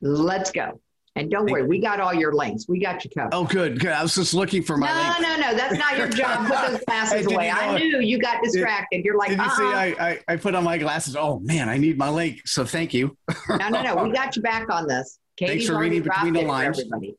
let's 0.00 0.50
go. 0.50 0.80
And 1.16 1.30
don't 1.30 1.48
worry, 1.48 1.64
we 1.64 1.78
got 1.78 2.00
all 2.00 2.12
your 2.12 2.32
links. 2.32 2.66
We 2.68 2.80
got 2.80 3.04
you 3.04 3.10
covered. 3.16 3.32
Oh, 3.32 3.44
good, 3.44 3.78
good. 3.78 3.92
I 3.92 4.02
was 4.02 4.16
just 4.16 4.34
looking 4.34 4.64
for 4.64 4.76
my. 4.76 4.88
No, 4.88 5.28
no, 5.28 5.36
no. 5.36 5.56
That's 5.56 5.78
not 5.78 5.96
your 5.96 6.08
job. 6.08 6.48
Put 6.48 6.72
those 6.72 6.84
glasses 6.86 7.26
away. 7.26 7.50
I 7.50 7.78
knew 7.78 8.00
you 8.00 8.18
got 8.18 8.42
distracted. 8.42 9.04
You're 9.04 9.16
like, 9.16 9.28
did 9.28 9.38
you 9.38 9.44
uh-uh. 9.44 9.56
see? 9.56 9.62
Uh-huh. 9.62 10.04
I, 10.04 10.08
I, 10.08 10.18
I 10.26 10.36
put 10.36 10.56
on 10.56 10.64
my 10.64 10.76
glasses. 10.76 11.14
Oh 11.14 11.38
man, 11.38 11.68
I 11.68 11.76
need 11.76 11.96
my 11.96 12.08
link. 12.08 12.42
So 12.46 12.64
thank 12.64 12.92
you. 12.92 13.16
no, 13.48 13.68
no, 13.68 13.82
no. 13.82 14.02
We 14.02 14.10
got 14.10 14.34
you 14.34 14.42
back 14.42 14.68
on 14.70 14.88
this. 14.88 15.20
Katie's 15.36 15.52
Thanks 15.52 15.66
for 15.66 15.78
reading 15.78 16.02
between 16.02 16.32
the 16.32 16.42
lines. 16.42 16.80
Everybody. 16.80 17.16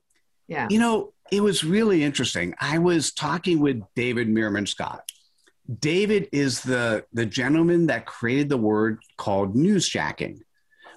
Yeah. 0.47 0.67
You 0.69 0.79
know, 0.79 1.13
it 1.31 1.41
was 1.41 1.63
really 1.63 2.03
interesting. 2.03 2.53
I 2.59 2.77
was 2.77 3.13
talking 3.13 3.59
with 3.59 3.81
David 3.95 4.27
Meerman 4.27 4.67
Scott. 4.67 5.09
David 5.79 6.29
is 6.31 6.61
the 6.61 7.05
the 7.13 7.25
gentleman 7.25 7.87
that 7.87 8.05
created 8.05 8.49
the 8.49 8.57
word 8.57 8.99
called 9.17 9.55
newsjacking, 9.55 10.41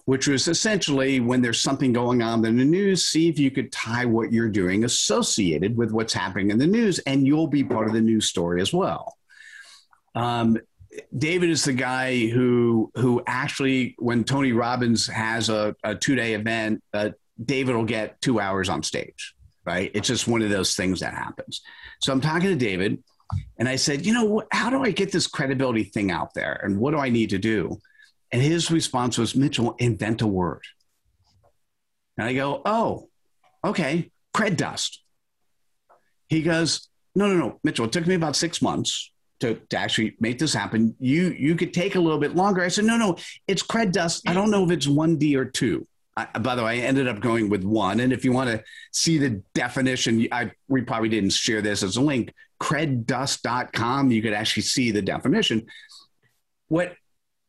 which 0.08 0.26
was 0.26 0.48
essentially 0.48 1.20
when 1.20 1.42
there's 1.42 1.60
something 1.60 1.92
going 1.92 2.22
on 2.22 2.42
in 2.46 2.56
the 2.56 2.64
news, 2.64 3.04
see 3.04 3.28
if 3.28 3.38
you 3.38 3.50
could 3.50 3.70
tie 3.70 4.06
what 4.06 4.32
you're 4.32 4.48
doing 4.48 4.84
associated 4.84 5.76
with 5.76 5.92
what's 5.92 6.14
happening 6.14 6.50
in 6.50 6.56
the 6.56 6.66
news, 6.66 6.98
and 7.00 7.26
you'll 7.26 7.46
be 7.46 7.62
part 7.62 7.86
of 7.86 7.92
the 7.92 8.00
news 8.00 8.26
story 8.26 8.62
as 8.62 8.72
well. 8.72 9.18
Um, 10.14 10.56
David 11.18 11.50
is 11.50 11.62
the 11.62 11.74
guy 11.74 12.26
who 12.26 12.90
who 12.94 13.22
actually, 13.26 13.96
when 13.98 14.24
Tony 14.24 14.52
Robbins 14.52 15.06
has 15.08 15.50
a, 15.50 15.76
a 15.84 15.94
two 15.94 16.14
day 16.14 16.32
event, 16.32 16.82
uh, 16.94 17.10
David 17.44 17.76
will 17.76 17.84
get 17.84 18.18
two 18.22 18.40
hours 18.40 18.70
on 18.70 18.82
stage. 18.82 19.34
Right? 19.66 19.90
It's 19.92 20.08
just 20.08 20.26
one 20.26 20.40
of 20.40 20.48
those 20.48 20.74
things 20.74 21.00
that 21.00 21.12
happens. 21.12 21.60
So 22.00 22.14
I'm 22.14 22.22
talking 22.22 22.48
to 22.48 22.56
David, 22.56 23.04
and 23.58 23.68
I 23.68 23.76
said, 23.76 24.06
you 24.06 24.14
know, 24.14 24.42
how 24.52 24.70
do 24.70 24.82
I 24.82 24.90
get 24.90 25.12
this 25.12 25.26
credibility 25.26 25.84
thing 25.84 26.10
out 26.10 26.32
there, 26.32 26.58
and 26.64 26.78
what 26.78 26.92
do 26.92 26.96
I 26.96 27.10
need 27.10 27.28
to 27.28 27.38
do? 27.38 27.78
And 28.30 28.42
his 28.42 28.70
response 28.70 29.16
was, 29.18 29.34
Mitchell, 29.34 29.74
invent 29.78 30.22
a 30.22 30.26
word. 30.26 30.62
And 32.16 32.26
I 32.26 32.34
go, 32.34 32.60
oh, 32.64 33.08
okay, 33.64 34.10
cred 34.34 34.56
dust. 34.56 35.02
He 36.28 36.42
goes, 36.42 36.88
no, 37.14 37.26
no, 37.26 37.36
no, 37.36 37.60
Mitchell. 37.64 37.86
It 37.86 37.92
took 37.92 38.06
me 38.06 38.14
about 38.14 38.36
six 38.36 38.60
months 38.60 39.12
to, 39.40 39.54
to 39.70 39.76
actually 39.76 40.16
make 40.20 40.38
this 40.38 40.52
happen. 40.52 40.94
You 40.98 41.30
you 41.30 41.54
could 41.54 41.72
take 41.72 41.94
a 41.94 42.00
little 42.00 42.18
bit 42.18 42.36
longer. 42.36 42.62
I 42.62 42.68
said, 42.68 42.84
no, 42.84 42.96
no, 42.96 43.16
it's 43.46 43.62
cred 43.62 43.92
dust. 43.92 44.28
I 44.28 44.34
don't 44.34 44.50
know 44.50 44.64
if 44.64 44.70
it's 44.70 44.86
one 44.86 45.16
D 45.16 45.36
or 45.36 45.44
two. 45.44 45.86
I, 46.16 46.26
by 46.38 46.54
the 46.56 46.64
way, 46.64 46.82
I 46.82 46.86
ended 46.86 47.06
up 47.06 47.20
going 47.20 47.48
with 47.48 47.62
one. 47.62 48.00
And 48.00 48.12
if 48.12 48.24
you 48.24 48.32
want 48.32 48.50
to 48.50 48.62
see 48.92 49.18
the 49.18 49.42
definition, 49.54 50.26
I 50.32 50.50
we 50.68 50.82
probably 50.82 51.08
didn't 51.08 51.32
share 51.32 51.62
this 51.62 51.82
as 51.82 51.96
a 51.96 52.00
link. 52.00 52.34
Creddust.com. 52.60 54.10
You 54.10 54.22
could 54.22 54.32
actually 54.32 54.64
see 54.64 54.90
the 54.90 55.02
definition. 55.02 55.66
What 56.66 56.94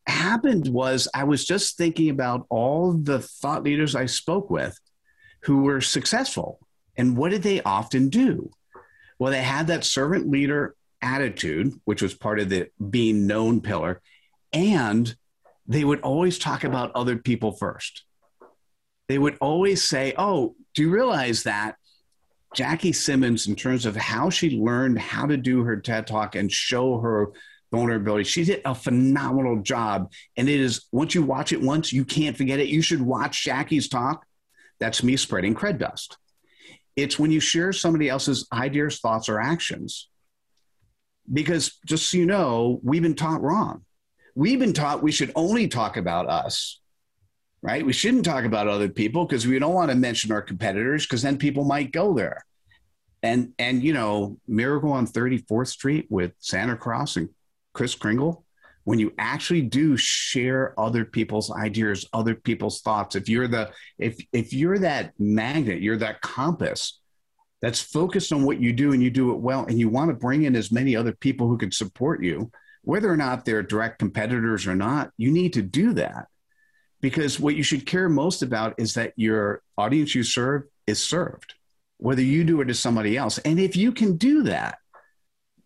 happened 0.09 0.67
was 0.67 1.07
I 1.13 1.23
was 1.23 1.45
just 1.45 1.77
thinking 1.77 2.09
about 2.09 2.45
all 2.49 2.93
the 2.93 3.19
thought 3.19 3.63
leaders 3.63 3.95
I 3.95 4.05
spoke 4.05 4.49
with 4.49 4.77
who 5.43 5.63
were 5.63 5.81
successful. 5.81 6.59
And 6.97 7.15
what 7.15 7.31
did 7.31 7.43
they 7.43 7.61
often 7.61 8.09
do? 8.09 8.51
Well, 9.17 9.31
they 9.31 9.41
had 9.41 9.67
that 9.67 9.83
servant 9.83 10.29
leader 10.29 10.75
attitude, 11.01 11.73
which 11.85 12.01
was 12.01 12.13
part 12.13 12.39
of 12.39 12.49
the 12.49 12.69
being 12.89 13.27
known 13.27 13.61
pillar, 13.61 14.01
and 14.51 15.15
they 15.67 15.83
would 15.83 16.01
always 16.01 16.39
talk 16.39 16.63
about 16.63 16.91
other 16.95 17.17
people 17.17 17.51
first. 17.51 18.03
They 19.07 19.17
would 19.17 19.37
always 19.39 19.83
say, 19.83 20.13
Oh, 20.17 20.55
do 20.73 20.83
you 20.83 20.89
realize 20.89 21.43
that 21.43 21.75
Jackie 22.55 22.93
Simmons, 22.93 23.47
in 23.47 23.55
terms 23.55 23.85
of 23.85 23.95
how 23.95 24.29
she 24.29 24.57
learned 24.57 24.99
how 24.99 25.25
to 25.25 25.37
do 25.37 25.63
her 25.63 25.77
TED 25.77 26.07
talk 26.07 26.35
and 26.35 26.51
show 26.51 26.99
her 26.99 27.29
vulnerability, 27.71 28.23
she 28.23 28.43
did 28.43 28.61
a 28.65 28.75
phenomenal 28.75 29.61
job. 29.61 30.11
And 30.37 30.49
it 30.49 30.59
is, 30.59 30.85
once 30.91 31.15
you 31.15 31.23
watch 31.23 31.53
it 31.53 31.61
once, 31.61 31.93
you 31.93 32.05
can't 32.05 32.37
forget 32.37 32.59
it. 32.59 32.67
You 32.67 32.81
should 32.81 33.01
watch 33.01 33.43
Jackie's 33.43 33.89
talk. 33.89 34.25
That's 34.79 35.03
me 35.03 35.17
spreading 35.17 35.55
cred 35.55 35.77
dust. 35.77 36.17
It's 36.95 37.19
when 37.19 37.31
you 37.31 37.39
share 37.39 37.71
somebody 37.73 38.09
else's 38.09 38.47
ideas, 38.51 38.99
thoughts, 38.99 39.29
or 39.29 39.39
actions 39.39 40.09
because 41.31 41.77
just 41.85 42.09
so 42.09 42.17
you 42.17 42.25
know, 42.25 42.79
we've 42.83 43.01
been 43.01 43.15
taught 43.15 43.41
wrong. 43.41 43.85
We've 44.35 44.59
been 44.59 44.73
taught 44.73 45.03
we 45.03 45.11
should 45.11 45.31
only 45.35 45.67
talk 45.67 45.97
about 45.97 46.29
us, 46.29 46.79
right? 47.61 47.85
We 47.85 47.93
shouldn't 47.93 48.25
talk 48.25 48.45
about 48.45 48.67
other 48.67 48.89
people 48.89 49.25
because 49.25 49.45
we 49.45 49.59
don't 49.59 49.73
want 49.73 49.91
to 49.91 49.97
mention 49.97 50.31
our 50.31 50.41
competitors 50.41 51.05
because 51.05 51.21
then 51.21 51.37
people 51.37 51.65
might 51.65 51.91
go 51.91 52.13
there. 52.13 52.45
And 53.21 53.53
and 53.59 53.83
you 53.83 53.93
know, 53.93 54.37
Miracle 54.47 54.93
on 54.93 55.05
34th 55.05 55.67
Street 55.67 56.07
with 56.09 56.31
Santa 56.39 56.77
Claus 56.77 57.17
and 57.17 57.29
Kris 57.79 57.95
Kringle, 57.95 58.43
when 58.83 58.99
you 58.99 59.13
actually 59.17 59.61
do 59.61 59.95
share 59.95 60.77
other 60.77 61.05
people's 61.05 61.49
ideas, 61.49 62.05
other 62.11 62.35
people's 62.35 62.81
thoughts, 62.81 63.15
if 63.15 63.29
you're 63.29 63.47
the 63.47 63.71
if 63.97 64.17
if 64.33 64.51
you're 64.51 64.79
that 64.79 65.13
magnet, 65.17 65.81
you're 65.81 65.95
that 65.95 66.19
compass 66.19 66.99
that's 67.61 67.79
focused 67.79 68.33
on 68.33 68.43
what 68.43 68.59
you 68.59 68.73
do 68.73 68.91
and 68.91 69.01
you 69.01 69.09
do 69.09 69.31
it 69.31 69.37
well, 69.37 69.65
and 69.65 69.79
you 69.79 69.87
want 69.87 70.09
to 70.09 70.13
bring 70.13 70.43
in 70.43 70.57
as 70.57 70.73
many 70.73 70.93
other 70.93 71.13
people 71.13 71.47
who 71.47 71.57
can 71.57 71.71
support 71.71 72.21
you, 72.21 72.51
whether 72.81 73.09
or 73.09 73.15
not 73.15 73.45
they're 73.45 73.63
direct 73.63 73.97
competitors 73.97 74.67
or 74.67 74.75
not, 74.75 75.11
you 75.15 75.31
need 75.31 75.53
to 75.53 75.61
do 75.61 75.93
that. 75.93 76.27
Because 76.99 77.39
what 77.39 77.55
you 77.55 77.63
should 77.63 77.85
care 77.85 78.09
most 78.09 78.41
about 78.41 78.73
is 78.77 78.95
that 78.95 79.13
your 79.15 79.61
audience 79.77 80.13
you 80.13 80.23
serve 80.23 80.63
is 80.85 81.01
served, 81.01 81.53
whether 81.95 82.21
you 82.21 82.43
do 82.43 82.59
it 82.59 82.69
as 82.69 82.77
somebody 82.77 83.15
else. 83.15 83.37
And 83.37 83.57
if 83.57 83.77
you 83.77 83.93
can 83.93 84.17
do 84.17 84.43
that, 84.43 84.79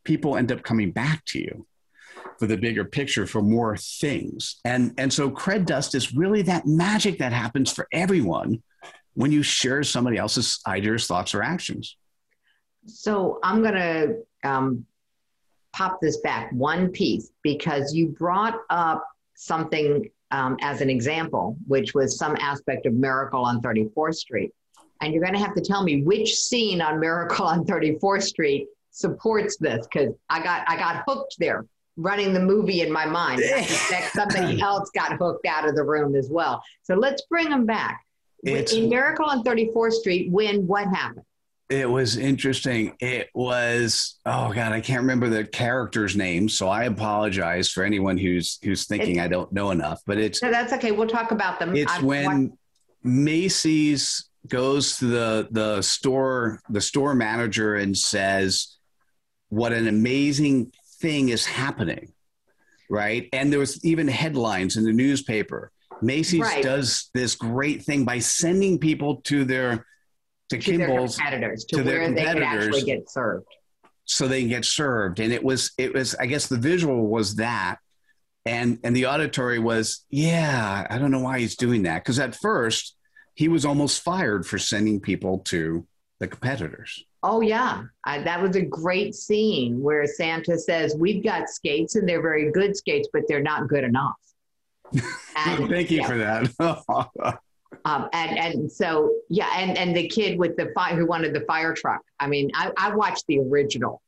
people 0.03 0.37
end 0.37 0.51
up 0.51 0.61
coming 0.61 0.91
back 0.91 1.25
to 1.25 1.39
you 1.39 1.65
for 2.39 2.47
the 2.47 2.57
bigger 2.57 2.85
picture 2.85 3.25
for 3.25 3.41
more 3.41 3.77
things. 3.77 4.59
And, 4.65 4.93
and 4.97 5.11
so 5.11 5.29
cred 5.29 5.65
dust 5.65 5.95
is 5.95 6.13
really 6.13 6.41
that 6.43 6.65
magic 6.65 7.19
that 7.19 7.33
happens 7.33 7.71
for 7.71 7.87
everyone 7.91 8.61
when 9.13 9.31
you 9.31 9.43
share 9.43 9.83
somebody 9.83 10.17
else's 10.17 10.59
ideas, 10.67 11.07
thoughts, 11.07 11.35
or 11.35 11.43
actions. 11.43 11.97
So 12.87 13.39
I'm 13.43 13.61
going 13.61 13.75
to 13.75 14.15
um, 14.43 14.85
pop 15.71 15.99
this 16.01 16.17
back 16.17 16.51
one 16.51 16.89
piece 16.89 17.31
because 17.43 17.93
you 17.93 18.07
brought 18.07 18.59
up 18.69 19.05
something 19.35 20.09
um, 20.31 20.57
as 20.61 20.81
an 20.81 20.89
example, 20.89 21.57
which 21.67 21.93
was 21.93 22.17
some 22.17 22.35
aspect 22.39 22.85
of 22.85 22.93
Miracle 22.93 23.43
on 23.43 23.61
34th 23.61 24.15
Street. 24.15 24.51
and 25.01 25.13
you're 25.13 25.23
going 25.23 25.33
to 25.33 25.39
have 25.39 25.55
to 25.55 25.61
tell 25.61 25.83
me 25.83 26.03
which 26.03 26.35
scene 26.35 26.81
on 26.81 26.99
Miracle 26.99 27.45
on 27.45 27.65
34th 27.65 28.23
Street 28.23 28.67
supports 28.91 29.57
this 29.57 29.87
because 29.91 30.13
I 30.29 30.41
got 30.43 30.63
I 30.67 30.75
got 30.77 31.03
hooked 31.07 31.35
there 31.39 31.65
running 31.97 32.33
the 32.33 32.39
movie 32.39 32.81
in 32.81 32.91
my 32.91 33.05
mind. 33.05 33.41
Suspect 33.65 34.13
somebody 34.13 34.61
else 34.61 34.89
got 34.91 35.17
hooked 35.17 35.45
out 35.45 35.67
of 35.67 35.75
the 35.75 35.83
room 35.83 36.15
as 36.15 36.29
well. 36.29 36.63
So 36.83 36.95
let's 36.95 37.23
bring 37.23 37.49
them 37.49 37.65
back. 37.65 38.03
It's, 38.43 38.73
in 38.73 38.89
Miracle 38.89 39.25
on 39.25 39.43
34th 39.43 39.93
Street, 39.93 40.31
when 40.31 40.67
what 40.67 40.87
happened? 40.87 41.25
It 41.69 41.89
was 41.89 42.17
interesting. 42.17 42.95
It 42.99 43.29
was 43.33 44.19
oh 44.25 44.51
god, 44.53 44.73
I 44.73 44.81
can't 44.81 45.01
remember 45.01 45.29
the 45.29 45.45
character's 45.45 46.15
name, 46.15 46.49
so 46.49 46.67
I 46.67 46.83
apologize 46.83 47.69
for 47.69 47.83
anyone 47.83 48.17
who's 48.17 48.59
who's 48.63 48.85
thinking 48.85 49.15
it's, 49.15 49.21
I 49.21 49.27
don't 49.29 49.51
know 49.53 49.71
enough. 49.71 50.01
But 50.05 50.17
it's 50.17 50.41
no, 50.43 50.51
that's 50.51 50.73
okay. 50.73 50.91
We'll 50.91 51.07
talk 51.07 51.31
about 51.31 51.59
them. 51.59 51.75
It's 51.75 51.91
I've 51.91 52.03
when 52.03 52.57
Macy's 53.01 54.29
goes 54.47 54.97
to 54.97 55.05
the 55.05 55.47
the 55.51 55.81
store 55.81 56.59
the 56.69 56.81
store 56.81 57.15
manager 57.15 57.75
and 57.75 57.97
says, 57.97 58.77
"What 59.49 59.71
an 59.71 59.87
amazing 59.87 60.73
thing 61.03 61.29
is 61.29 61.45
happening!" 61.45 62.13
Right, 62.89 63.29
and 63.33 63.51
there 63.51 63.59
was 63.59 63.83
even 63.83 64.07
headlines 64.07 64.77
in 64.77 64.83
the 64.83 64.93
newspaper 64.93 65.71
Macy's 66.03 66.41
right. 66.41 66.63
does 66.63 67.09
this 67.13 67.35
great 67.35 67.83
thing 67.83 68.05
by 68.05 68.19
sending 68.19 68.77
people 68.77 69.17
to 69.23 69.45
their 69.45 69.85
to, 70.49 70.57
to 70.57 70.71
Gimbels 70.71 71.17
their 71.17 71.25
competitors 71.25 71.65
to, 71.65 71.77
to 71.77 71.83
where 71.83 72.11
they 72.11 72.23
can 72.23 72.43
actually 72.43 72.83
get 72.83 73.09
served. 73.09 73.47
So 74.05 74.27
they 74.27 74.41
can 74.41 74.49
get 74.49 74.65
served. 74.65 75.19
And 75.19 75.31
it 75.31 75.43
was 75.43 75.71
it 75.77 75.93
was 75.93 76.15
I 76.15 76.25
guess 76.25 76.47
the 76.47 76.57
visual 76.57 77.07
was 77.07 77.35
that. 77.35 77.77
And 78.45 78.79
and 78.83 78.95
the 78.95 79.05
auditory 79.05 79.59
was, 79.59 80.05
yeah, 80.09 80.85
I 80.89 80.97
don't 80.97 81.11
know 81.11 81.21
why 81.21 81.39
he's 81.39 81.55
doing 81.55 81.83
that. 81.83 82.03
Because 82.03 82.19
at 82.19 82.35
first 82.35 82.95
he 83.35 83.47
was 83.47 83.65
almost 83.65 84.03
fired 84.03 84.45
for 84.45 84.59
sending 84.59 84.99
people 84.99 85.39
to 85.39 85.87
the 86.19 86.27
competitors. 86.27 87.05
Oh 87.23 87.39
yeah, 87.39 87.83
I, 88.03 88.21
that 88.23 88.41
was 88.41 88.57
a 88.57 88.61
great 88.61 89.15
scene 89.15 89.81
where 89.81 90.05
Santa 90.05 90.59
says, 90.59 90.93
"We've 90.95 91.23
got 91.23 91.49
skates, 91.49 91.95
and 91.95 92.07
they're 92.07 92.21
very 92.21 92.51
good 92.51 92.75
skates, 92.75 93.07
but 93.13 93.23
they're 93.29 93.41
not 93.41 93.69
good 93.69 93.85
enough." 93.85 94.17
And, 95.35 95.69
Thank 95.69 95.89
you 95.89 96.01
yeah. 96.01 96.07
for 96.07 96.17
that. 96.17 97.39
um, 97.85 98.09
and 98.11 98.37
and 98.37 98.71
so 98.71 99.13
yeah, 99.29 99.49
and 99.55 99.77
and 99.77 99.95
the 99.95 100.09
kid 100.09 100.37
with 100.37 100.57
the 100.57 100.71
fire 100.75 100.97
who 100.97 101.05
wanted 101.05 101.33
the 101.33 101.41
fire 101.41 101.73
truck. 101.73 102.01
I 102.19 102.27
mean, 102.27 102.51
I, 102.55 102.71
I 102.77 102.93
watched 102.93 103.25
the 103.27 103.39
original 103.39 104.01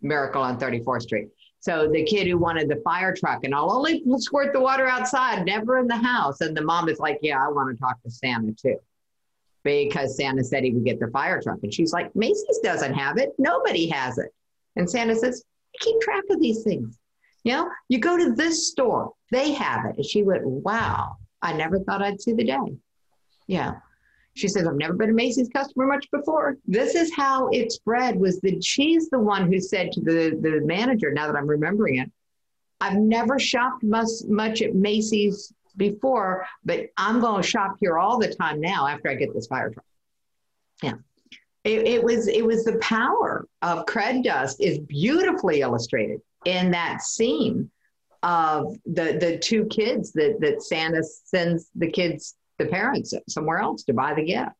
Miracle 0.00 0.42
on 0.42 0.58
34th 0.58 1.02
Street. 1.02 1.28
So 1.58 1.90
the 1.90 2.04
kid 2.04 2.28
who 2.28 2.38
wanted 2.38 2.68
the 2.68 2.80
fire 2.84 3.14
truck, 3.16 3.42
and 3.42 3.54
I'll 3.54 3.72
only 3.72 4.04
squirt 4.18 4.52
the 4.52 4.60
water 4.60 4.86
outside, 4.86 5.44
never 5.44 5.78
in 5.78 5.88
the 5.88 5.96
house. 5.96 6.40
And 6.40 6.56
the 6.56 6.62
mom 6.62 6.88
is 6.88 7.00
like, 7.00 7.18
"Yeah, 7.20 7.44
I 7.44 7.48
want 7.48 7.74
to 7.74 7.80
talk 7.80 8.00
to 8.02 8.10
Santa 8.10 8.52
too." 8.52 8.78
Because 9.64 10.16
Santa 10.16 10.44
said 10.44 10.62
he 10.62 10.72
would 10.72 10.84
get 10.84 11.00
the 11.00 11.08
fire 11.08 11.40
truck. 11.40 11.58
And 11.62 11.72
she's 11.72 11.92
like, 11.92 12.14
Macy's 12.14 12.60
doesn't 12.62 12.94
have 12.94 13.18
it. 13.18 13.30
Nobody 13.38 13.88
has 13.88 14.18
it. 14.18 14.28
And 14.76 14.88
Santa 14.88 15.16
says, 15.16 15.42
keep 15.80 16.00
track 16.00 16.24
of 16.30 16.40
these 16.40 16.62
things. 16.62 16.98
You 17.44 17.52
know, 17.52 17.70
you 17.88 17.98
go 17.98 18.16
to 18.16 18.32
this 18.32 18.68
store, 18.68 19.12
they 19.30 19.52
have 19.52 19.84
it. 19.86 19.96
And 19.96 20.06
she 20.06 20.22
went, 20.22 20.44
Wow, 20.44 21.16
I 21.42 21.52
never 21.52 21.78
thought 21.80 22.02
I'd 22.02 22.20
see 22.20 22.32
the 22.32 22.44
day. 22.44 22.76
Yeah. 23.46 23.74
She 24.34 24.48
says, 24.48 24.66
I've 24.66 24.76
never 24.76 24.94
been 24.94 25.10
a 25.10 25.14
Macy's 25.14 25.48
customer 25.48 25.86
much 25.86 26.10
before. 26.10 26.56
This 26.66 26.94
is 26.94 27.14
how 27.14 27.48
it 27.48 27.70
spread 27.70 28.18
was 28.18 28.40
that 28.40 28.64
she's 28.64 29.08
the 29.10 29.18
one 29.18 29.50
who 29.50 29.60
said 29.60 29.92
to 29.92 30.00
the, 30.00 30.38
the 30.40 30.60
manager, 30.64 31.12
now 31.12 31.28
that 31.28 31.36
I'm 31.36 31.46
remembering 31.46 31.98
it, 31.98 32.10
I've 32.80 32.98
never 32.98 33.38
shopped 33.38 33.84
much, 33.84 34.08
much 34.26 34.60
at 34.60 34.74
Macy's 34.74 35.52
before, 35.76 36.46
but 36.64 36.86
I'm 36.96 37.20
going 37.20 37.42
to 37.42 37.48
shop 37.48 37.76
here 37.80 37.98
all 37.98 38.18
the 38.18 38.34
time 38.34 38.60
now 38.60 38.86
after 38.86 39.10
I 39.10 39.14
get 39.14 39.34
this 39.34 39.46
fire 39.46 39.70
truck. 39.70 39.84
Yeah. 40.82 40.94
It, 41.64 41.86
it 41.86 42.04
was 42.04 42.28
it 42.28 42.44
was 42.44 42.64
the 42.64 42.76
power 42.78 43.46
of 43.62 43.86
cred 43.86 44.22
dust 44.22 44.60
is 44.60 44.78
beautifully 44.80 45.62
illustrated 45.62 46.20
in 46.44 46.70
that 46.72 47.00
scene 47.00 47.70
of 48.22 48.76
the 48.84 49.16
the 49.18 49.38
two 49.38 49.64
kids 49.66 50.12
that 50.12 50.36
that 50.40 50.62
Santa 50.62 51.02
sends 51.02 51.70
the 51.74 51.90
kids 51.90 52.36
the 52.58 52.66
parents 52.66 53.14
somewhere 53.28 53.58
else 53.58 53.82
to 53.84 53.94
buy 53.94 54.14
the 54.14 54.24
gift. 54.24 54.52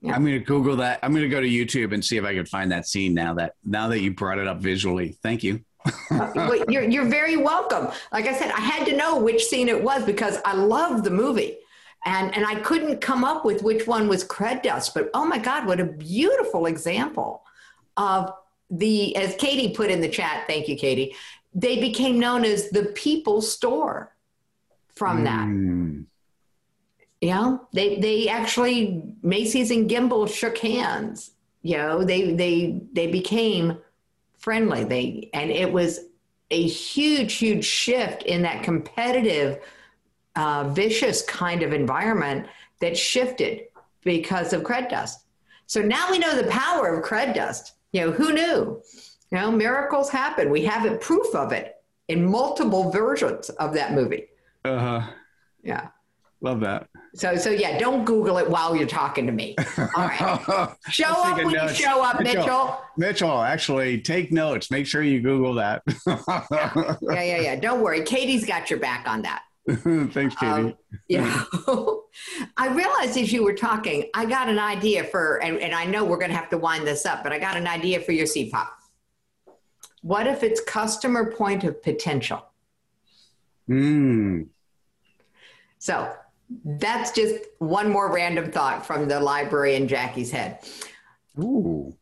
Yeah. 0.00 0.14
I'm 0.14 0.22
going 0.24 0.38
to 0.38 0.44
Google 0.44 0.76
that. 0.76 0.98
I'm 1.02 1.12
going 1.12 1.22
to 1.22 1.28
go 1.28 1.40
to 1.40 1.48
YouTube 1.48 1.94
and 1.94 2.04
see 2.04 2.16
if 2.16 2.24
I 2.24 2.34
can 2.34 2.46
find 2.46 2.70
that 2.72 2.86
scene 2.86 3.14
now 3.14 3.34
that 3.34 3.54
now 3.64 3.88
that 3.88 4.00
you 4.00 4.12
brought 4.12 4.38
it 4.38 4.46
up 4.46 4.58
visually. 4.58 5.16
Thank 5.22 5.42
you. 5.42 5.60
uh, 6.10 6.64
you're 6.68 6.84
you're 6.84 7.06
very 7.06 7.36
welcome. 7.36 7.88
Like 8.12 8.26
I 8.26 8.34
said, 8.34 8.50
I 8.50 8.60
had 8.60 8.86
to 8.86 8.96
know 8.96 9.18
which 9.18 9.44
scene 9.44 9.68
it 9.68 9.82
was 9.82 10.04
because 10.04 10.38
I 10.44 10.54
love 10.54 11.04
the 11.04 11.10
movie. 11.10 11.58
And, 12.04 12.32
and 12.36 12.46
I 12.46 12.54
couldn't 12.60 13.00
come 13.00 13.24
up 13.24 13.44
with 13.44 13.64
which 13.64 13.88
one 13.88 14.06
was 14.06 14.22
cred 14.22 14.62
dust, 14.62 14.94
but 14.94 15.10
oh 15.12 15.24
my 15.24 15.38
God, 15.38 15.66
what 15.66 15.80
a 15.80 15.84
beautiful 15.84 16.66
example 16.66 17.42
of 17.96 18.32
the 18.70 19.16
as 19.16 19.34
Katie 19.36 19.74
put 19.74 19.90
in 19.90 20.00
the 20.00 20.08
chat, 20.08 20.44
thank 20.46 20.68
you, 20.68 20.76
Katie. 20.76 21.16
They 21.54 21.80
became 21.80 22.20
known 22.20 22.44
as 22.44 22.70
the 22.70 22.86
people 22.94 23.42
store 23.42 24.14
from 24.94 25.24
that. 25.24 25.46
Mm. 25.46 26.06
Yeah, 27.20 27.58
they 27.72 27.98
they 27.98 28.28
actually 28.28 29.02
Macy's 29.22 29.70
and 29.70 29.88
Gimbels 29.88 30.34
shook 30.34 30.58
hands. 30.58 31.32
You 31.62 31.78
know, 31.78 32.04
they 32.04 32.32
they 32.32 32.80
they 32.92 33.06
became 33.06 33.78
friendly. 34.38 34.84
They 34.84 35.30
and 35.32 35.50
it 35.50 35.72
was 35.72 36.00
a 36.50 36.66
huge, 36.66 37.34
huge 37.34 37.64
shift 37.64 38.22
in 38.22 38.42
that 38.42 38.62
competitive, 38.62 39.58
uh, 40.36 40.68
vicious 40.68 41.22
kind 41.22 41.62
of 41.62 41.72
environment 41.72 42.46
that 42.80 42.96
shifted 42.96 43.62
because 44.04 44.52
of 44.52 44.62
cred 44.62 44.88
dust. 44.88 45.24
So 45.66 45.82
now 45.82 46.10
we 46.10 46.18
know 46.18 46.36
the 46.40 46.48
power 46.48 46.94
of 46.94 47.04
cred 47.04 47.34
dust. 47.34 47.72
You 47.92 48.02
know, 48.02 48.12
who 48.12 48.32
knew? 48.32 48.82
You 49.30 49.38
know, 49.38 49.50
miracles 49.50 50.10
happen. 50.10 50.50
We 50.50 50.64
have 50.66 50.86
it, 50.86 51.00
proof 51.00 51.34
of 51.34 51.52
it 51.52 51.76
in 52.08 52.24
multiple 52.24 52.90
versions 52.90 53.48
of 53.50 53.74
that 53.74 53.92
movie. 53.92 54.28
Uh 54.64 54.78
huh. 54.78 55.10
Yeah. 55.62 55.88
Love 56.42 56.60
that. 56.60 56.86
So, 57.14 57.36
so 57.36 57.50
yeah, 57.50 57.78
don't 57.78 58.04
Google 58.04 58.36
it 58.38 58.48
while 58.48 58.76
you're 58.76 58.86
talking 58.86 59.26
to 59.26 59.32
me. 59.32 59.56
All 59.78 59.86
right. 59.96 60.68
show 60.90 61.06
up 61.06 61.36
when 61.38 61.54
notes. 61.54 61.78
you 61.78 61.86
show 61.86 62.02
up, 62.02 62.20
Mitchell, 62.20 62.42
Mitchell. 62.42 62.80
Mitchell, 62.98 63.42
actually, 63.42 64.00
take 64.02 64.32
notes. 64.32 64.70
Make 64.70 64.86
sure 64.86 65.02
you 65.02 65.20
Google 65.20 65.54
that. 65.54 65.82
yeah, 66.06 66.94
yeah, 67.00 67.40
yeah. 67.40 67.56
Don't 67.56 67.80
worry. 67.80 68.02
Katie's 68.02 68.44
got 68.44 68.68
your 68.68 68.78
back 68.78 69.08
on 69.08 69.22
that. 69.22 69.42
Thanks, 69.68 70.36
Katie. 70.36 70.52
Um, 70.52 70.74
yeah. 71.08 71.44
I 72.56 72.68
realized 72.68 73.16
as 73.16 73.32
you 73.32 73.42
were 73.42 73.54
talking, 73.54 74.10
I 74.14 74.26
got 74.26 74.48
an 74.48 74.58
idea 74.58 75.04
for, 75.04 75.42
and, 75.42 75.58
and 75.58 75.74
I 75.74 75.86
know 75.86 76.04
we're 76.04 76.18
going 76.18 76.30
to 76.30 76.36
have 76.36 76.50
to 76.50 76.58
wind 76.58 76.86
this 76.86 77.06
up, 77.06 77.24
but 77.24 77.32
I 77.32 77.38
got 77.38 77.56
an 77.56 77.66
idea 77.66 78.00
for 78.00 78.12
your 78.12 78.26
CPOP. 78.26 78.68
What 80.02 80.26
if 80.26 80.42
it's 80.44 80.60
customer 80.60 81.32
point 81.32 81.64
of 81.64 81.82
potential? 81.82 82.44
Hmm. 83.66 84.42
So 85.78 86.12
that's 86.64 87.12
just 87.12 87.44
one 87.58 87.90
more 87.90 88.12
random 88.12 88.50
thought 88.50 88.86
from 88.86 89.08
the 89.08 89.20
library 89.20 89.74
in 89.74 89.88
Jackie's 89.88 90.30
head. 90.30 90.60
Ooh. 91.38 91.94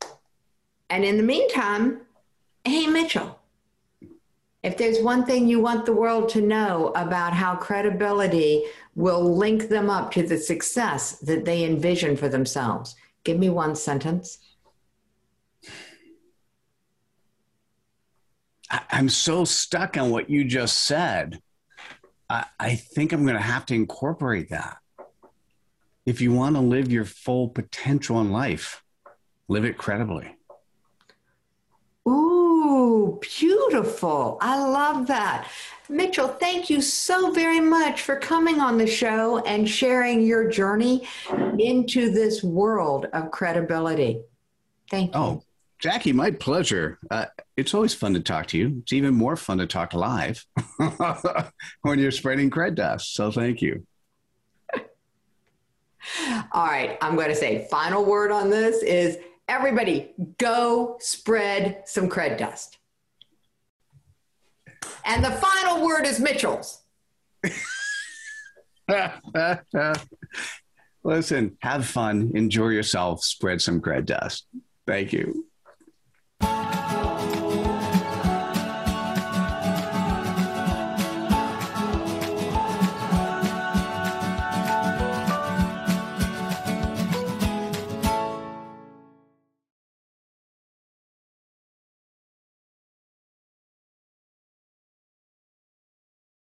And 0.90 1.05
in 1.05 1.16
the 1.16 1.22
meantime, 1.22 2.03
hey, 2.64 2.86
Mitchell, 2.86 3.38
if 4.62 4.76
there's 4.76 5.01
one 5.01 5.24
thing 5.26 5.49
you 5.49 5.61
want 5.61 5.86
the 5.86 5.92
world 5.92 6.28
to 6.30 6.40
know 6.40 6.92
about 6.97 7.32
how 7.32 7.55
credibility 7.55 8.64
will 8.95 9.36
link 9.36 9.68
them 9.68 9.90
up 9.90 10.11
to 10.12 10.22
the 10.22 10.38
success 10.38 11.18
that 11.18 11.45
they 11.45 11.64
envision 11.64 12.16
for 12.16 12.28
themselves, 12.28 12.97
give 13.24 13.38
me 13.38 13.51
one 13.51 13.74
sentence. 13.74 14.38
I'm 18.90 19.09
so 19.09 19.45
stuck 19.45 19.97
on 19.97 20.11
what 20.11 20.30
you 20.30 20.45
just 20.45 20.84
said. 20.84 21.40
I, 22.29 22.45
I 22.59 22.75
think 22.75 23.12
I'm 23.12 23.22
going 23.22 23.37
to 23.37 23.43
have 23.43 23.66
to 23.66 23.75
incorporate 23.75 24.51
that. 24.51 24.79
If 26.07 26.20
you 26.20 26.33
want 26.33 26.57
to 26.57 26.61
live 26.61 26.93
your 26.93 27.05
full 27.05 27.49
potential 27.49 28.20
in 28.20 28.31
life, 28.31 28.83
live 29.49 29.64
it 29.64 29.79
credibly. 29.79 30.37
Ooh, 32.07 33.18
beautiful. 33.20 34.37
I 34.41 34.59
love 34.59 35.07
that. 35.07 35.49
Mitchell, 35.89 36.29
thank 36.29 36.68
you 36.68 36.81
so 36.81 37.31
very 37.31 37.61
much 37.61 38.03
for 38.03 38.16
coming 38.16 38.61
on 38.61 38.79
the 38.79 38.87
show 38.87 39.39
and 39.45 39.68
sharing 39.68 40.22
your 40.22 40.49
journey 40.49 41.07
into 41.59 42.11
this 42.11 42.43
world 42.43 43.07
of 43.12 43.31
credibility. 43.31 44.22
Thank 44.91 45.14
you. 45.14 45.20
Oh, 45.20 45.43
Jackie, 45.79 46.12
my 46.12 46.31
pleasure. 46.31 46.99
Uh, 47.11 47.27
it's 47.57 47.74
always 47.74 47.94
fun 47.94 48.14
to 48.14 48.20
talk 48.20 48.46
to 48.48 48.59
you. 48.59 48.78
It's 48.82 48.92
even 48.92 49.14
more 49.14 49.36
fun 49.36 49.59
to 49.59 49.66
talk 49.66 49.94
live 49.94 50.44
when 51.82 51.98
you're 51.98 52.11
spreading 52.11 52.50
cred 52.50 52.74
dust. 52.74 53.14
So 53.14 53.30
thank 53.30 53.62
you. 53.62 53.86
All 56.52 56.66
right, 56.66 56.98
I'm 57.00 57.14
going 57.14 57.28
to 57.28 57.34
say 57.34 57.68
final 57.70 58.05
word 58.05 58.32
on 58.32 58.50
this 58.50 58.82
is 58.82 59.18
everybody 59.48 60.12
go 60.38 60.96
spread 61.00 61.84
some 61.86 62.09
cred 62.09 62.38
dust. 62.38 62.78
And 65.05 65.24
the 65.24 65.30
final 65.30 65.84
word 65.84 66.07
is 66.07 66.18
Mitchell's. 66.18 66.82
Listen, 71.05 71.57
have 71.61 71.86
fun, 71.86 72.32
enjoy 72.34 72.68
yourself, 72.68 73.22
spread 73.22 73.61
some 73.61 73.80
cred 73.80 74.07
dust. 74.07 74.46
Thank 74.86 75.12
you. 75.12 75.46